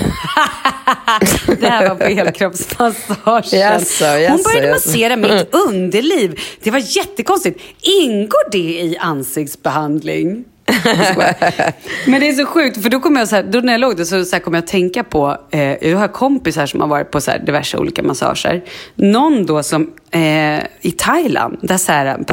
det 1.60 1.66
här 1.66 1.88
var 1.88 1.94
på 1.94 2.04
helkroppsmassagen. 2.04 3.60
Jaså, 3.60 4.04
Hon 4.04 4.22
jaså, 4.22 4.44
började 4.44 4.68
jaså. 4.68 4.88
massera 4.88 5.16
mitt 5.16 5.54
underliv. 5.54 6.40
Det 6.62 6.70
var 6.70 6.96
jättekonstigt. 6.96 7.60
Ingår 7.80 8.50
det 8.50 8.58
i 8.58 8.96
ansiktsbehandling? 9.00 10.44
Men 12.06 12.20
det 12.20 12.28
är 12.28 12.32
så 12.32 12.46
sjukt, 12.46 12.82
för 12.82 12.90
då 12.90 13.00
kommer 13.00 13.20
jag 13.20 13.28
så 13.28 13.36
här, 13.36 13.42
då 13.42 13.60
när 13.60 13.72
jag 13.72 13.80
låg 13.80 13.96
där 13.96 14.04
så, 14.04 14.24
så 14.24 14.40
kom 14.40 14.54
jag 14.54 14.62
att 14.62 14.70
tänka 14.70 15.04
på, 15.04 15.36
eh, 15.50 15.88
jag 15.88 15.98
har 15.98 16.08
kompisar 16.08 16.66
som 16.66 16.80
har 16.80 16.88
varit 16.88 17.10
på 17.10 17.20
så 17.20 17.30
här 17.30 17.38
diverse 17.38 17.78
olika 17.78 18.02
massager. 18.02 18.64
Någon 18.94 19.46
då 19.46 19.62
som 19.62 19.90
eh, 20.10 20.58
i 20.80 20.94
Thailand, 20.96 21.58
där 21.62 21.76
så 21.76 21.92
här, 21.92 22.24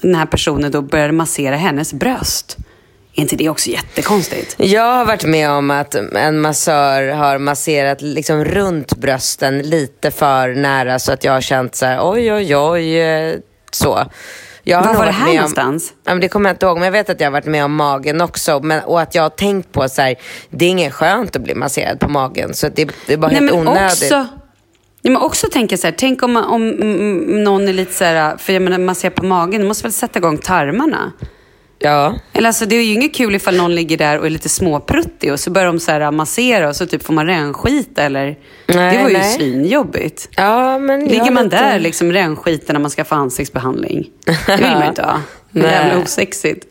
den 0.00 0.14
här 0.14 0.26
personen 0.26 0.72
då 0.72 0.82
började 0.82 1.12
massera 1.12 1.56
hennes 1.56 1.92
bröst. 1.92 2.56
Är 3.18 3.22
inte 3.22 3.36
det 3.36 3.48
också 3.48 3.70
jättekonstigt? 3.70 4.54
Jag 4.58 4.82
har 4.82 5.04
varit 5.04 5.24
med 5.24 5.50
om 5.50 5.70
att 5.70 5.94
en 5.94 6.40
massör 6.40 7.08
har 7.08 7.38
masserat 7.38 8.02
liksom 8.02 8.44
runt 8.44 8.96
brösten 8.96 9.58
lite 9.58 10.10
för 10.10 10.48
nära 10.54 10.98
så 10.98 11.12
att 11.12 11.24
jag 11.24 11.32
har 11.32 11.40
känt 11.40 11.74
så 11.74 11.86
här, 11.86 11.98
oj, 12.02 12.32
oj, 12.32 12.56
oj, 12.56 12.98
eh, 13.00 13.34
så. 13.72 14.04
Jag 14.62 14.78
har 14.78 14.86
Var 14.86 14.94
var 14.94 15.06
det 15.06 15.12
här 15.12 15.28
om- 15.28 15.34
någonstans? 15.36 15.92
Ja, 16.04 16.14
men 16.14 16.20
det 16.20 16.28
kommer 16.28 16.50
jag 16.50 16.54
inte 16.54 16.66
ihåg, 16.66 16.76
men 16.76 16.84
jag 16.84 16.92
vet 16.92 17.10
att 17.10 17.20
jag 17.20 17.26
har 17.26 17.32
varit 17.32 17.46
med 17.46 17.64
om 17.64 17.74
magen 17.74 18.20
också. 18.20 18.60
Men, 18.60 18.80
och 18.84 19.00
att 19.00 19.14
jag 19.14 19.22
har 19.22 19.30
tänkt 19.30 19.72
på 19.72 19.88
så 19.88 20.02
här, 20.02 20.14
det 20.50 20.64
är 20.64 20.68
inget 20.70 20.94
skönt 20.94 21.36
att 21.36 21.42
bli 21.42 21.54
masserad 21.54 22.00
på 22.00 22.08
magen. 22.08 22.54
Så 22.54 22.68
det, 22.68 22.90
det 23.06 23.12
är 23.12 23.16
bara 23.16 23.30
helt 23.30 23.52
onödigt. 23.52 23.92
Också, 24.02 24.16
nej, 25.02 25.12
men 25.12 25.16
också 25.16 25.46
tänka 25.52 25.76
så 25.76 25.86
här, 25.86 25.94
tänk 25.98 26.22
om, 26.22 26.36
om 26.36 26.68
mm, 26.68 27.44
någon 27.44 27.68
är 27.68 27.72
lite 27.72 27.94
så 27.94 28.04
här, 28.04 28.36
för 28.36 28.52
jag 28.52 28.62
menar, 28.62 28.78
man 28.78 28.94
ser 28.94 29.10
på 29.10 29.24
magen, 29.24 29.60
du 29.60 29.66
måste 29.68 29.82
väl 29.82 29.92
sätta 29.92 30.18
igång 30.18 30.38
tarmarna? 30.38 31.12
Ja. 31.80 32.14
Eller 32.32 32.46
alltså 32.46 32.66
det 32.66 32.76
är 32.76 32.82
ju 32.84 32.92
inget 32.92 33.14
kul 33.14 33.34
ifall 33.34 33.56
någon 33.56 33.74
ligger 33.74 33.96
där 33.96 34.18
och 34.18 34.26
är 34.26 34.30
lite 34.30 34.48
småpruttig 34.48 35.32
och 35.32 35.40
så 35.40 35.50
börjar 35.50 35.66
de 35.66 35.80
så 35.80 35.90
här 35.92 36.10
massera 36.10 36.68
och 36.68 36.76
så 36.76 36.86
typ 36.86 37.02
får 37.02 37.14
man 37.14 37.26
rännskita 37.26 38.02
eller... 38.02 38.36
Nej, 38.66 38.96
det 38.96 39.02
var 39.02 39.10
ju 39.10 39.18
nej. 39.18 39.32
svinjobbigt. 39.36 40.28
ja, 40.36 40.78
men 40.78 41.04
Ligger 41.04 41.30
man 41.30 41.44
lite- 41.44 41.56
där 41.56 41.78
liksom 41.78 42.12
rännskiten 42.12 42.74
när 42.74 42.80
man 42.80 42.90
ska 42.90 43.04
få 43.04 43.14
ansiktsbehandling? 43.14 44.06
Det 44.46 44.56
vill 44.56 44.70
man 44.70 44.82
ju 44.82 44.88
inte 44.88 45.02
ha. 45.02 45.20
Det 45.50 45.60
är 45.60 45.62
Nej. 45.62 45.72
jävla 45.72 46.02
osexigt. 46.02 46.66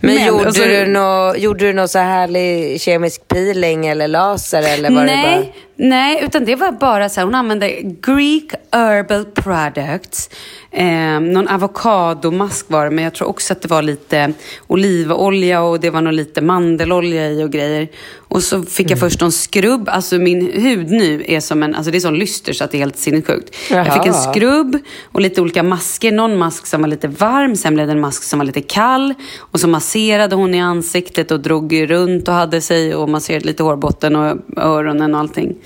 Men, 0.00 0.26
gjorde, 0.26 0.46
och 0.48 0.54
så- 0.56 0.62
du 0.64 0.86
nå, 0.86 1.34
gjorde 1.36 1.66
du 1.66 1.72
någon 1.72 1.88
så 1.88 1.98
härlig 1.98 2.80
kemisk 2.80 3.28
peeling 3.28 3.86
eller 3.86 4.08
laser? 4.08 4.62
Eller 4.62 4.90
var 4.90 5.02
Det 5.04 5.06
bara... 5.24 5.44
Nej, 5.80 6.20
utan 6.24 6.44
det 6.44 6.56
var 6.56 6.72
bara 6.72 7.08
så 7.08 7.20
här, 7.20 7.24
hon 7.24 7.34
använde 7.34 7.68
Greek 7.82 8.52
Herbal 8.72 9.24
Products. 9.24 10.30
Eh, 10.70 11.20
någon 11.20 11.48
avokadomask 11.48 12.66
var 12.68 12.84
det, 12.84 12.90
men 12.90 13.04
jag 13.04 13.14
tror 13.14 13.28
också 13.28 13.52
att 13.52 13.62
det 13.62 13.68
var 13.68 13.82
lite 13.82 14.32
olivolja 14.66 15.62
och 15.62 15.80
det 15.80 15.90
var 15.90 16.00
nog 16.00 16.12
lite 16.12 16.40
mandelolja 16.40 17.30
i 17.30 17.44
och 17.44 17.50
grejer. 17.50 17.88
Och 18.28 18.42
så 18.42 18.62
fick 18.62 18.90
jag 18.90 19.00
först 19.00 19.20
någon 19.20 19.32
skrubb, 19.32 19.88
alltså 19.88 20.18
min 20.18 20.52
hud 20.52 20.90
nu 20.90 21.24
är 21.28 21.40
som 21.40 21.62
en, 21.62 21.74
alltså 21.74 21.90
det 21.90 21.98
är 21.98 22.00
sån 22.00 22.18
lyster 22.18 22.52
så 22.52 22.64
att 22.64 22.70
det 22.70 22.76
är 22.76 22.80
helt 22.80 22.98
sinnessjukt. 22.98 23.56
Jag 23.70 23.92
fick 23.94 24.06
en 24.06 24.12
Jaha. 24.12 24.32
skrubb 24.32 24.78
och 25.12 25.20
lite 25.20 25.40
olika 25.40 25.62
masker. 25.62 26.12
Någon 26.12 26.38
mask 26.38 26.66
som 26.66 26.80
var 26.80 26.88
lite 26.88 27.08
varm, 27.08 27.56
sen 27.56 27.74
blev 27.74 27.86
det 27.86 27.92
en 27.92 28.00
mask 28.00 28.22
som 28.22 28.38
var 28.38 28.46
lite 28.46 28.60
kall. 28.60 29.14
Och 29.38 29.60
så 29.60 29.68
masserade 29.68 30.36
hon 30.36 30.54
i 30.54 30.60
ansiktet 30.60 31.30
och 31.30 31.40
drog 31.40 31.90
runt 31.90 32.28
och 32.28 32.34
hade 32.34 32.60
sig 32.60 32.94
och 32.94 33.08
masserade 33.08 33.46
lite 33.46 33.62
hårbotten 33.62 34.16
och 34.16 34.36
öronen 34.56 35.14
och 35.14 35.20
allting. 35.20 35.56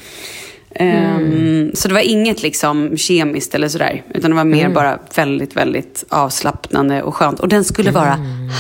Ehm, 0.75 1.71
så 1.75 1.89
det 1.89 1.95
var 1.95 2.01
inget 2.01 2.43
liksom 2.43 2.97
kemiskt 2.97 3.55
eller 3.55 3.69
sådär. 3.69 4.03
Utan 4.15 4.31
det 4.31 4.37
var 4.37 4.45
mer 4.45 4.69
bara 4.69 4.99
väldigt, 5.15 5.57
väldigt 5.57 6.05
avslappnande 6.09 7.03
och 7.03 7.15
skönt. 7.15 7.41
Och 7.41 7.49
den 7.49 7.65
skulle 7.65 7.91
vara 7.91 8.19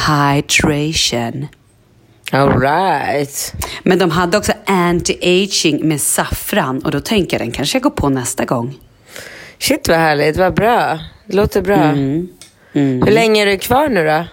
hydration. 0.08 1.46
All 2.32 2.60
right. 2.60 3.54
Men 3.82 3.98
de 3.98 4.10
hade 4.10 4.38
också 4.38 4.52
anti-aging 4.66 5.84
med 5.84 6.00
saffran. 6.00 6.78
Och 6.78 6.90
då 6.90 7.00
tänker 7.00 7.38
jag 7.38 7.46
den 7.46 7.52
kanske 7.52 7.76
jag 7.76 7.82
går 7.82 7.90
på 7.90 8.08
nästa 8.08 8.44
gång. 8.44 8.74
Shit 9.58 9.88
vad 9.88 9.98
härligt, 9.98 10.36
vad 10.36 10.54
bra. 10.54 10.98
Det 11.26 11.36
låter 11.36 11.62
bra. 11.62 11.74
Mm. 11.76 12.28
Hur 12.72 13.10
länge 13.10 13.42
är 13.42 13.46
du 13.46 13.58
kvar 13.58 13.88
nu 13.88 14.04
då? 14.04 14.24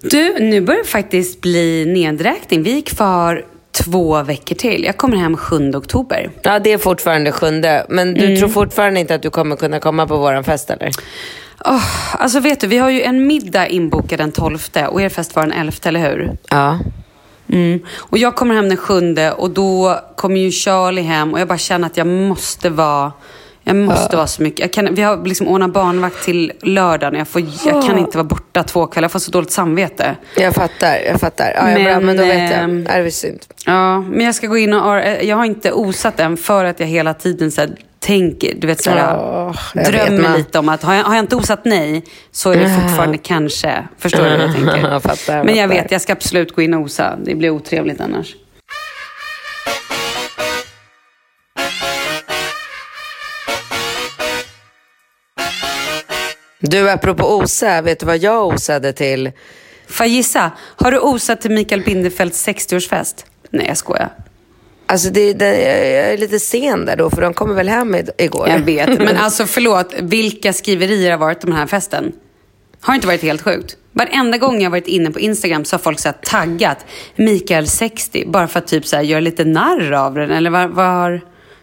Du, 0.00 0.38
nu 0.40 0.60
börjar 0.60 0.82
det 0.82 0.88
faktiskt 0.88 1.40
bli 1.40 1.84
nedräkning. 1.86 2.62
Vi 2.62 2.78
är 2.78 2.82
kvar 2.82 3.44
två 3.84 4.22
veckor 4.22 4.54
till. 4.56 4.84
Jag 4.84 4.96
kommer 4.96 5.16
hem 5.16 5.36
7 5.36 5.70
oktober. 5.74 6.30
Ja, 6.42 6.58
det 6.58 6.72
är 6.72 6.78
fortfarande 6.78 7.32
sjunde. 7.32 7.86
Men 7.88 8.14
du 8.14 8.24
Mm. 8.24 8.36
tror 8.38 8.48
fortfarande 8.48 9.00
inte 9.00 9.14
att 9.14 9.22
du 9.22 9.30
kommer 9.30 9.56
kunna 9.56 9.80
komma 9.80 10.06
på 10.06 10.16
våran 10.16 10.44
fest 10.44 10.70
eller? 10.70 10.90
Oh, 11.64 12.14
alltså 12.22 12.40
vet 12.40 12.60
du, 12.60 12.66
vi 12.66 12.78
har 12.78 12.90
ju 12.90 13.02
en 13.02 13.26
middag 13.26 13.66
inbokad 13.68 14.18
den 14.18 14.32
12 14.32 14.58
och 14.90 15.02
er 15.02 15.08
fest 15.08 15.36
var 15.36 15.42
den 15.42 15.52
11, 15.52 15.72
eller 15.88 16.00
hur? 16.00 16.36
Ja. 16.50 16.78
Mm. 17.52 17.80
Och 17.96 18.18
jag 18.18 18.36
kommer 18.36 18.54
hem 18.54 18.68
den 18.68 18.76
7 18.76 19.16
och 19.36 19.50
då 19.50 19.98
kommer 20.16 20.40
ju 20.40 20.50
Charlie 20.50 21.02
hem 21.02 21.32
och 21.34 21.40
jag 21.40 21.48
bara 21.48 21.58
känner 21.58 21.86
att 21.86 21.96
jag 21.96 22.06
måste 22.06 22.70
vara 22.70 23.12
Jag 23.68 23.76
måste 23.76 24.16
vara 24.16 24.26
så 24.26 24.42
mycket. 24.42 24.60
Jag 24.60 24.72
kan, 24.72 24.94
vi 24.94 25.02
har 25.02 25.26
liksom 25.26 25.48
ordnat 25.48 25.72
barnvakt 25.72 26.24
till 26.24 26.52
lördagen. 26.62 27.18
Jag, 27.18 27.28
får, 27.28 27.42
jag 27.64 27.86
kan 27.86 27.98
inte 27.98 28.16
vara 28.18 28.28
borta 28.28 28.62
två 28.62 28.86
kvällar. 28.86 29.04
Jag 29.04 29.12
får 29.12 29.18
så 29.18 29.30
dåligt 29.30 29.50
samvete. 29.50 30.16
Jag 30.36 30.54
fattar, 30.54 30.96
jag 31.06 31.20
fattar. 31.20 31.52
Ja, 31.56 31.64
men, 31.64 31.84
bra, 31.84 32.00
men 32.00 32.16
då 32.16 32.24
vet 32.24 32.50
jag. 32.50 32.96
Är 32.96 33.02
det 33.02 33.10
synd? 33.10 33.40
Ja, 33.66 34.00
men 34.00 34.26
jag 34.26 34.34
ska 34.34 34.46
gå 34.46 34.58
in 34.58 34.72
och... 34.72 34.96
Jag 35.22 35.36
har 35.36 35.44
inte 35.44 35.72
osat 35.72 36.20
än 36.20 36.36
för 36.36 36.64
att 36.64 36.80
jag 36.80 36.86
hela 36.86 37.14
tiden 37.14 37.50
så 37.50 37.60
här, 37.60 37.70
tänker, 38.00 38.54
du 38.58 38.66
vet 38.66 38.86
Ja, 38.86 39.54
jag 39.74 39.82
vet, 39.82 39.92
drömmer 39.92 40.38
lite 40.38 40.58
om 40.58 40.68
att 40.68 40.82
har 40.82 40.94
jag, 40.94 41.04
har 41.04 41.14
jag 41.14 41.22
inte 41.22 41.36
osat 41.36 41.64
nej 41.64 42.04
så 42.32 42.50
är 42.50 42.56
det 42.56 42.80
fortfarande 42.82 43.18
kanske. 43.18 43.88
Förstår 43.98 44.24
du 44.24 44.30
vad 44.30 44.40
jag 44.40 44.54
tänker? 44.54 44.76
Jag 44.90 45.02
fattar, 45.02 45.36
jag 45.36 45.46
men 45.46 45.56
jag 45.56 45.68
fattar. 45.68 45.82
vet, 45.82 45.92
jag 45.92 46.00
ska 46.00 46.12
absolut 46.12 46.54
gå 46.54 46.62
in 46.62 46.74
och 46.74 46.80
osa. 46.80 47.16
Det 47.24 47.34
blir 47.34 47.50
otrevligt 47.50 48.00
annars. 48.00 48.34
Du, 56.70 56.90
apropå 56.90 57.36
osa, 57.36 57.82
vet 57.82 58.00
du 58.00 58.06
vad 58.06 58.18
jag 58.18 58.46
osade 58.46 58.92
till? 58.92 59.32
Får 59.88 60.06
gissa? 60.06 60.50
Har 60.58 60.92
du 60.92 60.98
osat 60.98 61.40
till 61.40 61.50
Mikael 61.50 61.82
Bindefelds 61.82 62.48
60-årsfest? 62.48 63.24
Nej, 63.50 63.66
jag 63.68 63.76
skojar. 63.76 64.10
Alltså 64.86 65.10
det, 65.10 65.32
det, 65.32 65.46
jag 65.92 66.12
är 66.12 66.18
lite 66.18 66.40
sen 66.40 66.84
där 66.86 66.96
då, 66.96 67.10
för 67.10 67.22
de 67.22 67.34
kommer 67.34 67.54
väl 67.54 67.68
hem 67.68 67.96
igår. 68.18 68.48
Jag 68.48 68.58
vet. 68.58 68.98
Men 68.98 69.16
alltså 69.20 69.46
förlåt, 69.46 69.94
vilka 70.00 70.52
skriverier 70.52 71.10
har 71.10 71.18
varit 71.18 71.44
om 71.44 71.50
den 71.50 71.58
här 71.58 71.66
festen? 71.66 72.12
Har 72.80 72.92
det 72.92 72.96
inte 72.96 73.06
varit 73.06 73.22
helt 73.22 73.42
sjukt? 73.42 73.76
Varenda 73.92 74.38
gång 74.38 74.62
jag 74.62 74.70
varit 74.70 74.86
inne 74.86 75.10
på 75.10 75.20
Instagram 75.20 75.64
så 75.64 75.74
har 75.74 75.78
folk 75.78 75.98
så 76.00 76.12
taggat 76.22 76.78
Mikael 77.16 77.66
60 77.66 78.24
bara 78.26 78.48
för 78.48 78.58
att 78.58 78.66
typ 78.66 78.86
så 78.86 78.96
här 78.96 79.02
göra 79.02 79.20
lite 79.20 79.44
narr 79.44 79.92
av 79.92 80.14
den. 80.14 80.30
Eller, 80.30 80.50
vad 80.50 80.86
har, 80.86 81.20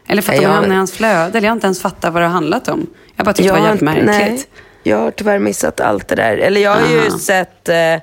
eller 0.07 0.21
för 0.21 0.33
att 0.33 0.39
de 0.39 0.43
jag- 0.43 0.51
hamnar 0.51 0.75
i 0.75 0.77
hans 0.77 0.91
flöde. 0.93 1.37
Eller 1.37 1.41
jag 1.41 1.51
har 1.51 1.55
inte 1.55 1.67
ens 1.67 1.81
fattat 1.81 2.13
vad 2.13 2.21
det 2.21 2.25
har 2.25 2.33
handlat 2.33 2.67
om. 2.67 2.87
Jag 3.15 3.25
bara 3.25 3.33
tyckte 3.33 3.47
Jag 3.47 3.55
det 3.55 3.59
var 3.59 3.67
jävligt 3.67 3.81
märkligt. 3.83 4.05
Nej, 4.05 4.45
jag 4.84 4.97
har 4.97 5.11
tyvärr 5.11 5.39
missat 5.39 5.79
allt 5.79 6.07
det 6.07 6.15
där. 6.15 6.38
Eller 6.38 6.61
jag 6.61 6.71
har 6.71 6.88
ju 6.88 6.99
Aha. 6.99 7.19
sett, 7.19 7.69
eh, 7.69 7.95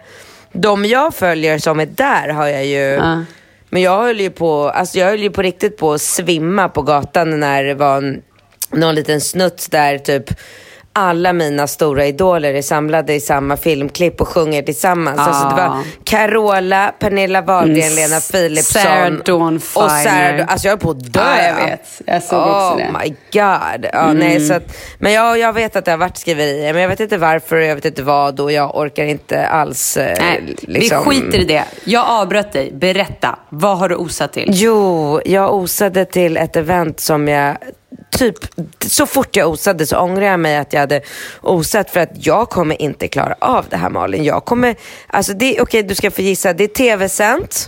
de 0.53 0.85
jag 0.85 1.15
följer 1.15 1.59
som 1.59 1.81
är 1.81 1.87
där 1.87 2.29
har 2.29 2.47
jag 2.47 2.67
ju. 2.67 2.79
Ja. 2.79 3.25
Men 3.69 3.83
jag 3.83 4.03
höll 4.03 4.21
ju 4.21 4.31
på, 4.31 4.69
alltså 4.71 4.99
jag 4.99 5.07
höll 5.07 5.21
ju 5.21 5.31
på 5.31 5.43
riktigt 5.43 5.77
på 5.77 5.93
att 5.93 6.01
svimma 6.01 6.69
på 6.69 6.83
gatan 6.83 7.41
när 7.41 7.65
det 7.65 7.75
var 7.75 7.97
en, 7.97 8.23
någon 8.71 8.95
liten 8.95 9.21
snutt 9.21 9.67
där 9.71 9.99
typ 9.99 10.31
alla 10.93 11.33
mina 11.33 11.67
stora 11.67 12.07
idoler 12.07 12.55
är 12.55 12.63
samlade 12.63 13.15
i 13.15 13.21
samma 13.21 13.57
filmklipp 13.57 14.21
och 14.21 14.29
sjunger 14.29 14.63
tillsammans. 14.63 15.19
Alltså 15.19 15.49
det 15.49 15.55
var 15.55 15.69
Ah. 15.69 15.83
Carola, 16.05 16.95
Pernilla 16.99 17.43
Wahlgren, 17.43 17.83
Mm, 17.93 17.95
Lena 17.97 18.21
Philipsson. 18.21 18.83
Sarah 18.83 19.11
Dawn 19.25 19.57
och 19.57 19.63
Sarah, 19.63 19.99
Finer. 19.99 20.47
Alltså 20.49 20.67
jag 20.69 20.73
höll 20.73 20.79
på 20.81 20.91
att 20.91 21.13
dö. 21.13 21.21
Ja, 21.21 21.45
jag 21.47 21.67
vet. 21.67 22.03
Jag 22.07 22.23
såg 22.23 22.39
oh 22.39 22.67
också 22.73 22.77
det. 22.77 22.99
my 22.99 23.09
god. 23.09 23.87
Ja, 23.93 24.13
nej, 24.13 24.41
så 24.41 24.55
att, 24.55 24.77
men 24.99 25.13
jag, 25.13 25.39
jag 25.39 25.53
vet 25.53 25.77
att 25.77 25.85
det 25.85 25.91
har 25.91 25.99
varit 25.99 26.17
skriverier, 26.19 26.73
men 26.73 26.83
jag 26.83 26.89
vet 26.89 27.01
inte 27.01 27.19
varför 27.19 27.57
och 27.57 27.63
jag 27.65 27.75
vet 27.75 27.85
inte 27.85 28.03
vad 28.03 28.41
och 28.41 28.53
jag 28.53 28.77
orkar 28.77 29.05
inte 29.05 29.47
alls. 29.47 29.97
Eh, 29.97 30.17
Nej, 30.21 30.57
liksom. 30.61 30.99
Vi 31.09 31.21
skiter 31.21 31.39
i 31.39 31.45
det. 31.45 31.65
Jag 31.85 32.07
avbröt 32.09 32.53
dig. 32.53 32.73
Berätta. 32.73 33.39
Vad 33.49 33.79
har 33.79 33.89
du 33.89 33.95
osat 33.95 34.33
till? 34.33 34.49
Jo, 34.53 35.21
jag 35.25 35.55
osade 35.55 36.05
till 36.05 36.37
ett 36.37 36.57
event 36.57 37.01
som 37.01 37.29
jag 37.29 37.57
Typ, 38.11 38.35
så 38.87 39.07
fort 39.07 39.37
jag 39.37 39.49
osade 39.51 39.87
så 39.87 39.99
ångrar 39.99 40.25
jag 40.27 40.41
mig 40.41 40.57
att 40.57 40.73
jag 40.73 40.81
hade 40.81 41.01
osat 41.41 41.91
för 41.91 42.01
att 42.01 42.27
jag 42.27 42.51
kommer 42.51 42.83
inte 42.83 43.09
klara 43.09 43.35
av 43.41 43.65
det 43.71 43.77
här 43.77 43.91
Malin. 43.91 44.25
Jag 44.25 44.45
kommer, 44.45 44.77
alltså 45.07 45.33
det, 45.33 45.61
okej 45.61 45.83
du 45.83 45.95
ska 45.95 46.11
få 46.11 46.23
gissa, 46.23 46.53
det 46.53 46.65
är 46.65 46.69
tv-sänt. 46.69 47.67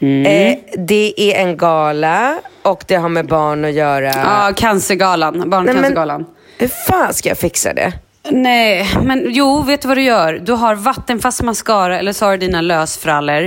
Mm. 0.00 0.26
Eh, 0.26 0.58
det 0.78 1.14
är 1.16 1.42
en 1.42 1.56
gala 1.56 2.38
och 2.62 2.84
det 2.86 2.94
har 2.94 3.08
med 3.08 3.26
barn 3.26 3.64
att 3.64 3.72
göra. 3.72 4.12
Ja, 4.14 4.52
cancergalan. 4.56 5.50
Barncancergalan. 5.50 6.26
Hur 6.58 6.68
fan 6.68 7.14
ska 7.14 7.28
jag 7.28 7.38
fixa 7.38 7.74
det? 7.74 7.92
Nej, 8.30 8.88
men 9.02 9.24
jo, 9.26 9.62
vet 9.62 9.82
du 9.82 9.88
vad 9.88 9.96
du 9.96 10.02
gör? 10.02 10.32
Du 10.32 10.52
har 10.52 10.74
vattenfast 10.74 11.42
mascara 11.42 11.98
eller 11.98 12.12
så 12.12 12.24
har 12.24 12.32
du 12.32 12.38
dina 12.46 12.60
lösfrallor. 12.60 13.46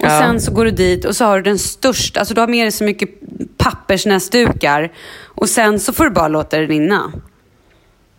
Och 0.00 0.06
Ja. 0.06 0.20
sen 0.20 0.40
så 0.40 0.52
går 0.52 0.64
du 0.64 0.70
dit 0.70 1.04
och 1.04 1.16
så 1.16 1.24
har 1.24 1.36
du 1.36 1.42
den 1.42 1.58
största, 1.58 2.20
alltså 2.20 2.34
du 2.34 2.40
har 2.40 2.48
med 2.48 2.64
dig 2.64 2.72
så 2.72 2.84
mycket 2.84 3.08
pappersnäsdukar. 3.62 4.92
Och 5.24 5.48
sen 5.48 5.80
så 5.80 5.92
får 5.92 6.04
du 6.04 6.10
bara 6.10 6.28
låta 6.28 6.58
det 6.58 6.66
rinna. 6.66 7.12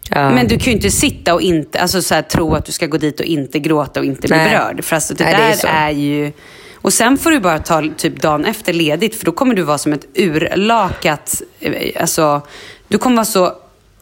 Ja. 0.09 0.29
Men 0.29 0.47
du 0.47 0.57
kan 0.57 0.65
ju 0.65 0.71
inte 0.71 0.91
sitta 0.91 1.33
och 1.33 1.41
inte, 1.41 1.79
alltså 1.79 2.01
så 2.01 2.15
här, 2.15 2.21
tro 2.21 2.53
att 2.53 2.65
du 2.65 2.71
ska 2.71 2.87
gå 2.87 2.97
dit 2.97 3.19
och 3.19 3.25
inte 3.25 3.59
gråta 3.59 3.99
och 3.99 4.05
inte 4.05 4.27
bli 4.27 4.37
Nej. 4.37 4.49
berörd. 4.49 4.83
För 4.83 4.95
alltså 4.95 5.13
det 5.13 5.23
Nej, 5.23 5.33
det 5.33 5.67
är 5.67 5.73
där 5.73 5.87
är, 5.87 5.91
ju... 5.91 6.31
Och 6.75 6.93
sen 6.93 7.17
får 7.17 7.31
du 7.31 7.39
bara 7.39 7.59
ta 7.59 7.83
typ 7.97 8.21
dagen 8.21 8.45
efter 8.45 8.73
ledigt 8.73 9.15
för 9.15 9.25
då 9.25 9.31
kommer 9.31 9.55
du 9.55 9.61
vara 9.61 9.77
som 9.77 9.93
ett 9.93 10.05
urlakat, 10.15 11.41
eh, 11.59 12.01
alltså 12.01 12.41
du 12.87 12.97
kommer 12.97 13.15
vara 13.15 13.25
så 13.25 13.53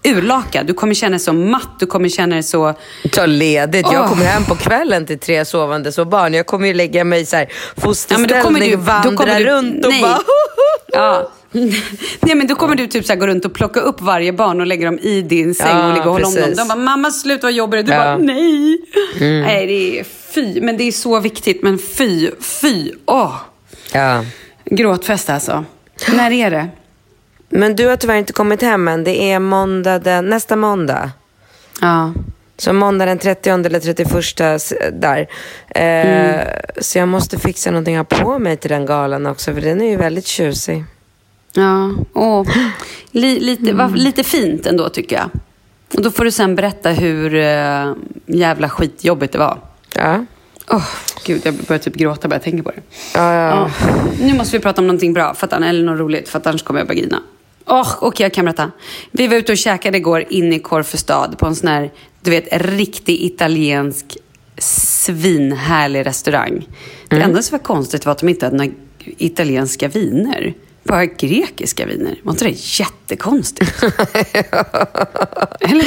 urlakad. 0.04 0.66
Du 0.68 0.74
kommer 0.74 0.93
känna 0.93 1.10
dig 1.10 1.20
så 1.20 1.34
matt, 1.34 1.70
du 1.80 1.86
kommer 1.86 2.10
känna 2.10 2.36
dig 2.36 2.43
så... 2.43 2.74
Ta 3.12 3.26
ledigt. 3.26 3.88
Jag 3.91 4.02
Åh. 4.04 4.10
kommer 4.10 4.26
hem 4.26 4.43
på 4.45 4.56
kvällen 4.56 5.06
till 5.06 5.20
tre 5.20 5.45
sovande 5.45 5.91
så 5.91 6.06
barn. 6.06 6.34
Jag 6.34 6.45
kommer 6.45 6.68
ju 6.68 6.74
lägga 6.74 7.04
mig 7.04 7.22
i 7.22 7.26
så 7.26 7.36
här 7.36 7.47
Ja, 7.76 7.82
fosterställning 7.82 8.41
kommer 8.41 8.60
du, 8.60 8.74
och 8.76 8.80
vandra 8.86 9.38
du, 9.39 9.45
runt 9.45 9.86
och 9.86 9.91
nej. 9.91 10.02
bara... 10.02 10.20
Ja. 10.93 11.32
Nej 12.22 12.36
men 12.36 12.47
då 12.47 12.56
kommer 12.56 12.76
du 12.76 12.88
typ 12.88 13.06
så 13.06 13.16
gå 13.16 13.28
runt 13.28 13.45
och 13.45 13.54
plocka 13.54 13.80
upp 13.80 14.02
varje 14.02 14.34
barn 14.34 14.62
och 14.62 14.68
lägga 14.68 14.86
dem 14.86 14.99
i 14.99 15.22
din 15.22 15.56
säng 15.56 15.68
Ja, 15.70 15.88
och 15.88 15.93
ligga 15.93 16.06
och 16.06 16.12
hålla 16.12 16.28
om 16.28 16.34
dem. 16.34 16.43
precis. 16.43 16.58
De 16.58 16.68
bara, 16.68 16.76
mamma 16.80 17.12
sluta 17.12 17.47
vad 17.47 17.54
jobbig 17.54 17.86
du 17.86 17.91
är." 17.93 17.97
Du 17.97 18.10
Ja. 18.10 18.18
bara, 18.18 18.18
nej. 18.18 18.78
Nej 19.20 19.68
det 19.68 19.99
är 19.99 20.04
fy, 20.34 20.62
men 20.62 20.78
det 20.78 20.84
är 20.84 20.91
så 20.91 21.20
viktigt. 21.20 21.64
Men 21.64 21.78
fy, 21.97 22.30
fy, 22.39 22.91
åh. 23.06 23.36
Ja. 23.93 24.26
Gråtfest 24.66 25.30
alltså. 25.30 25.66
När 26.14 26.32
är 26.32 26.52
det? 26.52 26.68
Men 27.52 27.76
du 27.76 27.88
har 27.88 27.95
tyvärr 27.95 28.16
inte 28.16 28.34
kommit 28.34 28.62
hem 28.62 28.88
än. 28.88 29.04
Det 29.04 29.32
är 29.32 29.39
måndag 29.39 29.99
den, 29.99 30.30
nästa 30.30 30.56
måndag. 30.56 31.12
Ja. 31.82 32.14
Så 32.58 32.74
måndag 32.74 33.06
den 33.06 33.18
30 33.20 33.49
eller 33.49 33.80
31 33.80 34.39
s- 34.41 34.74
där. 34.93 35.28
Eh, 35.70 36.41
Så 36.82 36.97
jag 36.97 37.08
måste 37.08 37.39
fixa 37.39 37.72
någonting 37.72 37.95
att 37.95 38.14
ha 38.14 38.24
på 38.24 38.39
mig 38.39 38.58
till 38.58 38.70
den 38.70 38.86
galan 38.86 39.26
också. 39.26 39.54
För 39.54 39.62
den 39.62 39.82
är 39.82 39.89
ju 39.89 39.95
väldigt 39.97 40.26
tjusig. 40.28 40.84
Ja, 41.54 41.91
åh. 42.14 42.47
Li, 43.12 43.39
lite, 43.39 43.74
va, 43.74 43.91
lite 43.95 44.24
fint 44.24 44.66
ändå 44.66 44.89
tycker 44.89 45.16
jag. 45.16 45.30
Och 45.95 46.02
då 46.02 46.12
får 46.12 46.24
du 46.26 46.32
sen 46.32 46.56
berätta 46.56 46.89
hur 46.89 47.36
uh, 47.36 47.93
jävla 48.26 48.70
skitjobbigt 48.70 49.34
det 49.34 49.39
var. 49.39 49.58
Ja. 49.95 50.26
Åh, 50.70 50.88
gud, 51.26 51.41
jag 51.45 51.54
börjar 51.54 51.80
typ 51.80 51.95
gråta 51.95 52.28
bara 52.28 52.36
jag 52.36 52.43
tänker 52.43 52.64
på 52.64 52.72
det. 52.72 52.82
Ja, 53.16 53.34
ja. 53.34 53.49
Ja. 53.49 53.70
Nu 54.22 54.34
måste 54.34 54.58
vi 54.58 54.64
prata 54.64 54.82
om 54.82 54.88
någonting 54.88 55.14
bra, 55.14 55.34
för 55.34 55.47
att, 55.47 55.54
eller 55.54 55.84
något 55.84 55.99
roligt, 55.99 56.30
för 56.30 56.39
att 56.39 56.47
annars 56.47 56.64
kommer 56.64 56.80
jag 56.80 56.88
börja 56.88 57.02
grina. 57.02 57.20
Oh, 57.72 57.96
Okej, 58.02 58.24
jag 58.26 58.34
kan 58.34 58.46
berätta. 58.46 58.72
Vi 59.12 59.28
var 59.28 59.36
ute 59.36 59.52
och 59.52 59.58
käkade 59.58 59.98
igår 59.98 60.26
inne 60.30 60.56
i 60.56 60.60
Korfestad 60.60 61.36
på 61.38 61.46
en 61.46 61.56
sån 61.56 61.68
här, 61.68 61.92
du 62.22 62.32
vet, 62.32 62.48
riktig 62.52 63.22
italiensk 63.24 64.18
svinhärlig 64.58 66.06
restaurang. 66.06 66.68
Det 67.08 67.16
enda 67.16 67.42
som 67.42 67.58
var 67.58 67.64
konstigt 67.64 68.06
var 68.06 68.12
att 68.12 68.20
de 68.20 68.30
inte 68.30 68.46
hade 68.46 68.58
några 68.58 68.72
italienska 69.18 69.88
viner. 69.88 70.54
Bara 70.84 71.06
grekiska 71.06 71.86
viner. 71.86 72.20
Var 72.24 72.34
inte 72.34 72.46
det 72.46 72.80
jättekonstigt? 72.80 73.84
Eller? 75.60 75.86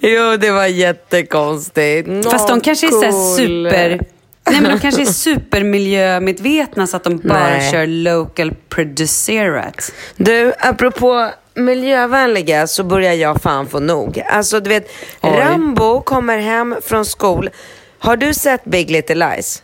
Jo, 0.06 0.36
det 0.36 0.50
var 0.50 0.66
jättekonstigt. 0.66 2.08
Fast 2.30 2.48
de 2.48 2.60
kanske 2.60 2.86
är 2.86 2.90
så 2.90 3.00
Cool. 3.10 3.36
super... 3.36 4.00
Nej 4.46 4.60
men 4.60 4.70
de 4.70 4.78
kanske 4.80 5.02
är 5.02 5.06
supermiljömedvetna 5.12 6.86
så 6.86 6.96
att 6.96 7.04
de 7.04 7.18
bara 7.18 7.48
Nej. 7.48 7.70
kör 7.72 7.86
local 7.86 8.54
producerat. 8.68 9.92
Du, 10.16 10.52
apropå 10.58 11.30
miljövänliga 11.54 12.66
så 12.66 12.84
börjar 12.84 13.12
jag 13.12 13.42
fan 13.42 13.66
få 13.66 13.80
nog. 13.80 14.22
Alltså 14.30 14.60
du 14.60 14.68
vet, 14.68 14.90
Oj. 15.20 15.30
Rambo 15.30 16.00
kommer 16.00 16.38
hem 16.38 16.76
från 16.82 17.04
skol. 17.04 17.50
Har 17.98 18.16
du 18.16 18.34
sett 18.34 18.64
Big 18.64 18.90
Little 18.90 19.14
Lies? 19.14 19.62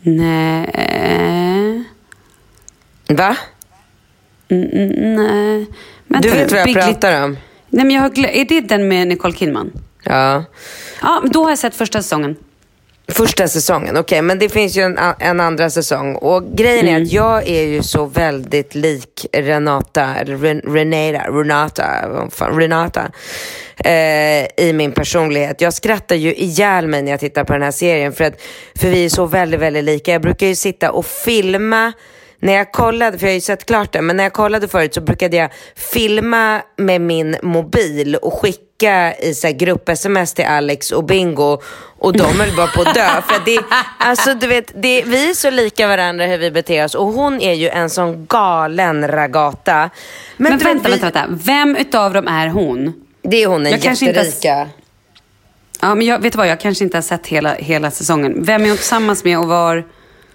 Nej. 0.00 1.84
Va? 3.08 3.36
Nej. 4.48 5.66
Vänta 6.06 6.28
Du 6.28 6.34
vet 6.34 6.50
vad 6.52 6.60
jag 6.60 6.66
Big 6.66 6.74
pratar 6.74 7.24
om? 7.24 7.38
Nej 7.68 7.84
men 7.84 7.90
jag 7.90 8.02
har 8.02 8.26
Är 8.26 8.44
det 8.44 8.60
den 8.60 8.88
med 8.88 9.08
Nicole 9.08 9.34
Kidman? 9.34 9.72
Ja. 10.02 10.44
Ja, 11.02 11.22
då 11.24 11.42
har 11.42 11.50
jag 11.50 11.58
sett 11.58 11.74
första 11.74 12.02
säsongen. 12.02 12.36
Första 13.08 13.48
säsongen, 13.48 13.96
okej. 13.96 14.22
men 14.22 14.38
det 14.38 14.48
finns 14.48 14.76
ju 14.76 14.82
en, 14.82 14.98
en 15.18 15.40
andra 15.40 15.70
säsong. 15.70 16.14
Och 16.14 16.44
grejen 16.56 16.88
Mm. 16.88 16.94
är 17.02 17.02
att 17.06 17.12
jag 17.12 17.48
är 17.48 17.62
ju 17.62 17.82
så 17.82 18.06
väldigt 18.06 18.74
lik 18.74 19.26
Renata, 19.32 20.14
eller 20.14 20.36
Ren, 20.36 20.60
Renata, 20.60 21.30
Renata, 21.30 21.84
fan, 22.30 22.58
Renata 22.60 23.10
eh, 23.84 24.66
i 24.66 24.72
min 24.74 24.92
personlighet. 24.92 25.60
Jag 25.60 25.74
skrattar 25.74 26.16
ju 26.16 26.34
ihjäl 26.34 26.86
mig 26.86 27.02
när 27.02 27.10
jag 27.10 27.20
tittar 27.20 27.44
på 27.44 27.52
den 27.52 27.62
här 27.62 27.70
serien 27.70 28.12
för, 28.12 28.24
att, 28.24 28.34
för 28.78 28.88
vi 28.88 29.04
är 29.04 29.08
så 29.08 29.26
väldigt, 29.26 29.60
väldigt 29.60 29.84
lika. 29.84 30.12
Jag 30.12 30.22
brukar 30.22 30.46
ju 30.46 30.54
sitta 30.54 30.90
och 30.92 31.06
filma 31.06 31.92
när 32.40 32.52
jag 32.52 32.72
kollade, 32.72 33.18
för 33.18 33.26
jag 33.26 33.30
har 33.30 33.34
ju 33.34 33.40
sett 33.40 33.66
klart 33.66 33.92
det, 33.92 34.02
men 34.02 34.16
när 34.16 34.24
jag 34.24 34.32
kollade 34.32 34.68
förut 34.68 34.94
så 34.94 35.00
brukade 35.00 35.36
jag 35.36 35.50
filma 35.76 36.62
med 36.76 37.00
min 37.00 37.36
mobil 37.42 38.16
och 38.16 38.34
skicka 38.34 38.63
skicka 38.78 39.14
i 39.18 39.34
så 39.34 39.48
grupp-sms 39.52 40.34
till 40.34 40.44
Alex 40.44 40.90
och 40.92 41.04
Bingo 41.04 41.58
och 41.98 42.12
de 42.12 42.22
höll 42.40 42.56
bara 42.56 42.66
på 42.66 42.82
att 42.82 42.94
dö. 42.94 43.22
För 43.28 43.44
det, 43.44 43.60
alltså, 43.98 44.34
du 44.34 44.46
vet, 44.46 44.72
det, 44.82 45.02
vi 45.06 45.30
är 45.30 45.34
så 45.34 45.50
lika 45.50 45.86
varandra 45.88 46.26
hur 46.26 46.38
vi 46.38 46.50
beter 46.50 46.84
oss 46.84 46.94
och 46.94 47.06
hon 47.06 47.40
är 47.40 47.52
ju 47.52 47.68
en 47.68 47.90
sån 47.90 48.26
galen 48.26 49.08
ragata. 49.08 49.90
Men, 50.36 50.52
du 50.52 50.58
vet, 50.58 50.66
vänta, 50.66 50.88
vi- 50.88 50.90
vänta, 50.90 51.04
vänta. 51.26 51.26
Vem 51.44 51.76
utav 51.76 52.12
dem 52.12 52.28
är 52.28 52.48
hon? 52.48 52.92
Det 53.22 53.42
är 53.42 53.46
hon, 53.46 53.64
den 53.64 53.72
Jag 53.72 53.90
har- 53.90 54.06
jätterika. 54.06 54.68
Ja, 55.80 55.94
men 55.94 56.06
jag, 56.06 56.18
vet 56.18 56.32
du 56.32 56.36
vad, 56.36 56.48
jag 56.48 56.60
kanske 56.60 56.84
inte 56.84 56.96
har 56.96 57.02
sett 57.02 57.26
hela, 57.26 57.54
hela 57.54 57.90
säsongen. 57.90 58.44
Vem 58.44 58.64
är 58.64 58.68
hon 58.68 58.76
tillsammans 58.76 59.24
med 59.24 59.38
och 59.38 59.46
var... 59.48 59.74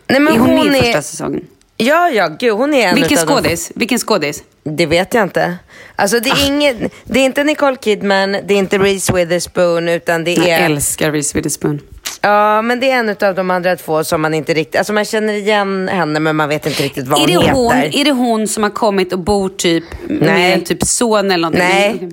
Nej, 0.08 0.20
men 0.20 0.34
är 0.34 0.40
hon, 0.40 0.50
hon 0.50 0.68
med 0.68 0.76
i 0.76 0.78
är- 0.80 0.84
första 0.84 1.02
säsongen? 1.02 1.48
Ja, 1.78 2.10
ja, 2.10 2.28
gud 2.40 2.54
hon 2.54 2.74
är 2.74 2.88
en 2.88 2.96
Vilken 2.96 3.18
skådis? 3.18 3.72
Vilken 3.76 4.00
skådis? 4.00 4.44
Det 4.64 4.86
vet 4.86 5.14
jag 5.14 5.24
inte. 5.24 5.56
Alltså 6.00 6.20
det 6.20 6.30
är, 6.30 6.48
inget, 6.48 6.78
det 7.04 7.20
är 7.20 7.24
inte 7.26 7.44
Nicole 7.44 7.78
Kidman, 7.82 8.32
det 8.32 8.54
är 8.54 8.58
inte 8.58 8.78
Reese 8.78 9.10
Witherspoon 9.14 9.90
utan 9.90 10.24
det 10.24 10.34
Jag 10.34 10.48
är... 10.48 10.66
älskar 10.66 11.12
Reese 11.12 11.36
Witherspoon. 11.36 11.80
Ja, 12.22 12.62
men 12.62 12.80
det 12.80 12.92
är 12.92 13.00
en 13.00 13.10
av 13.30 13.36
de 13.36 13.52
andra 13.52 13.76
två 13.76 14.04
som 14.04 14.22
man 14.22 14.34
inte 14.34 14.54
riktigt... 14.54 14.76
Alltså 14.76 14.94
man 14.94 15.06
känner 15.06 15.34
igen 15.34 15.90
henne 15.94 16.20
men 16.20 16.36
man 16.36 16.50
vet 16.50 16.66
inte 16.66 16.84
riktigt 16.84 17.08
vad 17.08 17.18
Är 17.20 17.22
hon 17.22 17.28
det 17.28 17.42
heter. 17.42 17.54
hon, 17.54 17.74
är 17.74 18.06
det 18.06 18.12
hon 18.12 18.48
som 18.48 18.64
har 18.64 18.70
kommit 18.70 19.14
och 19.14 19.20
bor 19.20 19.50
typ 19.50 19.84
med 20.08 20.22
Nej. 20.22 20.54
en 20.54 20.64
typ 20.64 20.84
son 20.84 21.32
eller 21.32 21.42
någonting? 21.52 21.68
Nej. 21.70 22.10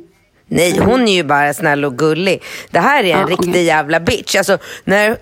Nej, 0.48 0.78
hon 0.78 1.08
är 1.08 1.12
ju 1.12 1.22
bara 1.24 1.54
snäll 1.54 1.84
och 1.84 1.98
gullig. 1.98 2.42
Det 2.70 2.78
här 2.80 3.04
är 3.04 3.14
en 3.14 3.20
Ja, 3.20 3.26
riktig 3.26 3.48
okej. 3.50 3.64
jävla 3.64 4.00
bitch. 4.00 4.36
Alltså, 4.36 4.58
när, 4.84 5.16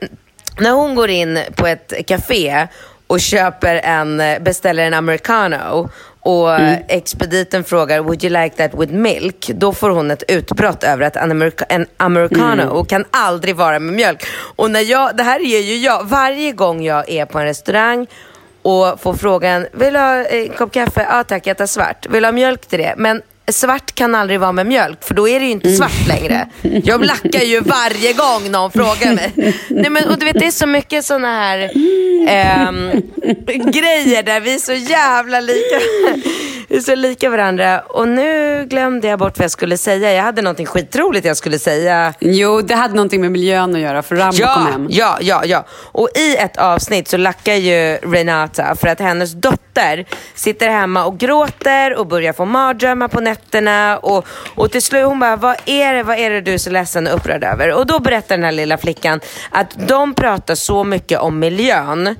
när 0.61 0.71
hon 0.71 0.95
går 0.95 1.11
in 1.11 1.39
på 1.57 1.67
ett 1.67 1.93
café 2.07 2.67
och 3.07 3.21
köper 3.21 3.75
en, 3.85 4.23
beställer 4.45 4.87
en 4.87 4.95
americano 4.95 5.91
och 6.21 6.55
Mm. 6.55 6.83
expediten 6.89 7.65
frågar 7.65 8.01
would 8.01 8.25
you 8.25 8.43
like 8.43 8.57
that 8.57 8.81
with 8.81 8.93
milk? 8.93 9.51
Då 9.55 9.73
får 9.73 9.91
hon 9.91 10.11
ett 10.11 10.23
utbrott 10.29 10.85
över 10.85 11.07
att 11.07 11.17
en, 11.17 11.31
amerika, 11.31 11.65
en 11.69 11.87
americano 11.97 12.63
Mm. 12.73 12.85
kan 12.85 13.05
aldrig 13.11 13.57
vara 13.57 13.79
med 13.79 13.93
mjölk. 13.95 14.25
Och 14.57 14.71
när 14.71 14.81
jag, 14.81 15.17
det 15.17 15.23
här 15.23 15.41
är 15.41 15.61
ju 15.61 15.77
jag, 15.77 16.05
varje 16.05 16.53
gång 16.53 16.83
jag 16.85 17.09
är 17.11 17.27
på 17.27 17.39
en 17.39 17.45
restaurang 17.45 18.07
och 18.63 19.01
får 19.01 19.15
frågan, 19.15 19.67
vill 19.73 19.93
du 19.93 19.99
ha 19.99 20.25
en 20.25 20.49
kopp 20.49 20.73
kaffe? 20.73 21.07
Ja 21.11 21.25
tack, 21.25 21.47
jag 21.47 21.57
tar 21.57 21.67
svart. 21.67 22.07
Vill 22.11 22.23
du 22.23 22.27
ha 22.27 22.33
mjölk 22.33 22.67
till 22.67 22.79
det? 22.79 22.95
Men 22.97 23.23
svart 23.53 23.95
kan 23.95 24.15
aldrig 24.15 24.41
vara 24.41 24.53
med 24.53 24.67
mjölk 24.67 25.05
för 25.05 25.15
då 25.15 25.29
är 25.29 25.41
det 25.41 25.47
ju 25.47 25.53
inte 25.53 25.75
svart 25.75 26.07
längre. 26.09 26.49
Jag 26.85 27.01
blackar 27.01 27.43
ju 27.43 27.61
varje 27.61 28.13
gång 28.13 28.51
någon 28.51 28.71
frågar 28.71 29.15
mig. 29.15 29.33
Nej, 29.69 29.91
men, 29.91 30.09
och 30.09 30.19
du 30.19 30.27
vet, 30.27 30.39
det 30.39 30.47
är 30.47 30.51
så 30.51 30.67
mycket 30.67 31.05
sådana 31.05 31.29
här 31.29 31.59
eh, 32.29 32.73
grejer 33.71 34.23
där 34.23 34.41
vi 34.41 34.55
är 34.55 34.59
så 34.59 34.73
jävla 34.73 35.41
lika. 35.41 35.81
Vi 36.69 36.77
är 36.77 36.81
så 36.81 36.95
lika 36.95 37.31
varandra. 37.31 37.81
Och 37.81 38.09
nu 38.09 38.65
glömde 38.71 39.09
jag 39.09 39.19
bort 39.19 39.39
vad 39.39 39.45
jag 39.45 39.51
skulle 39.51 39.77
säga. 39.79 40.13
Jag 40.13 40.23
hade 40.23 40.43
någonting 40.43 40.67
skitroligt 40.67 41.27
jag 41.27 41.37
skulle 41.37 41.59
säga. 41.59 42.15
Jo, 42.21 42.61
det 42.61 42.75
hade 42.75 42.95
någonting 42.95 43.21
med 43.21 43.33
miljön 43.33 43.75
att 43.75 43.81
göra 43.81 44.03
för 44.03 44.17
Rambo 44.17 44.37
kom 44.37 44.43
Ja, 44.47 44.71
hem. 44.73 44.87
ja, 44.91 45.19
ja, 45.21 45.43
ja. 45.45 45.65
Och 45.73 46.09
i 46.15 46.37
ett 46.37 46.57
avsnitt 46.57 47.09
så 47.09 47.17
lackar 47.17 47.55
ju 47.55 47.97
Renata 48.03 48.75
för 48.77 48.89
att 48.89 49.01
hennes 49.01 49.33
dotter 49.33 50.05
sitter 50.35 50.69
hemma 50.71 51.05
och 51.05 51.19
gråter 51.19 51.95
och 51.99 52.07
börjar 52.07 52.33
få 52.33 52.45
mardrömmar 52.45 53.09
på 53.09 53.21
nätterna. 53.21 53.99
Och, 53.99 54.27
och 54.55 54.71
till 54.71 54.83
slut 54.83 55.05
hon 55.07 55.21
bara, 55.21 55.37
vad 55.37 55.57
är, 55.65 55.95
det, 55.95 56.03
vad 56.03 56.19
är 56.19 56.31
det 56.31 56.41
du 56.41 56.55
är 56.55 56.59
så 56.59 56.71
ledsen 56.71 57.07
och 57.07 57.15
upprörd 57.15 57.45
över? 57.45 57.73
Och 57.73 57.87
då 57.87 57.99
berättar 57.99 58.37
den 58.37 58.45
här 58.45 58.53
lilla 58.53 58.79
flickan 58.79 59.21
att 59.51 59.89
de 59.89 60.15
pratar 60.15 60.55
så 60.55 60.85
mycket 60.85 61.19
om 61.21 61.39
miljön 61.39 62.17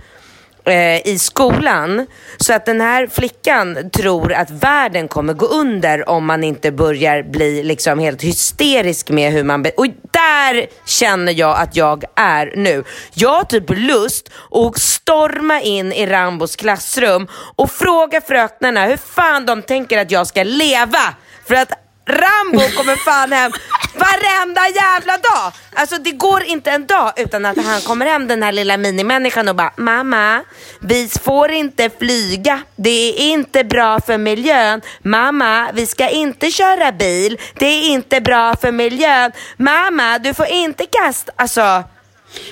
Eh, 0.67 1.09
i 1.09 1.19
skolan. 1.19 2.07
Så 2.37 2.53
att 2.53 2.67
den 2.67 2.81
här 2.81 3.07
flickan 3.07 3.91
tror 3.91 4.33
att 4.33 4.51
världen 4.51 5.09
kommer 5.09 5.33
gå 5.35 5.47
under 5.47 6.09
om 6.09 6.27
man 6.27 6.45
inte 6.45 6.73
börjar 6.73 7.23
bli 7.23 7.63
liksom 7.63 7.99
helt 7.99 8.23
hysterisk 8.23 9.11
med 9.11 9.33
hur 9.33 9.45
man... 9.45 9.67
Och 9.77 9.87
där 10.11 10.67
känner 10.87 11.33
jag 11.33 11.59
att 11.59 11.77
jag 11.77 12.05
är 12.17 12.53
nu. 12.57 12.85
Jag 13.15 13.31
har 13.31 13.45
typ 13.45 13.71
lust 13.71 14.31
att 14.51 14.79
storma 14.79 15.61
in 15.61 15.93
i 15.93 16.07
Rambos 16.07 16.57
klassrum 16.57 17.29
och 17.57 17.71
fråga 17.71 18.21
fröknarna 18.21 18.87
hur 18.87 18.97
fan 18.97 19.47
de 19.47 19.63
tänker 19.63 19.99
att 19.99 20.11
jag 20.11 20.27
ska 20.27 20.43
leva. 20.43 21.15
För 21.49 21.55
att 21.55 21.84
Rambo 22.07 22.61
kommer 22.77 22.97
fan 22.97 23.33
hem 23.33 23.53
varenda 23.95 24.69
jävla 24.69 25.13
dag. 25.13 25.53
Alltså 25.75 25.97
det 25.99 26.11
går 26.11 26.43
inte 26.43 26.71
en 26.71 26.87
dag 26.87 27.13
utan 27.17 27.47
att 27.47 27.65
han 27.65 27.81
kommer 27.81 28.07
hem 28.07 28.27
den 28.29 28.43
här 28.43 28.53
lilla 28.53 28.77
minimänniskan 28.77 29.49
och 29.49 29.57
bara 29.57 29.73
Mamma, 29.77 30.45
vi 30.81 31.09
får 31.09 31.51
inte 31.51 31.91
flyga. 31.99 32.63
Det 32.77 32.91
är 32.91 33.33
inte 33.33 33.65
bra 33.65 34.01
för 34.01 34.19
miljön. 34.19 34.83
Mamma, 35.03 35.71
vi 35.73 35.87
ska 35.87 36.09
inte 36.09 36.51
köra 36.51 36.93
bil. 36.93 37.41
Det 37.59 37.67
är 37.67 37.83
inte 37.83 38.21
bra 38.21 38.57
för 38.57 38.73
miljön. 38.73 39.33
Mamma, 39.57 40.19
du 40.19 40.35
får 40.35 40.47
inte 40.47 40.87
kasta... 40.87 41.33
Alltså... 41.37 41.85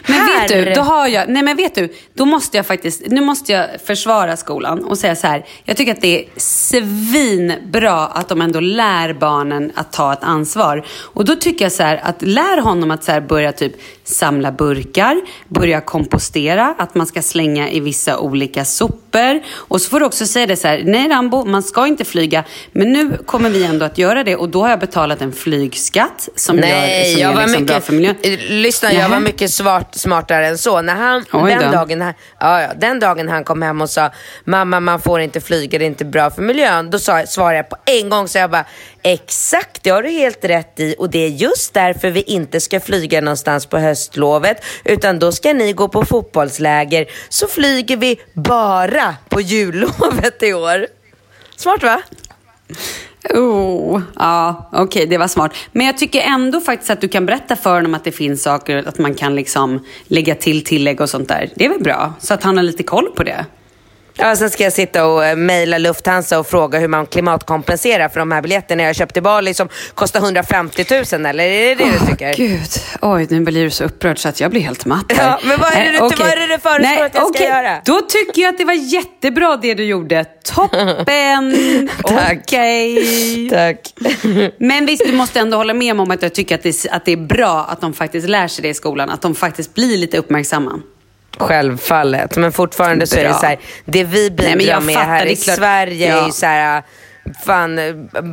Men 0.06 0.26
vet 0.26 0.48
du, 0.48 0.72
då 0.74 0.80
har 0.80 1.06
jag, 1.06 1.28
nej 1.28 1.42
men 1.42 1.56
vet 1.56 1.74
du, 1.74 1.94
då 2.14 2.24
måste 2.24 2.56
jag 2.56 2.66
faktiskt, 2.66 3.02
nu 3.06 3.20
måste 3.20 3.52
jag 3.52 3.68
försvara 3.86 4.36
skolan 4.36 4.84
och 4.84 4.98
säga 4.98 5.16
så 5.16 5.26
här. 5.26 5.46
Jag 5.64 5.76
tycker 5.76 5.92
att 5.92 6.00
det 6.00 6.24
är 6.24 6.28
svinbra 6.36 8.06
att 8.06 8.28
de 8.28 8.40
ändå 8.40 8.60
lär 8.60 9.12
barnen 9.12 9.72
att 9.74 9.92
ta 9.92 10.12
ett 10.12 10.22
ansvar. 10.22 10.86
Och 10.90 11.24
då 11.24 11.36
tycker 11.36 11.64
jag 11.64 11.72
så 11.72 11.82
här 11.82 12.00
att 12.04 12.22
lär 12.22 12.60
honom 12.60 12.90
att 12.90 13.04
så 13.04 13.20
börja 13.20 13.52
typ 13.52 13.72
samla 14.12 14.52
burkar, 14.52 15.20
börja 15.48 15.80
kompostera, 15.80 16.74
att 16.78 16.94
man 16.94 17.06
ska 17.06 17.22
slänga 17.22 17.70
i 17.70 17.80
vissa 17.80 18.18
olika 18.18 18.64
sopor. 18.64 19.40
Och 19.54 19.80
så 19.80 19.90
får 19.90 20.00
du 20.00 20.06
också 20.06 20.26
säga 20.26 20.46
det 20.46 20.56
så 20.56 20.68
här, 20.68 20.82
nej 20.86 21.08
Rambo, 21.08 21.44
man 21.44 21.62
ska 21.62 21.86
inte 21.86 22.04
flyga, 22.04 22.44
men 22.72 22.92
nu 22.92 23.16
kommer 23.26 23.50
vi 23.50 23.64
ändå 23.64 23.84
att 23.86 23.98
göra 23.98 24.24
det 24.24 24.36
och 24.36 24.48
då 24.48 24.62
har 24.62 24.70
jag 24.70 24.80
betalat 24.80 25.22
en 25.22 25.32
flygskatt 25.32 26.28
som 26.36 26.56
gör, 26.56 26.62
Nej, 26.64 27.12
som 27.12 27.20
jag 27.22 27.30
är 27.32 27.34
var 27.36 27.42
liksom 27.42 27.64
bra 27.66 27.74
mycket, 27.76 27.86
för 27.86 27.92
miljön. 27.92 28.16
Eh, 28.22 28.38
lyssna, 28.48 28.88
jag 28.92 28.96
Nähä. 28.98 29.08
var 29.08 29.20
mycket 29.20 29.50
smart, 29.50 29.94
smartare 29.98 30.46
än 30.46 30.58
så. 30.58 30.82
När 30.82 30.94
han, 30.94 31.24
Oj 31.32 31.50
den, 31.50 31.70
då. 31.70 31.76
dagen, 31.78 32.00
han- 32.00 32.14
ja, 32.40 32.60
ja, 32.62 32.68
den 32.80 33.00
dagen 33.00 33.28
han 33.28 33.44
kom 33.44 33.62
hem 33.62 33.80
och 33.80 33.90
sa 33.90 34.10
mamma 34.44 34.80
man 34.80 35.00
får 35.00 35.20
inte 35.20 35.40
flyga, 35.40 35.78
det 35.78 35.84
är 35.84 35.86
inte 35.86 36.04
bra 36.04 36.30
för 36.30 36.42
miljön. 36.42 36.90
Då 36.90 36.98
sa, 36.98 37.26
svarade 37.26 37.56
jag 37.56 37.68
på 37.68 37.76
en 37.86 38.08
gång 38.08 38.28
så 38.28 38.38
jag 38.38 38.50
bara 38.50 38.64
exakt 39.02 39.82
det 39.82 39.90
har 39.90 40.02
du 40.02 40.08
helt 40.08 40.44
rätt 40.44 40.80
i 40.80 40.94
och 40.98 41.10
det 41.10 41.18
är 41.18 41.28
just 41.28 41.74
därför 41.74 42.10
vi 42.10 42.22
inte 42.22 42.60
ska 42.60 42.80
flyga 42.80 43.20
någonstans 43.20 43.66
på 43.66 43.78
höstlovet 43.78 44.64
utan 44.84 45.18
då 45.18 45.32
ska 45.32 45.52
ni 45.52 45.72
gå 45.72 45.88
på 45.88 46.04
fotbollsläger 46.04 47.06
så 47.28 47.46
flyger 47.46 47.96
vi 47.96 48.20
bara 48.34 49.16
på 49.28 49.40
jullovet 49.40 50.42
i 50.42 50.52
år. 50.52 50.86
Smart 51.56 51.82
va? 51.82 52.02
Oh, 53.30 54.02
ja, 54.16 54.70
okej, 54.72 55.06
det 55.06 55.18
var 55.18 55.28
smart. 55.28 55.54
Men 55.72 55.86
jag 55.86 55.98
tycker 55.98 56.20
ändå 56.20 56.60
faktiskt 56.60 56.90
att 56.90 57.00
du 57.00 57.08
kan 57.08 57.26
berätta 57.26 57.56
för 57.56 57.74
honom 57.74 57.94
att 57.94 58.04
det 58.04 58.12
finns 58.12 58.42
saker, 58.42 58.88
att 58.88 58.98
man 58.98 59.14
kan 59.14 59.34
liksom 59.34 59.86
lägga 60.04 60.34
till 60.34 60.64
tillägg 60.64 61.00
och 61.00 61.10
sånt 61.10 61.28
där. 61.28 61.50
Det 61.54 61.64
är 61.64 61.68
väl 61.68 61.82
bra? 61.82 62.14
Så 62.20 62.34
att 62.34 62.42
han 62.42 62.56
har 62.56 62.64
lite 62.64 62.82
koll 62.82 63.10
på 63.16 63.22
det. 63.22 63.46
Ja, 64.16 64.36
sen 64.36 64.50
ska 64.50 64.64
jag 64.64 64.72
sitta 64.72 65.06
och 65.06 65.24
eh, 65.24 65.36
mejla 65.36 65.78
Lufthansa 65.78 66.38
och 66.38 66.46
fråga 66.46 66.78
hur 66.78 66.88
man 66.88 67.06
klimatkompenserar 67.06 68.08
för 68.08 68.18
de 68.20 68.32
här 68.32 68.42
biljetterna 68.42 68.82
jag 68.82 68.96
köpte 68.96 69.18
i 69.18 69.22
Bali 69.22 69.54
som 69.54 69.68
kostar 69.94 70.20
150 70.20 70.84
000 71.12 71.26
eller 71.26 71.44
är 71.44 71.74
det 71.76 71.84
det 71.84 71.90
du 72.00 72.06
tycker? 72.10 72.34
Gud, 72.34 72.60
oj, 73.00 73.26
nu 73.30 73.40
blir 73.40 73.64
du 73.64 73.70
så 73.70 73.84
upprörd 73.84 74.18
så 74.18 74.28
att 74.28 74.40
jag 74.40 74.50
blir 74.50 74.60
helt 74.60 74.84
matt 74.84 75.12
här. 75.12 75.28
Ja, 75.30 75.38
men 75.44 75.58
vad 75.60 75.72
är 75.72 75.84
det 75.84 75.90
du- 75.90 75.96
Eh, 75.96 76.04
okej. 76.04 76.16
vad 76.20 76.28
är 76.28 76.36
det 76.36 76.46
du 76.54 76.58
föreslår 76.60 76.82
Nej, 76.94 77.02
att 77.02 77.14
jag 77.14 77.22
ska 77.22 77.30
okej. 77.30 77.46
göra? 77.46 77.80
Då 77.84 78.00
tycker 78.00 78.42
jag 78.42 78.48
att 78.48 78.58
det 78.58 78.64
var 78.64 78.72
jättebra 78.94 79.56
det 79.62 79.74
du 79.74 79.84
gjorde. 79.84 80.24
Toppen! 80.54 81.88
Tack. 82.04 82.38
Okej. 82.46 83.48
Tack. 83.50 83.78
Men 84.58 84.86
visst, 84.86 85.02
du 85.06 85.12
måste 85.12 85.40
ändå 85.40 85.56
hålla 85.56 85.74
med 85.74 85.96
mig 85.96 86.02
om 86.02 86.10
att 86.10 86.22
jag 86.22 86.34
tycker 86.34 86.54
att 86.54 86.62
det, 86.62 86.86
att 86.90 87.04
det 87.04 87.12
är 87.12 87.16
bra 87.16 87.66
att 87.70 87.80
de 87.80 87.92
faktiskt 87.92 88.28
lär 88.28 88.48
sig 88.48 88.62
det 88.62 88.68
i 88.68 88.74
skolan. 88.74 89.10
Att 89.10 89.22
de 89.22 89.34
faktiskt 89.34 89.74
blir 89.74 89.96
lite 89.98 90.18
uppmärksamma. 90.18 90.72
Självfallet, 91.38 92.36
men 92.36 92.52
fortfarande 92.52 93.06
så 93.06 93.16
är 93.18 93.24
det 93.24 93.34
så 93.34 93.46
här, 93.46 93.58
det 93.84 94.04
vi 94.04 94.30
bidrar 94.30 94.80
med 94.80 94.96
här 94.96 95.26
i 95.26 95.32
är 95.32 95.36
klart. 95.36 95.56
Sverige 95.56 96.12
är 96.12 96.16
Ja. 96.16 96.26
ju 96.26 96.32
så 96.32 96.46
här, 96.46 96.82
fan, 97.44 97.76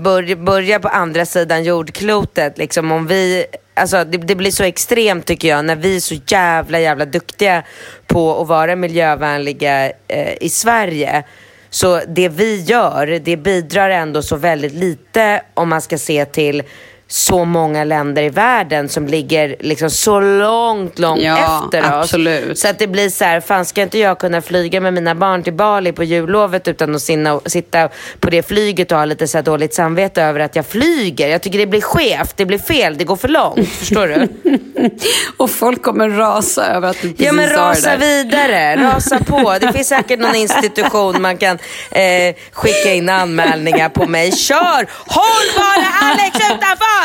börja, 0.04 0.36
börja 0.36 0.80
på 0.80 0.88
andra 0.88 1.26
sidan 1.26 1.64
jordklotet. 1.64 2.58
Liksom, 2.58 2.92
om 2.92 3.08
vi, 3.08 3.46
alltså, 3.74 4.04
det, 4.04 4.18
det 4.18 4.36
blir 4.36 4.52
så 4.52 4.64
extremt 4.64 5.26
tycker 5.26 5.48
jag 5.48 5.66
när 5.66 5.76
vi 5.76 5.96
är 5.96 6.00
så 6.00 6.16
jävla, 6.28 6.80
jävla 6.80 7.06
duktiga 7.06 7.64
på 8.08 8.42
att 8.42 8.48
vara 8.48 8.76
miljövänliga 8.76 9.86
eh, 10.08 10.34
i 10.42 10.50
Sverige. 10.50 11.24
Så 11.70 12.02
det 12.08 12.30
vi 12.30 12.62
gör, 12.62 13.20
det 13.24 13.38
bidrar 13.38 13.90
ändå 13.90 14.22
så 14.22 14.36
väldigt 14.36 14.74
lite 14.74 15.42
om 15.54 15.70
man 15.70 15.82
ska 15.82 15.98
se 15.98 16.26
till 16.26 16.64
så 17.12 17.46
många 17.46 17.84
länder 17.84 18.24
i 18.24 18.30
världen 18.30 18.90
som 18.90 19.08
ligger 19.08 19.56
liksom 19.60 19.90
så 19.90 20.20
långt, 20.20 21.00
långt 21.00 21.22
Ja, 21.22 21.64
efter 21.66 21.80
oss. 21.84 21.92
absolut. 21.92 22.60
Så 22.60 22.68
att 22.68 22.80
det 22.80 22.88
blir 22.88 23.10
så 23.10 23.26
här, 23.26 23.42
fan 23.42 23.66
ska 23.66 23.82
inte 23.82 23.98
jag 24.00 24.20
kunna 24.20 24.42
flyga 24.42 24.82
med 24.82 24.94
mina 24.94 25.16
barn 25.16 25.44
till 25.44 25.54
Bali 25.54 25.92
på 25.92 26.04
jullovet 26.04 26.68
utan 26.68 26.96
att 26.96 27.02
sinna, 27.02 27.40
sitta 27.46 27.90
på 28.20 28.30
det 28.30 28.48
flyget 28.48 28.92
och 28.92 28.98
ha 28.98 29.06
lite 29.06 29.28
så 29.28 29.38
här 29.38 29.44
dåligt 29.44 29.74
samvete 29.74 30.24
över 30.24 30.40
att 30.40 30.56
jag 30.56 30.66
flyger. 30.66 31.28
Jag 31.28 31.42
tycker 31.42 31.58
det 31.60 31.68
blir 31.68 31.82
skevt, 31.82 32.38
det 32.38 32.46
blir 32.46 32.58
fel, 32.60 32.98
det 32.98 33.04
går 33.04 33.16
för 33.16 33.28
långt. 33.28 33.70
Förstår 33.70 34.08
du? 34.08 34.28
Och 35.38 35.50
folk 35.52 35.84
kommer 35.84 36.10
rasa 36.10 36.66
över 36.66 36.90
att 36.90 37.02
du 37.02 37.10
precis 37.10 37.26
Ja 37.26 37.32
men 37.34 37.50
rasa 37.50 37.98
vidare, 37.98 38.76
rasa 38.94 39.20
på. 39.24 39.56
Det 39.62 39.74
finns 39.74 39.88
säkert 39.88 40.20
någon 40.20 40.36
institution 40.36 41.22
man 41.22 41.38
kan 41.38 41.58
eh, 41.92 42.36
skicka 42.52 42.94
in 42.94 43.10
anmälningar 43.10 43.90
på 43.90 44.06
mig. 44.08 44.32
Kör! 44.32 44.88
Håll 45.06 45.48
bara 45.58 46.10
Alex 46.12 46.36
utanför! 46.38 46.99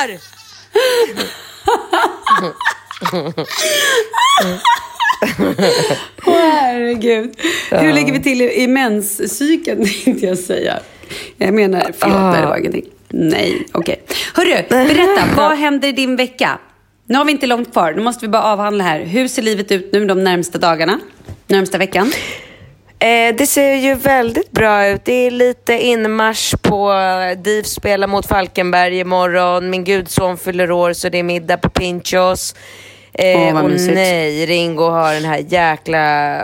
Åh 6.27 6.53
herregud. 6.61 7.35
Hur 7.71 7.93
lägger 7.93 8.13
vi 8.13 8.23
till 8.23 8.43
i 8.43 8.67
menscykeln 8.67 9.87
tänkte 10.05 10.27
jag 10.27 10.39
säga. 10.39 10.79
Jag 11.37 11.55
menar, 11.55 11.93
förlåt, 11.99 12.17
Ah. 12.17 12.41
det 12.41 12.47
var 12.47 12.57
ingenting. 12.57 12.85
Nej, 13.09 13.67
okej. 13.73 14.03
Hörru, 14.35 14.63
berätta, 14.69 15.23
vad 15.37 15.59
händer 15.59 15.89
i 15.89 15.93
din 15.93 16.17
vecka? 16.17 16.59
Nu 17.07 17.19
har 17.19 17.25
vi 17.25 17.33
inte 17.33 17.47
långt 17.47 17.73
kvar, 17.73 17.93
nu 17.93 18.03
måste 18.03 18.27
vi 18.27 18.29
bara 18.31 18.43
avhandla 18.43 18.85
här. 18.85 19.01
Hur 19.01 19.29
ser 19.29 19.43
livet 19.43 19.73
ut 19.73 19.93
nu 19.93 20.07
de 20.07 20.25
närmsta 20.25 20.59
dagarna? 20.59 21.01
Närmsta 21.47 21.79
veckan? 21.79 22.13
Eh, 23.05 23.35
det 23.35 23.47
ser 23.47 23.75
ju 23.75 23.95
väldigt 23.95 24.51
bra 24.51 24.87
ut. 24.87 25.05
Det 25.05 25.13
är 25.27 25.31
lite 25.31 25.73
inmarsch 25.75 26.55
på 26.63 26.93
eh, 26.93 27.39
DIF 27.39 27.67
spelar 27.67 28.07
mot 28.07 28.27
Falkenberg 28.27 28.99
imorgon. 28.99 29.71
Min 29.71 29.85
gudson 29.85 30.37
fyller 30.39 30.71
år 30.71 30.93
så 30.93 31.09
det 31.09 31.19
är 31.19 31.23
middag 31.23 31.57
på 31.57 31.69
Pinchos. 31.69 32.55
Eh, 33.19 33.55
vad 33.55 33.65
och 33.65 33.71
mysigt. 33.71 33.95
nej, 33.95 34.47
Ringo 34.47 34.85
har 34.89 35.15
den 35.15 35.25
här 35.25 35.45
jäkla... 35.49 36.37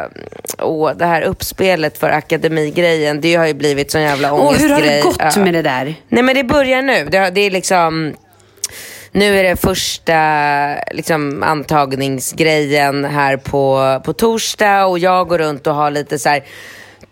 Åh, 0.59 0.91
det 0.97 1.07
här 1.07 1.23
uppspelet 1.23 1.99
för 1.99 2.11
akademigrejen. 2.11 3.21
Det 3.21 3.35
har 3.35 3.47
ju 3.47 3.55
blivit 3.55 3.91
sån 3.91 4.03
jävla 4.03 4.33
Och 4.33 4.55
hur 4.55 4.69
har 4.71 4.81
det 4.81 4.87
ångestgrej. 4.87 5.03
gått 5.03 5.37
Ja. 5.37 5.45
med 5.45 5.55
det 5.55 5.63
där? 5.63 5.95
Nej 6.09 6.23
men 6.23 6.35
det 6.35 6.45
börjar 6.45 6.83
nu. 6.83 7.05
Det, 7.11 7.31
det 7.31 7.41
är 7.41 7.51
liksom... 7.51 8.15
Nu 9.13 9.39
är 9.39 9.45
det 9.45 9.57
första 9.57 10.15
liksom, 10.93 11.43
antagningsgrejen 11.43 13.05
här 13.05 13.37
på, 13.37 14.01
på 14.05 14.13
torsdag 14.13 14.87
och 14.87 14.99
jag 14.99 15.29
går 15.29 15.39
runt 15.39 15.67
och 15.67 15.75
har 15.75 15.91
lite 15.91 16.19
så 16.19 16.29
här... 16.29 16.45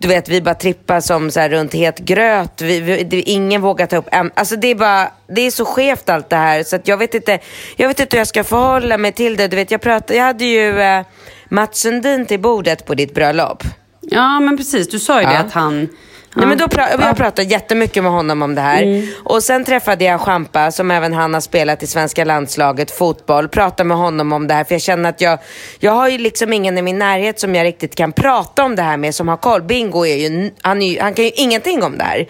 Du 0.00 0.08
vet, 0.08 0.28
vi 0.28 0.40
bara 0.42 0.54
trippar 0.54 1.00
som 1.00 1.30
så 1.30 1.40
här 1.40 1.48
runt 1.48 1.74
het 1.74 1.98
gröt. 1.98 2.62
Vi, 2.62 2.80
vi, 2.80 3.04
det, 3.04 3.22
ingen 3.22 3.60
vågar 3.60 3.86
ta 3.86 3.96
upp 3.96 4.08
Alltså 4.34 4.56
det 4.56 4.68
är 4.68 4.74
bara, 4.74 5.12
det 5.28 5.40
är 5.40 5.50
så 5.50 5.64
skevt 5.64 6.08
allt 6.08 6.30
det 6.30 6.36
här. 6.36 6.62
Så 6.62 6.78
jag 6.84 6.96
vet 6.96 7.14
inte, 7.14 7.38
jag 7.76 7.88
vet 7.88 8.00
inte 8.00 8.16
hur 8.16 8.20
jag 8.20 8.26
ska 8.26 8.44
förhålla 8.44 8.98
mig 8.98 9.12
till 9.12 9.36
det. 9.36 9.48
Du 9.48 9.56
vet, 9.56 9.70
jag, 9.70 9.80
pratade, 9.80 10.14
jag 10.18 10.24
hade 10.24 10.44
ju 10.44 10.80
eh, 10.80 11.02
Mats 11.48 11.78
Sundin 11.78 12.26
till 12.26 12.40
bordet 12.40 12.86
på 12.86 12.94
ditt 12.94 13.14
bröllop. 13.14 13.62
Ja, 14.00 14.40
men 14.40 14.56
precis. 14.56 14.88
Du 14.88 14.98
sa 14.98 15.20
ju 15.20 15.26
det 15.26 15.32
Ja. 15.32 15.38
att 15.40 15.52
han... 15.52 15.88
Nej, 16.34 16.46
men 16.46 16.58
då 16.58 16.64
pra- 16.66 16.86
Ja. 16.98 17.06
jag 17.06 17.16
pratade 17.16 17.48
jättemycket 17.48 18.02
med 18.02 18.12
honom 18.12 18.42
om 18.42 18.54
det 18.54 18.60
här. 18.60 18.82
Mm. 18.82 19.06
Och 19.24 19.42
sen 19.42 19.64
träffade 19.64 20.04
jag 20.04 20.20
Champa, 20.20 20.70
som 20.70 20.90
även 20.90 21.12
han 21.12 21.34
har 21.34 21.40
spelat 21.40 21.82
i 21.82 21.86
svenska 21.86 22.24
landslaget 22.24 22.90
fotboll. 22.90 23.48
Pratade 23.48 23.84
med 23.88 23.96
honom 23.96 24.32
om 24.32 24.46
det 24.46 24.54
här, 24.54 24.64
för 24.64 24.74
jag 24.74 24.82
känner 24.82 25.08
att 25.08 25.20
jag, 25.20 25.38
jag 25.78 25.92
har 25.92 26.08
ju 26.08 26.18
liksom 26.18 26.52
ingen 26.52 26.78
i 26.78 26.82
min 26.82 26.98
närhet 26.98 27.40
som 27.40 27.54
jag 27.54 27.64
riktigt 27.64 27.94
kan 27.94 28.12
prata 28.12 28.64
om 28.64 28.76
det 28.76 28.82
här 28.82 28.96
med, 28.96 29.14
som 29.14 29.28
har 29.28 29.36
koll. 29.36 29.62
Bingo 29.62 30.06
är 30.06 30.16
ju, 30.16 30.50
han, 30.60 30.82
är 30.82 31.00
han 31.00 31.14
kan 31.14 31.24
ju 31.24 31.30
ingenting 31.34 31.82
om 31.82 31.98
det 31.98 32.04
här. 32.04 32.26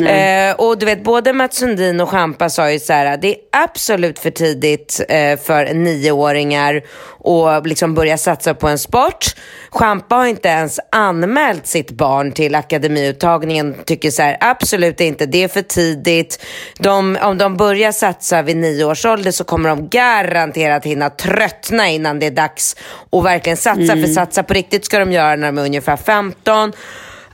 Eh, 0.00 0.54
och 0.54 0.78
du 0.78 0.86
vet, 0.86 1.04
både 1.04 1.32
Mats 1.32 1.56
Sundin 1.56 2.00
och 2.00 2.10
Champa 2.10 2.50
sa 2.50 2.70
ju 2.70 2.78
så 2.78 2.92
här, 2.92 3.16
det 3.16 3.28
är 3.28 3.36
absolut 3.50 4.18
för 4.18 4.30
tidigt 4.30 5.00
eh, 5.08 5.38
för 5.38 5.74
nioåringar 5.74 6.82
att 7.26 7.66
liksom 7.66 7.94
börja 7.94 8.18
satsa 8.18 8.54
på 8.54 8.68
en 8.68 8.78
sport. 8.78 9.26
Champa 9.70 10.14
har 10.14 10.26
inte 10.26 10.48
ens 10.48 10.80
anmält 10.92 11.66
sitt 11.66 11.90
barn 11.90 12.32
till 12.32 12.54
akademiuttagningen. 12.54 13.74
Tycker 13.84 14.10
så 14.10 14.22
här, 14.22 14.36
absolut 14.40 15.00
inte, 15.00 15.26
det 15.26 15.42
är 15.42 15.48
för 15.48 15.62
tidigt. 15.62 16.44
De, 16.78 17.18
om 17.22 17.38
de 17.38 17.56
börjar 17.56 17.92
satsa 17.92 18.42
vid 18.42 18.56
nio 18.56 18.84
års 18.84 19.04
ålder 19.04 19.30
så 19.30 19.44
kommer 19.44 19.68
de 19.68 19.88
garanterat 19.88 20.84
hinna 20.84 21.10
tröttna 21.10 21.88
innan 21.88 22.18
det 22.18 22.26
är 22.26 22.30
dags 22.30 22.76
att 23.12 23.24
verkligen 23.24 23.56
satsa. 23.56 23.96
För 23.96 24.06
satsa 24.06 24.42
på 24.42 24.54
riktigt 24.54 24.84
ska 24.84 24.98
de 24.98 25.12
göra 25.12 25.36
när 25.36 25.46
de 25.46 25.58
är 25.58 25.64
ungefär 25.64 25.96
15. 25.96 26.72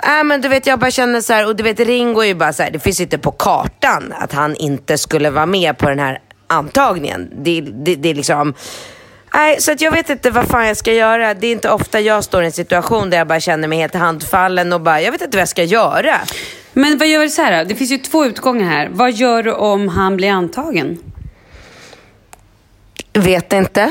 Äh, 0.07 0.25
men 0.25 0.41
du 0.41 0.49
vet, 0.49 0.67
jag 0.67 0.79
bara 0.79 0.91
känner 0.91 1.21
så 1.21 1.33
här, 1.33 1.47
och 1.47 1.57
du 1.57 1.63
vet 1.63 1.81
Ringo 1.81 2.21
är 2.21 2.27
ju 2.27 2.35
bara 2.35 2.53
så 2.53 2.63
här, 2.63 2.71
det 2.71 2.79
finns 2.79 3.01
inte 3.01 3.19
på 3.19 3.33
kartan 3.33 4.15
att 4.19 4.33
han 4.33 4.57
inte 4.57 4.99
skulle 4.99 5.31
vara 5.31 5.47
med 5.47 5.79
på 5.79 5.89
den 5.89 5.99
här 5.99 6.21
antagningen. 6.47 7.31
Det, 7.37 7.61
det, 7.61 7.95
det 7.95 8.11
är 8.11 8.15
liksom... 8.15 8.55
Nej, 9.35 9.61
så 9.61 9.73
att 9.73 9.81
jag 9.81 9.93
vet 9.93 10.11
inte 10.11 10.31
vad 10.31 10.49
fan 10.49 10.67
jag 10.67 10.77
ska 10.77 10.93
göra. 10.93 11.35
Det 11.35 11.47
är 11.47 11.53
inte 11.53 11.71
ofta 11.71 12.01
jag 12.01 12.25
står 12.25 12.43
i 12.43 12.47
en 12.47 12.53
situation 12.53 13.11
där 13.11 13.19
jag 13.19 13.29
bara 13.29 13.41
känner 13.41 13.69
mig 13.69 13.79
helt 13.79 13.95
handfallen 13.95 14.73
och 14.73 14.81
bara, 14.81 15.01
jag 15.01 15.13
vet 15.13 15.23
inte 15.23 15.37
vad 15.37 15.43
jag 15.43 15.49
ska 15.49 15.65
göra. 15.65 16.21
Men 16.73 16.99
vad 16.99 17.09
gör 17.09 17.21
vi 17.21 17.29
så 17.29 17.43
här 17.43 17.59
då? 17.59 17.69
Det 17.69 17.75
finns 17.75 17.91
ju 17.91 17.99
två 17.99 18.25
utgångar 18.25 18.71
här. 18.71 18.89
Vad 18.93 19.13
gör 19.13 19.43
du 19.43 19.53
om 19.53 19.89
han 19.89 20.17
blir 20.17 20.31
antagen? 20.31 20.99
Vet 23.13 23.53
inte. 23.53 23.91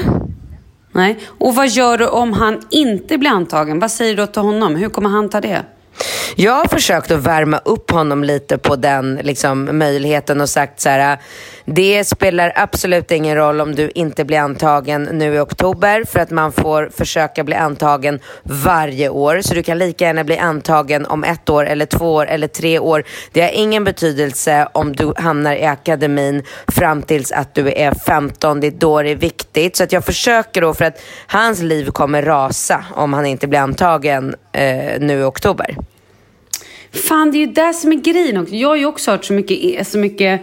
Nej. 0.92 1.20
Och 1.28 1.56
vad 1.56 1.68
gör 1.68 1.98
du 1.98 2.08
om 2.08 2.34
han 2.34 2.62
inte 2.70 3.18
blir 3.18 3.30
antagen? 3.30 3.80
Vad 3.80 3.92
säger 3.92 4.16
du 4.16 4.28
till 4.28 4.42
honom? 4.42 4.76
Hur 4.76 4.90
kommer 4.90 5.10
han 5.10 5.30
ta 5.30 5.42
det? 5.42 5.66
Jag 6.36 6.52
har 6.52 6.68
försökt 6.68 7.12
att 7.12 7.20
värma 7.20 7.58
upp 7.58 7.92
honom 7.92 8.24
lite 8.24 8.58
på 8.58 8.76
den 8.76 9.20
liksom, 9.24 9.78
möjligheten 9.78 10.42
och 10.42 10.50
sagt 10.50 10.80
så 10.80 10.90
här. 10.90 11.18
Det 11.66 12.04
spelar 12.04 12.54
absolut 12.56 13.12
ingen 13.12 13.36
roll 13.36 13.62
om 13.62 13.76
du 13.76 13.92
inte 13.96 14.26
blir 14.26 14.38
antagen 14.38 15.04
nu 15.04 15.36
i 15.36 15.40
oktober 15.40 16.04
för 16.04 16.20
att 16.20 16.30
man 16.30 16.52
får 16.52 16.90
försöka 16.98 17.44
bli 17.44 17.56
antagen 17.56 18.20
varje 18.44 19.10
år. 19.10 19.42
Så 19.42 19.54
du 19.54 19.64
kan 19.64 19.78
lika 19.78 20.06
gärna 20.06 20.24
bli 20.24 20.38
antagen 20.38 21.06
om 21.06 21.24
ett 21.24 21.50
år 21.50 21.66
eller 21.66 21.86
två 21.86 22.14
år 22.14 22.26
eller 22.26 22.48
tre 22.48 22.80
år. 22.80 23.04
Det 23.32 23.42
har 23.42 23.50
ingen 23.50 23.84
betydelse 23.84 24.68
om 24.74 24.96
du 24.96 25.14
hamnar 25.18 25.56
i 25.56 25.66
akademin 25.66 26.44
fram 26.68 27.02
tills 27.02 27.32
att 27.32 27.56
du 27.56 27.72
är 27.72 27.94
15. 27.94 28.60
Det 28.60 28.68
är 28.68 28.72
då 28.72 29.02
det 29.02 29.10
är 29.10 29.16
viktigt. 29.16 29.76
Så 29.76 29.84
att 29.84 29.92
jag 29.92 30.06
försöker 30.06 30.62
då 30.62 30.74
för 30.74 30.86
att 30.86 31.02
hans 31.28 31.62
liv 31.62 31.86
kommer 31.92 32.22
rasa 32.22 32.86
om 32.96 33.14
han 33.14 33.26
inte 33.26 33.48
blir 33.48 33.60
antagen 33.60 34.36
eh, 34.52 35.00
nu 35.00 35.20
i 35.20 35.24
oktober. 35.24 35.76
Fan, 36.94 37.32
det 37.32 37.38
är 37.38 37.40
ju 37.40 37.54
det 37.54 37.74
som 37.74 37.92
är 37.92 37.96
grejen 37.96 38.38
också. 38.38 38.56
Jag 38.56 38.70
har 38.70 38.76
ju 38.76 38.86
också 38.86 39.12
hört 39.12 39.26
så 39.26 39.34
mycket, 39.34 39.58
e- 39.58 39.86
så 39.86 39.98
mycket 39.98 40.42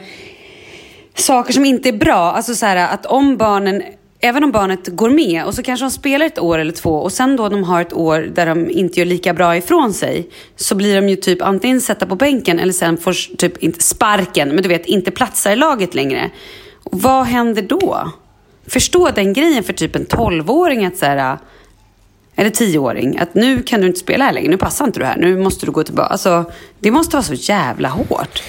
saker 1.14 1.52
som 1.52 1.64
inte 1.64 1.88
är 1.88 1.92
bra. 1.92 2.32
Alltså 2.32 2.54
så 2.54 2.66
här, 2.66 2.94
att 2.94 3.06
om 3.06 3.36
barnen, 3.36 3.82
även 4.20 4.44
om 4.44 4.52
barnet 4.52 4.88
går 4.88 5.10
med 5.10 5.44
och 5.44 5.54
så 5.54 5.62
kanske 5.62 5.86
de 5.86 5.90
spelar 5.90 6.26
ett 6.26 6.38
år 6.38 6.58
eller 6.58 6.72
två 6.72 6.90
och 6.90 7.12
sen 7.12 7.36
då 7.36 7.48
de 7.48 7.64
har 7.64 7.80
ett 7.80 7.92
år 7.92 8.20
där 8.34 8.46
de 8.46 8.70
inte 8.70 9.00
gör 9.00 9.06
lika 9.06 9.34
bra 9.34 9.56
ifrån 9.56 9.92
sig 9.94 10.28
så 10.56 10.74
blir 10.74 10.94
de 11.00 11.08
ju 11.08 11.16
typ 11.16 11.42
antingen 11.42 11.80
sätta 11.80 12.06
på 12.06 12.14
bänken 12.14 12.58
eller 12.58 12.72
sen 12.72 12.96
får 12.96 13.36
typ 13.36 13.62
inte 13.62 13.82
sparken, 13.82 14.48
men 14.48 14.62
du 14.62 14.68
vet 14.68 14.86
inte 14.86 15.10
platsar 15.10 15.52
i 15.52 15.56
laget 15.56 15.94
längre. 15.94 16.30
Och 16.84 17.00
vad 17.02 17.26
händer 17.26 17.62
då? 17.62 18.12
Förstå 18.66 19.10
den 19.14 19.32
grejen 19.32 19.64
för 19.64 19.72
typ 19.72 19.96
en 19.96 20.06
12-åring 20.06 20.84
att 20.84 20.96
så 20.96 21.06
här, 21.06 21.38
eller 22.38 22.50
tioåring, 22.50 23.18
att 23.18 23.34
nu 23.34 23.62
kan 23.62 23.80
du 23.80 23.86
inte 23.86 23.98
spela 24.00 24.24
här 24.24 24.32
längre, 24.32 24.50
nu 24.50 24.56
passar 24.56 24.84
inte 24.84 25.00
du 25.00 25.06
här, 25.06 25.16
nu 25.16 25.36
måste 25.36 25.66
du 25.66 25.72
gå 25.72 25.82
tillbaka. 25.84 26.08
Alltså, 26.08 26.44
det 26.80 26.90
måste 26.90 27.16
vara 27.16 27.24
så 27.24 27.34
jävla 27.34 27.88
hårt. 27.88 28.42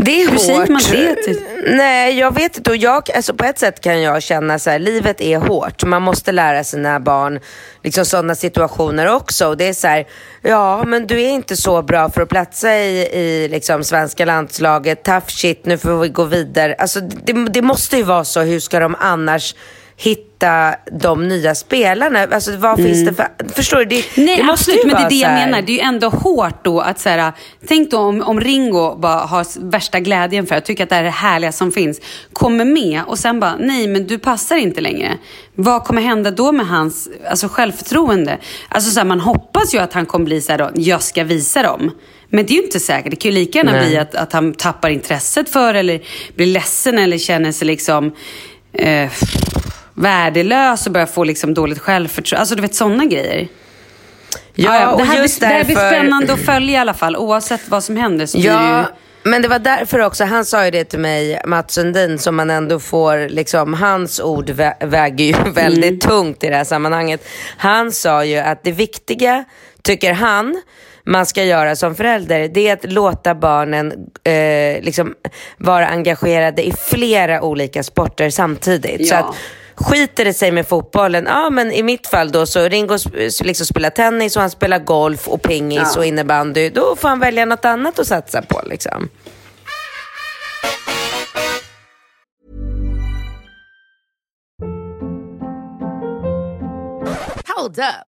Det 0.00 0.22
är 0.22 0.24
Hur 0.24 0.30
hårt. 0.32 0.40
säger 0.40 0.66
man 0.72 0.80
det 0.90 1.14
till- 1.22 1.40
Nej, 1.66 2.18
jag 2.18 2.34
vet 2.34 2.56
inte. 2.56 2.70
Och 2.70 2.76
jag, 2.76 3.10
alltså 3.14 3.34
på 3.34 3.44
ett 3.44 3.58
sätt 3.58 3.80
kan 3.80 4.02
jag 4.02 4.22
känna 4.22 4.58
så 4.58 4.70
här, 4.70 4.78
livet 4.78 5.20
är 5.20 5.38
hårt. 5.38 5.84
Man 5.84 6.02
måste 6.02 6.32
lära 6.32 6.64
sina 6.64 7.00
barn 7.00 7.40
liksom 7.84 8.04
sådana 8.04 8.34
situationer 8.34 9.14
också. 9.14 9.46
Och 9.48 9.56
det 9.56 9.64
är 9.68 9.72
så 9.72 9.86
här, 9.88 10.06
ja 10.42 10.84
men 10.86 11.06
du 11.06 11.22
är 11.22 11.28
inte 11.30 11.56
så 11.56 11.82
bra 11.82 12.10
för 12.10 12.20
att 12.22 12.28
platsa 12.28 12.74
i, 12.76 12.98
i 13.00 13.48
liksom 13.50 13.84
svenska 13.84 14.24
landslaget. 14.24 15.02
Tough 15.04 15.26
shit, 15.26 15.66
nu 15.66 15.78
får 15.78 15.98
vi 15.98 16.08
gå 16.08 16.24
vidare. 16.24 16.74
Alltså 16.78 17.00
det, 17.00 17.32
det 17.32 17.62
måste 17.62 17.96
ju 17.96 18.02
vara 18.02 18.24
så. 18.24 18.40
Hur 18.40 18.60
ska 18.60 18.80
de 18.80 18.96
annars 19.00 19.54
hitta 19.96 20.27
de 20.92 21.28
nya 21.28 21.54
spelarna? 21.54 22.18
Alltså 22.18 22.56
vad 22.56 22.76
finns 22.76 23.04
det 23.04 23.14
för... 23.14 23.52
Förstår 23.54 23.78
du? 23.78 23.84
Det, 23.84 24.04
Nej, 24.16 24.36
det 24.36 24.42
måste 24.42 24.52
absolut, 24.52 24.84
ju 24.84 24.86
men 24.86 24.96
det 24.96 25.02
är 25.02 25.08
det 25.08 25.14
jag 25.14 25.32
menar. 25.32 25.62
Det 25.62 25.72
är 25.72 25.74
ju 25.74 25.80
ändå 25.80 26.08
hårt 26.08 26.64
då 26.64 26.80
att 26.80 27.00
så 27.00 27.08
här, 27.08 27.32
tänk 27.68 27.90
då 27.90 27.98
om, 27.98 28.22
om 28.22 28.40
Ringo 28.40 28.96
bara 28.96 29.18
har 29.18 29.70
värsta 29.70 30.00
glädjen 30.00 30.46
för 30.46 30.54
att 30.54 30.64
tycka 30.64 30.82
att 30.82 30.88
det 30.88 30.94
här 30.94 31.02
är 31.02 31.04
det 31.04 31.10
härliga 31.10 31.52
som 31.52 31.72
finns, 31.72 32.00
kommer 32.32 32.64
med 32.64 33.02
och 33.06 33.18
sen 33.18 33.40
bara, 33.40 33.56
nej 33.56 33.88
men 33.88 34.06
du 34.06 34.18
passar 34.18 34.56
inte 34.56 34.80
längre. 34.80 35.18
Vad 35.54 35.84
kommer 35.84 36.02
hända 36.02 36.30
då 36.30 36.52
med 36.52 36.66
hans 36.66 37.08
alltså, 37.30 37.48
självförtroende? 37.48 38.38
Alltså 38.68 38.90
så 38.90 39.00
här, 39.00 39.04
man 39.04 39.20
hoppas 39.20 39.74
ju 39.74 39.78
att 39.78 39.92
han 39.92 40.06
kommer 40.06 40.24
bli 40.24 40.40
så 40.40 40.52
här 40.52 40.58
då, 40.58 40.70
jag 40.74 41.02
ska 41.02 41.24
visa 41.24 41.62
dem. 41.62 41.90
Men 42.30 42.46
det 42.46 42.52
är 42.52 42.56
ju 42.56 42.62
inte 42.62 42.80
säkert. 42.80 43.10
Det 43.10 43.16
kan 43.16 43.30
ju 43.30 43.38
lika 43.38 43.58
gärna 43.58 43.72
Nej. 43.72 43.88
bli 43.88 43.98
att, 43.98 44.14
att 44.14 44.32
han 44.32 44.54
tappar 44.54 44.88
intresset 44.88 45.48
för 45.48 45.74
eller 45.74 46.00
blir 46.34 46.46
ledsen 46.46 46.98
eller 46.98 47.18
känner 47.18 47.52
sig 47.52 47.66
liksom 47.66 48.12
eh, 48.72 49.10
värdelös 50.02 50.86
och 50.86 50.92
börjar 50.92 51.06
få 51.06 51.24
liksom 51.24 51.54
dåligt 51.54 51.78
självförtroende. 51.78 52.40
Alltså 52.40 52.54
du 52.54 52.62
vet 52.62 52.74
sådana 52.74 53.04
grejer. 53.04 53.48
Ja, 54.54 54.72
det, 54.80 54.86
och 54.86 55.00
här 55.06 55.18
blir, 55.20 55.40
det 55.40 55.46
här 55.46 55.64
blir 55.64 55.76
därför- 55.76 55.90
spännande 55.90 56.32
att 56.32 56.40
följa 56.40 56.72
i 56.72 56.76
alla 56.76 56.94
fall. 56.94 57.16
Oavsett 57.16 57.60
vad 57.68 57.84
som 57.84 57.96
händer 57.96 58.26
så 58.26 58.38
blir 58.38 58.48
det 58.50 58.54
Ja, 58.56 58.78
ju... 58.80 59.30
men 59.30 59.42
det 59.42 59.48
var 59.48 59.58
därför 59.58 59.98
också, 59.98 60.24
han 60.24 60.44
sa 60.44 60.64
ju 60.64 60.70
det 60.70 60.84
till 60.84 60.98
mig, 60.98 61.40
Mats 61.46 61.74
Sundin, 61.74 62.18
som 62.18 62.36
man 62.36 62.50
ändå 62.50 62.80
får, 62.80 63.28
liksom, 63.28 63.74
hans 63.74 64.20
ord 64.20 64.50
vä- 64.50 64.86
väger 64.86 65.24
ju 65.24 65.34
väldigt 65.54 66.00
tungt 66.00 66.44
i 66.44 66.48
det 66.48 66.56
här 66.56 66.64
sammanhanget. 66.64 67.28
Han 67.56 67.92
sa 67.92 68.24
ju 68.24 68.36
att 68.38 68.64
det 68.64 68.72
viktiga, 68.72 69.44
tycker 69.82 70.12
han, 70.12 70.62
man 71.04 71.26
ska 71.26 71.44
göra 71.44 71.76
som 71.76 71.94
förälder, 71.94 72.48
det 72.48 72.68
är 72.68 72.72
att 72.72 72.92
låta 72.92 73.34
barnen 73.34 73.92
eh, 74.24 74.82
liksom 74.82 75.14
vara 75.56 75.86
engagerade 75.88 76.66
i 76.66 76.72
flera 76.88 77.42
olika 77.42 77.82
sporter 77.82 78.30
samtidigt. 78.30 79.08
Så 79.08 79.14
Ja. 79.14 79.18
att 79.18 79.36
skiter 79.80 80.24
det 80.24 80.34
sig 80.34 80.52
med 80.52 80.68
fotbollen, 80.68 81.24
ja 81.24 81.50
men 81.50 81.72
i 81.72 81.82
mitt 81.82 82.06
fall 82.06 82.30
då 82.30 82.46
så 82.46 82.68
Ringo 82.68 82.98
liksom 83.44 83.66
spelar 83.66 83.90
tennis 83.90 84.36
och 84.36 84.42
han 84.42 84.50
spelar 84.50 84.78
golf 84.78 85.28
och 85.28 85.42
pingis 85.42 85.92
ja. 85.94 85.98
och 85.98 86.06
innebandy. 86.06 86.70
Då 86.70 86.96
får 86.96 87.08
han 87.08 87.20
välja 87.20 87.44
något 87.44 87.64
annat 87.64 87.98
att 87.98 88.06
satsa 88.06 88.42
på 88.42 88.62
liksom. 88.64 89.08
Hold 97.56 97.78
up. 97.78 98.07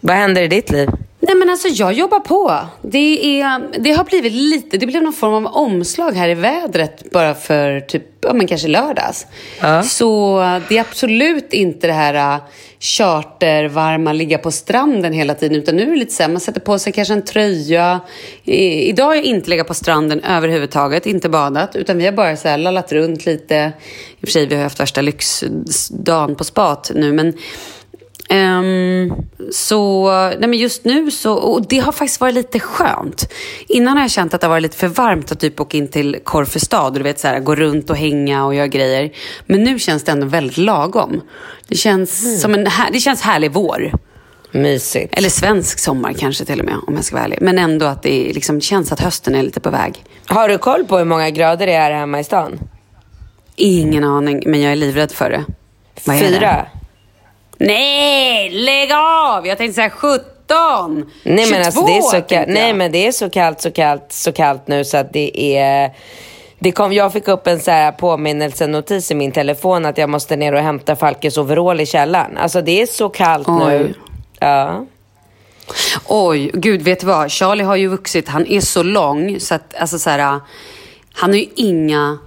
Vad 0.00 0.16
händer 0.16 0.42
i 0.42 0.48
ditt 0.48 0.70
liv? 0.70 0.88
Nej 1.26 1.34
men 1.34 1.50
alltså 1.50 1.68
jag 1.68 1.92
jobbar 1.92 2.20
på. 2.20 2.58
Det, 2.82 3.40
är, 3.40 3.78
det 3.78 3.90
har 3.90 4.04
blivit 4.04 4.32
lite, 4.32 4.76
det 4.76 4.86
blev 4.86 5.02
någon 5.02 5.12
form 5.12 5.46
av 5.46 5.54
omslag 5.54 6.12
här 6.12 6.28
i 6.28 6.34
vädret 6.34 7.10
bara 7.10 7.34
för 7.34 7.80
typ, 7.80 8.02
ja 8.20 8.32
men 8.32 8.46
kanske 8.46 8.68
lördags. 8.68 9.26
Ja. 9.60 9.82
Så 9.82 10.38
det 10.68 10.76
är 10.76 10.80
absolut 10.80 11.52
inte 11.52 11.86
det 11.86 11.92
här 11.92 12.36
uh, 12.36 12.42
chartervarma, 12.80 14.12
ligga 14.12 14.38
på 14.38 14.50
stranden 14.50 15.12
hela 15.12 15.34
tiden. 15.34 15.56
Utan 15.58 15.76
nu 15.76 15.82
är 15.82 15.86
det 15.86 15.96
lite 15.96 16.14
så 16.14 16.22
här, 16.22 16.30
man 16.30 16.40
sätter 16.40 16.60
på 16.60 16.78
sig 16.78 16.92
kanske 16.92 17.14
en 17.14 17.24
tröja. 17.24 18.00
I, 18.44 18.88
idag 18.88 19.04
har 19.04 19.14
jag 19.14 19.24
inte 19.24 19.50
legat 19.50 19.66
på 19.66 19.74
stranden 19.74 20.20
överhuvudtaget, 20.24 21.06
inte 21.06 21.28
badat. 21.28 21.76
Utan 21.76 21.98
vi 21.98 22.04
har 22.04 22.12
bara 22.12 22.36
så 22.36 22.48
här 22.48 22.58
lallat 22.58 22.92
runt 22.92 23.26
lite. 23.26 23.72
I 24.20 24.24
och 24.24 24.28
för 24.28 24.32
sig, 24.32 24.46
vi 24.46 24.54
har 24.54 24.62
haft 24.62 24.80
värsta 24.80 25.00
lyxdagen 25.00 26.36
på 26.36 26.44
spat 26.44 26.90
nu. 26.94 27.12
Men 27.12 27.32
Ehm, 28.28 29.12
så 29.52 30.10
nej 30.10 30.48
men 30.48 30.58
just 30.58 30.84
nu 30.84 31.10
så, 31.10 31.34
och 31.34 31.68
det 31.68 31.78
har 31.78 31.92
faktiskt 31.92 32.20
varit 32.20 32.34
lite 32.34 32.60
skönt. 32.60 33.32
Innan 33.68 33.96
har 33.96 34.04
jag 34.04 34.10
känt 34.10 34.34
att 34.34 34.40
det 34.40 34.46
har 34.46 34.50
varit 34.50 34.62
lite 34.62 34.76
för 34.76 34.88
varmt 34.88 35.32
att 35.32 35.40
typ 35.40 35.60
åka 35.60 35.76
in 35.76 35.88
till 35.88 36.18
Korfestad 36.24 36.86
och 36.86 36.92
du 36.92 37.02
vet 37.02 37.18
så 37.18 37.28
här, 37.28 37.40
gå 37.40 37.54
runt 37.54 37.90
och 37.90 37.96
hänga 37.96 38.44
och 38.44 38.54
göra 38.54 38.66
grejer. 38.66 39.12
Men 39.46 39.62
nu 39.62 39.78
känns 39.78 40.04
det 40.04 40.12
ändå 40.12 40.26
väldigt 40.26 40.56
lagom. 40.56 41.20
Det 41.68 41.76
känns 41.76 42.40
som 42.42 42.54
en 42.54 42.66
här, 42.66 42.90
det 42.92 43.00
känns 43.00 43.22
härlig 43.22 43.52
vår. 43.52 43.92
Mysigt. 44.50 45.18
Eller 45.18 45.28
svensk 45.28 45.78
sommar 45.78 46.12
kanske 46.12 46.44
till 46.44 46.60
och 46.60 46.66
med 46.66 46.76
om 46.86 46.94
jag 46.94 47.04
ska 47.04 47.16
vara 47.16 47.24
ärlig. 47.24 47.38
Men 47.40 47.58
ändå 47.58 47.86
att 47.86 48.02
det 48.02 48.32
liksom 48.34 48.60
känns 48.60 48.92
att 48.92 49.00
hösten 49.00 49.34
är 49.34 49.42
lite 49.42 49.60
på 49.60 49.70
väg. 49.70 50.04
Har 50.26 50.48
du 50.48 50.58
koll 50.58 50.84
på 50.84 50.98
hur 50.98 51.04
många 51.04 51.30
grader 51.30 51.66
det 51.66 51.72
är 51.72 51.90
hemma 51.90 52.20
i 52.20 52.24
stan? 52.24 52.58
Ingen 53.56 54.04
aning, 54.04 54.42
men 54.46 54.60
jag 54.60 54.72
är 54.72 54.76
livrädd 54.76 55.12
för 55.12 55.30
det. 55.30 55.44
Vad? 56.04 56.18
Fyra? 56.18 56.66
Nej, 57.58 58.50
lägg 58.50 58.92
av! 58.92 59.46
Jag 59.46 59.58
tänkte 59.58 59.74
säga 59.74 59.90
17! 59.90 60.20
Nej 61.22 61.44
22, 61.44 61.50
men 61.50 61.66
alltså 61.66 61.86
det 61.86 61.96
är 61.96 62.02
så 62.02 62.20
kallt, 62.20 62.48
nej 62.48 62.74
men 62.74 62.92
det 62.92 63.06
är 63.06 63.12
så 63.12 63.30
kallt, 63.30 63.60
så 63.60 63.70
kallt, 63.70 64.06
så 64.08 64.32
kallt 64.32 64.68
nu 64.68 64.84
så 64.84 64.96
att 64.96 65.12
det 65.12 65.56
är 65.56 65.92
det 66.58 66.72
kom, 66.72 66.92
jag 66.92 67.12
fick 67.12 67.28
upp 67.28 67.46
en 67.46 67.60
så 67.60 67.70
här 67.70 67.92
påminnelsenotis 67.92 69.10
i 69.10 69.14
min 69.14 69.32
telefon 69.32 69.86
att 69.86 69.98
jag 69.98 70.10
måste 70.10 70.36
ner 70.36 70.52
och 70.52 70.60
hämta 70.60 70.96
Falkes 70.96 71.38
overall 71.38 71.80
i 71.80 71.86
källaren. 71.86 72.36
Alltså 72.36 72.62
det 72.62 72.82
är 72.82 72.86
så 72.86 73.08
kallt 73.08 73.48
nu. 73.48 73.84
Oj. 73.84 73.94
Ja. 74.40 74.86
Oj, 76.06 76.50
gud 76.54 76.82
vet 76.82 77.00
du 77.00 77.06
vad? 77.06 77.30
Charlie 77.30 77.64
har 77.64 77.76
ju 77.76 77.88
vuxit. 77.88 78.28
Han 78.28 78.46
är 78.46 78.60
så 78.60 78.82
lång 78.82 79.40
så 79.40 79.54
att, 79.54 79.74
alltså 79.74 79.98
så 79.98 80.10
här, 80.10 80.40
han 81.12 81.30
har 81.30 81.36
ju 81.36 81.46
inga... 81.56 82.18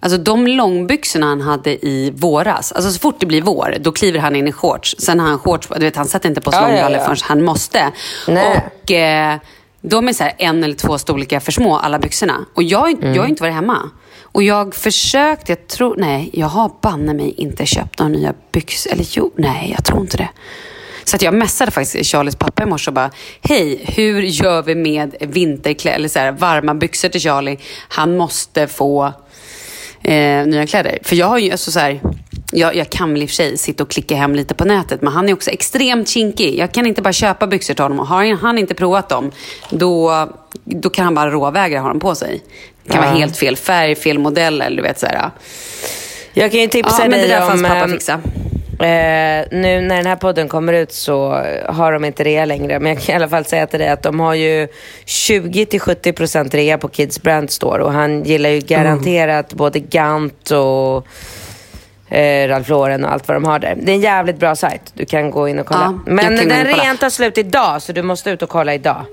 Alltså 0.00 0.18
de 0.18 0.46
långbyxorna 0.46 1.26
han 1.26 1.40
hade 1.40 1.86
i 1.86 2.12
våras, 2.16 2.72
alltså 2.72 2.90
så 2.90 2.98
fort 2.98 3.16
det 3.20 3.26
blir 3.26 3.42
vår, 3.42 3.76
då 3.80 3.92
kliver 3.92 4.18
han 4.18 4.36
in 4.36 4.48
i 4.48 4.52
shorts. 4.52 4.96
Sen 4.98 5.20
har 5.20 5.28
han 5.28 5.38
shorts, 5.38 5.68
du 5.76 5.80
vet 5.84 5.96
han 5.96 6.06
sätter 6.06 6.28
inte 6.28 6.40
på 6.40 6.52
sig 6.52 6.60
Ja, 6.60 6.66
ja, 6.68 6.72
långbrallor 6.72 6.98
ja. 6.98 7.04
förrän 7.04 7.16
han 7.28 7.44
måste. 7.44 7.92
Nej. 8.28 8.60
Och 8.82 8.90
eh, 8.90 9.36
de 9.80 10.08
är 10.08 10.12
så 10.12 10.24
här 10.24 10.32
en 10.38 10.64
eller 10.64 10.74
två 10.74 10.98
storlekar 10.98 11.40
för 11.40 11.52
små, 11.52 11.76
alla 11.78 11.98
byxorna. 11.98 12.44
Och 12.54 12.62
jag, 12.62 12.90
inte- 12.90 13.06
jag 13.08 13.22
har 13.22 13.28
inte 13.28 13.42
varit 13.42 13.54
hemma. 13.54 13.90
Och 14.22 14.42
jag 14.42 14.74
försökte, 14.74 15.52
jag 15.52 15.66
tror, 15.66 15.94
nej, 15.98 16.30
jag 16.32 16.46
har 16.46 16.70
banne 16.82 17.14
mig 17.14 17.34
inte 17.36 17.66
köpt 17.66 17.98
några 17.98 18.12
nya 18.12 18.34
byxor. 18.52 18.92
Eller 18.92 19.06
jo, 19.10 19.30
nej, 19.36 19.72
jag 19.76 19.84
tror 19.84 20.00
inte 20.00 20.16
det. 20.16 20.28
Så 21.04 21.16
att 21.16 21.22
jag 21.22 21.34
messade 21.34 21.70
faktiskt 21.70 22.10
Charlies 22.10 22.36
pappa 22.36 22.62
i 22.62 22.66
morse 22.66 22.90
och 22.90 22.94
bara, 22.94 23.10
hej, 23.42 23.80
hur 23.96 24.22
gör 24.22 24.62
vi 24.62 24.74
med 24.74 25.14
vinterkläder, 25.20 25.96
eller 25.98 26.08
så 26.08 26.18
här, 26.18 26.32
varma 26.32 26.74
byxor 26.74 27.08
till 27.08 27.20
Charlie? 27.20 27.58
Han 27.88 28.16
måste 28.16 28.66
få 28.66 29.12
eh, 30.02 30.46
nya 30.46 30.66
kläder. 30.66 30.98
För 31.02 31.16
jag 31.16 31.26
har 31.26 31.38
ju, 31.38 31.50
alltså 31.50 31.70
så 31.70 31.78
här, 31.80 32.00
jag, 32.52 32.76
jag 32.76 32.90
kan 32.90 33.12
väl 33.12 33.22
i 33.22 33.24
och 33.24 33.28
för 33.28 33.34
sig 33.34 33.58
sitta 33.58 33.82
och 33.82 33.90
klicka 33.90 34.16
hem 34.16 34.34
lite 34.34 34.54
på 34.54 34.64
nätet, 34.64 35.02
men 35.02 35.12
han 35.12 35.28
är 35.28 35.32
också 35.32 35.50
extremt 35.50 36.08
kinkig. 36.08 36.58
Jag 36.58 36.72
kan 36.72 36.86
inte 36.86 37.02
bara 37.02 37.12
köpa 37.12 37.46
byxor 37.46 37.74
till 37.74 37.82
honom 37.82 37.98
har 37.98 38.36
han 38.36 38.58
inte 38.58 38.74
provat 38.74 39.08
dem, 39.08 39.30
då, 39.70 40.28
då 40.64 40.90
kan 40.90 41.04
han 41.04 41.14
bara 41.14 41.30
råvägra 41.30 41.80
ha 41.80 41.88
dem 41.88 42.00
på 42.00 42.14
sig. 42.14 42.42
Det 42.84 42.92
kan 42.92 43.02
vara 43.02 43.14
helt 43.14 43.36
fel 43.36 43.56
färg, 43.56 43.94
fel 43.94 44.18
modell 44.18 44.60
eller 44.60 44.76
du 44.76 44.82
vet 44.82 44.98
så 44.98 45.06
här. 45.06 45.30
Jag 46.32 46.50
kan 46.50 46.60
ju 46.60 46.68
tipsa 46.68 47.02
Ja, 47.02 47.08
dig 47.08 47.42
om... 47.42 48.08
Eh, 48.80 49.44
nu 49.50 49.80
när 49.80 49.96
den 49.96 50.06
här 50.06 50.16
podden 50.16 50.48
kommer 50.48 50.72
ut 50.72 50.92
så 50.92 51.44
har 51.66 51.92
de 51.92 52.04
inte 52.04 52.24
rea 52.24 52.44
längre. 52.44 52.80
Men 52.80 52.92
jag 52.92 53.02
kan 53.02 53.12
i 53.12 53.16
alla 53.16 53.28
fall 53.28 53.44
säga 53.44 53.66
till 53.66 53.78
dig 53.78 53.88
att 53.88 54.02
de 54.02 54.20
har 54.20 54.34
ju 54.34 54.68
20-70% 55.06 56.50
rea 56.50 56.78
på 56.78 56.88
Kids 56.88 57.22
Brand 57.22 57.50
Store. 57.50 57.82
Och 57.82 57.92
han 57.92 58.22
gillar 58.24 58.50
ju 58.50 58.60
garanterat 58.60 59.52
både 59.54 59.80
Gant 59.80 60.50
och 60.50 61.06
eh, 62.16 62.48
Ralph 62.48 62.70
Lauren 62.70 63.04
och 63.04 63.12
allt 63.12 63.28
vad 63.28 63.36
de 63.36 63.44
har 63.44 63.58
där. 63.58 63.74
Det 63.82 63.92
är 63.92 63.94
en 63.94 64.00
jävligt 64.00 64.38
bra 64.38 64.56
sajt. 64.56 64.82
Du 64.94 65.06
kan 65.06 65.30
gå 65.30 65.48
in 65.48 65.58
och 65.58 65.66
kolla. 65.66 66.00
Ja, 66.06 66.12
men 66.12 66.36
den 66.36 66.64
rean 66.64 66.96
tar 66.96 67.10
slut 67.10 67.38
idag 67.38 67.82
så 67.82 67.92
du 67.92 68.02
måste 68.02 68.30
ut 68.30 68.42
och 68.42 68.48
kolla 68.48 68.74
idag. 68.74 69.04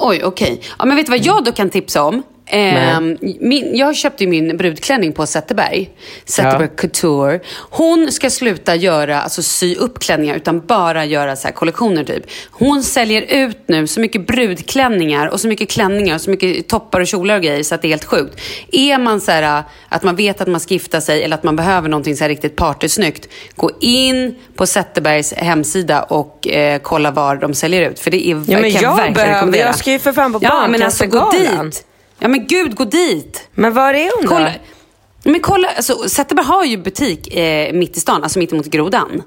Oj, 0.00 0.24
okej. 0.24 0.60
Ja, 0.78 0.84
men 0.84 0.96
vet 0.96 1.06
du 1.06 1.10
vad 1.10 1.20
jag 1.26 1.44
då 1.44 1.52
kan 1.52 1.70
tipsa 1.70 2.02
om? 2.02 2.22
Ehm, 2.48 3.16
min, 3.40 3.76
jag 3.76 3.96
köpte 3.96 4.26
min 4.26 4.56
brudklänning 4.56 5.12
på 5.12 5.26
Zetterberg. 5.26 5.90
Zetterberg 6.24 6.68
Couture. 6.76 7.40
Hon 7.70 8.12
ska 8.12 8.30
sluta 8.30 8.74
göra, 8.74 9.20
alltså 9.22 9.42
sy 9.42 9.74
upp 9.76 9.98
klänningar 9.98 10.36
utan 10.36 10.60
bara 10.66 11.04
göra 11.04 11.36
så 11.36 11.48
kollektioner 11.48 12.04
typ. 12.04 12.24
Hon 12.50 12.82
säljer 12.82 13.22
ut 13.22 13.58
nu 13.66 13.86
så 13.86 14.00
mycket 14.00 14.26
brudklänningar 14.26 15.26
och 15.26 15.40
så 15.40 15.48
mycket 15.48 15.70
klänningar 15.70 16.14
och 16.14 16.20
så 16.20 16.30
mycket 16.30 16.68
toppar 16.68 17.00
och 17.00 17.06
kjolar 17.06 17.36
och 17.36 17.42
grejer 17.42 17.62
så 17.62 17.74
att 17.74 17.82
det 17.82 17.88
är 17.88 17.90
helt 17.90 18.04
sjukt. 18.04 18.40
Är 18.72 18.98
man 18.98 19.20
så 19.20 19.30
här 19.30 19.62
att 19.88 20.02
man 20.02 20.16
vet 20.16 20.40
att 20.40 20.48
man 20.48 20.60
ska 20.60 20.74
gifta 20.74 21.00
sig 21.00 21.22
eller 21.24 21.34
att 21.36 21.42
man 21.44 21.56
behöver 21.56 21.88
någonting 21.88 22.16
så 22.16 22.24
här 22.24 22.28
riktigt 22.28 22.56
partysnyggt. 22.56 23.28
Gå 23.56 23.70
in 23.80 24.34
på 24.56 24.66
Zetterbergs 24.66 25.32
hemsida 25.34 26.02
och 26.02 26.48
eh, 26.48 26.80
kolla 26.82 27.10
var 27.10 27.36
de 27.36 27.54
säljer 27.54 27.90
ut. 27.90 27.98
För 28.00 28.10
det 28.10 28.28
är 28.28 28.30
Ja, 28.30 28.36
men 28.46 28.46
kan 28.46 28.62
jag 28.62 28.82
jag 28.82 28.90
verkligen 28.96 29.12
behöver- 29.14 29.34
rekommendera. 29.34 29.66
jag 29.66 29.78
ska 29.78 29.90
ju 29.92 29.98
för 29.98 30.12
fan 30.12 30.32
på 30.32 30.38
Ja, 30.42 30.66
men 30.68 30.82
alltså 30.82 31.06
gå 31.06 31.30
dit. 31.30 31.84
Ja, 32.18 32.28
men 32.28 32.46
gud, 32.46 32.74
gå 32.76 32.84
dit. 32.84 33.48
Men 33.54 33.74
var 33.74 33.94
är 33.94 34.10
hon 34.20 34.28
Kolla. 34.28 34.44
då? 34.44 35.30
Men 35.30 35.40
kolla, 35.40 35.68
alltså, 35.76 36.08
Zetterberg 36.08 36.46
har 36.46 36.64
ju 36.64 36.76
butik 36.76 37.36
eh, 37.36 37.72
mitt 37.72 37.96
i 37.96 38.00
stan, 38.00 38.22
alltså 38.22 38.38
mitt 38.38 38.52
emot 38.52 38.66
Grodan. 38.66 39.22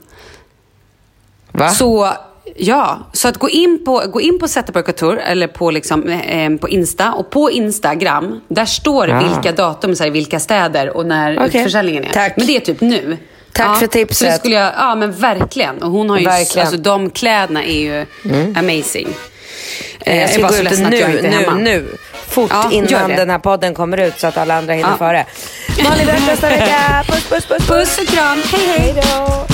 Va? 1.52 1.70
Så, 1.70 2.14
Ja, 2.56 3.00
så 3.14 3.28
att 3.28 3.38
gå 3.38 3.50
in 3.50 3.86
på, 3.86 4.04
gå 4.14 4.22
in 4.22 4.40
på 4.40 4.48
Zetterberg 4.48 4.84
Couture 4.84 5.22
eller 5.22 5.48
på, 5.48 5.72
liksom, 5.72 6.10
eh, 6.10 6.50
på 6.56 6.70
Insta. 6.70 7.12
Och 7.14 7.30
på 7.30 7.52
Instagram, 7.52 8.42
där 8.48 8.66
står 8.66 9.08
det 9.08 9.22
vilka 9.34 9.52
datum, 9.52 9.96
så 9.96 10.04
här, 10.04 10.12
vilka 10.12 10.40
städer 10.40 10.98
och 10.98 11.06
när 11.06 11.34
Okej. 11.38 11.48
utförsäljningen 11.60 12.04
är. 12.04 12.10
Tack. 12.10 12.34
Men 12.38 12.48
det 12.48 12.56
är 12.56 12.60
typ 12.60 12.82
nu. 12.82 13.18
Tack 13.54 13.80
för 13.80 13.88
tipset. 13.88 14.18
Så 14.18 14.26
det 14.26 14.32
skulle 14.34 14.56
jag, 14.56 14.74
ja 14.78 14.96
men 14.96 15.12
verkligen. 15.12 15.84
Och 15.84 15.92
hon 15.92 16.10
har 16.10 16.18
ju, 16.20 16.26
Verkligen. 16.26 16.68
alltså 16.68 16.82
de 16.82 17.10
kläderna 17.10 17.64
är 17.64 17.80
ju 17.80 18.06
amazing. 18.56 19.08
Eh, 20.00 20.16
Jag 20.16 20.24
är 20.24 20.28
ska 20.28 20.42
bara 20.42 20.52
så 20.52 20.64
ledsen 20.64 20.86
att 20.86 21.00
jag 21.00 21.10
nu, 21.10 21.16
inte 21.16 21.28
är 21.28 21.52
nu, 21.56 21.64
nu. 21.64 21.98
Fort 22.30 22.52
Ja, 22.54 22.70
innan 22.72 23.10
den 23.10 23.30
här 23.30 23.40
podden 23.40 23.74
kommer 23.74 23.98
ut 23.98 24.20
så 24.20 24.28
att 24.28 24.38
alla 24.38 24.58
andra 24.58 24.74
hinner 24.74 24.90
Ja. 24.90 24.98
före. 24.98 25.26
Malin, 25.84 26.06
vi 26.06 26.12
hörs 26.12 26.28
nästa 26.28 26.50
vecka. 26.50 27.04
Puss, 27.08 27.26
puss, 27.30 27.46
puss. 27.46 27.68
Puss 27.68 27.98
och 27.98 28.08
kram, 28.08 28.42
hej 28.52 28.68
hej! 28.68 28.80
Hej 28.80 29.04
då. 29.18 29.46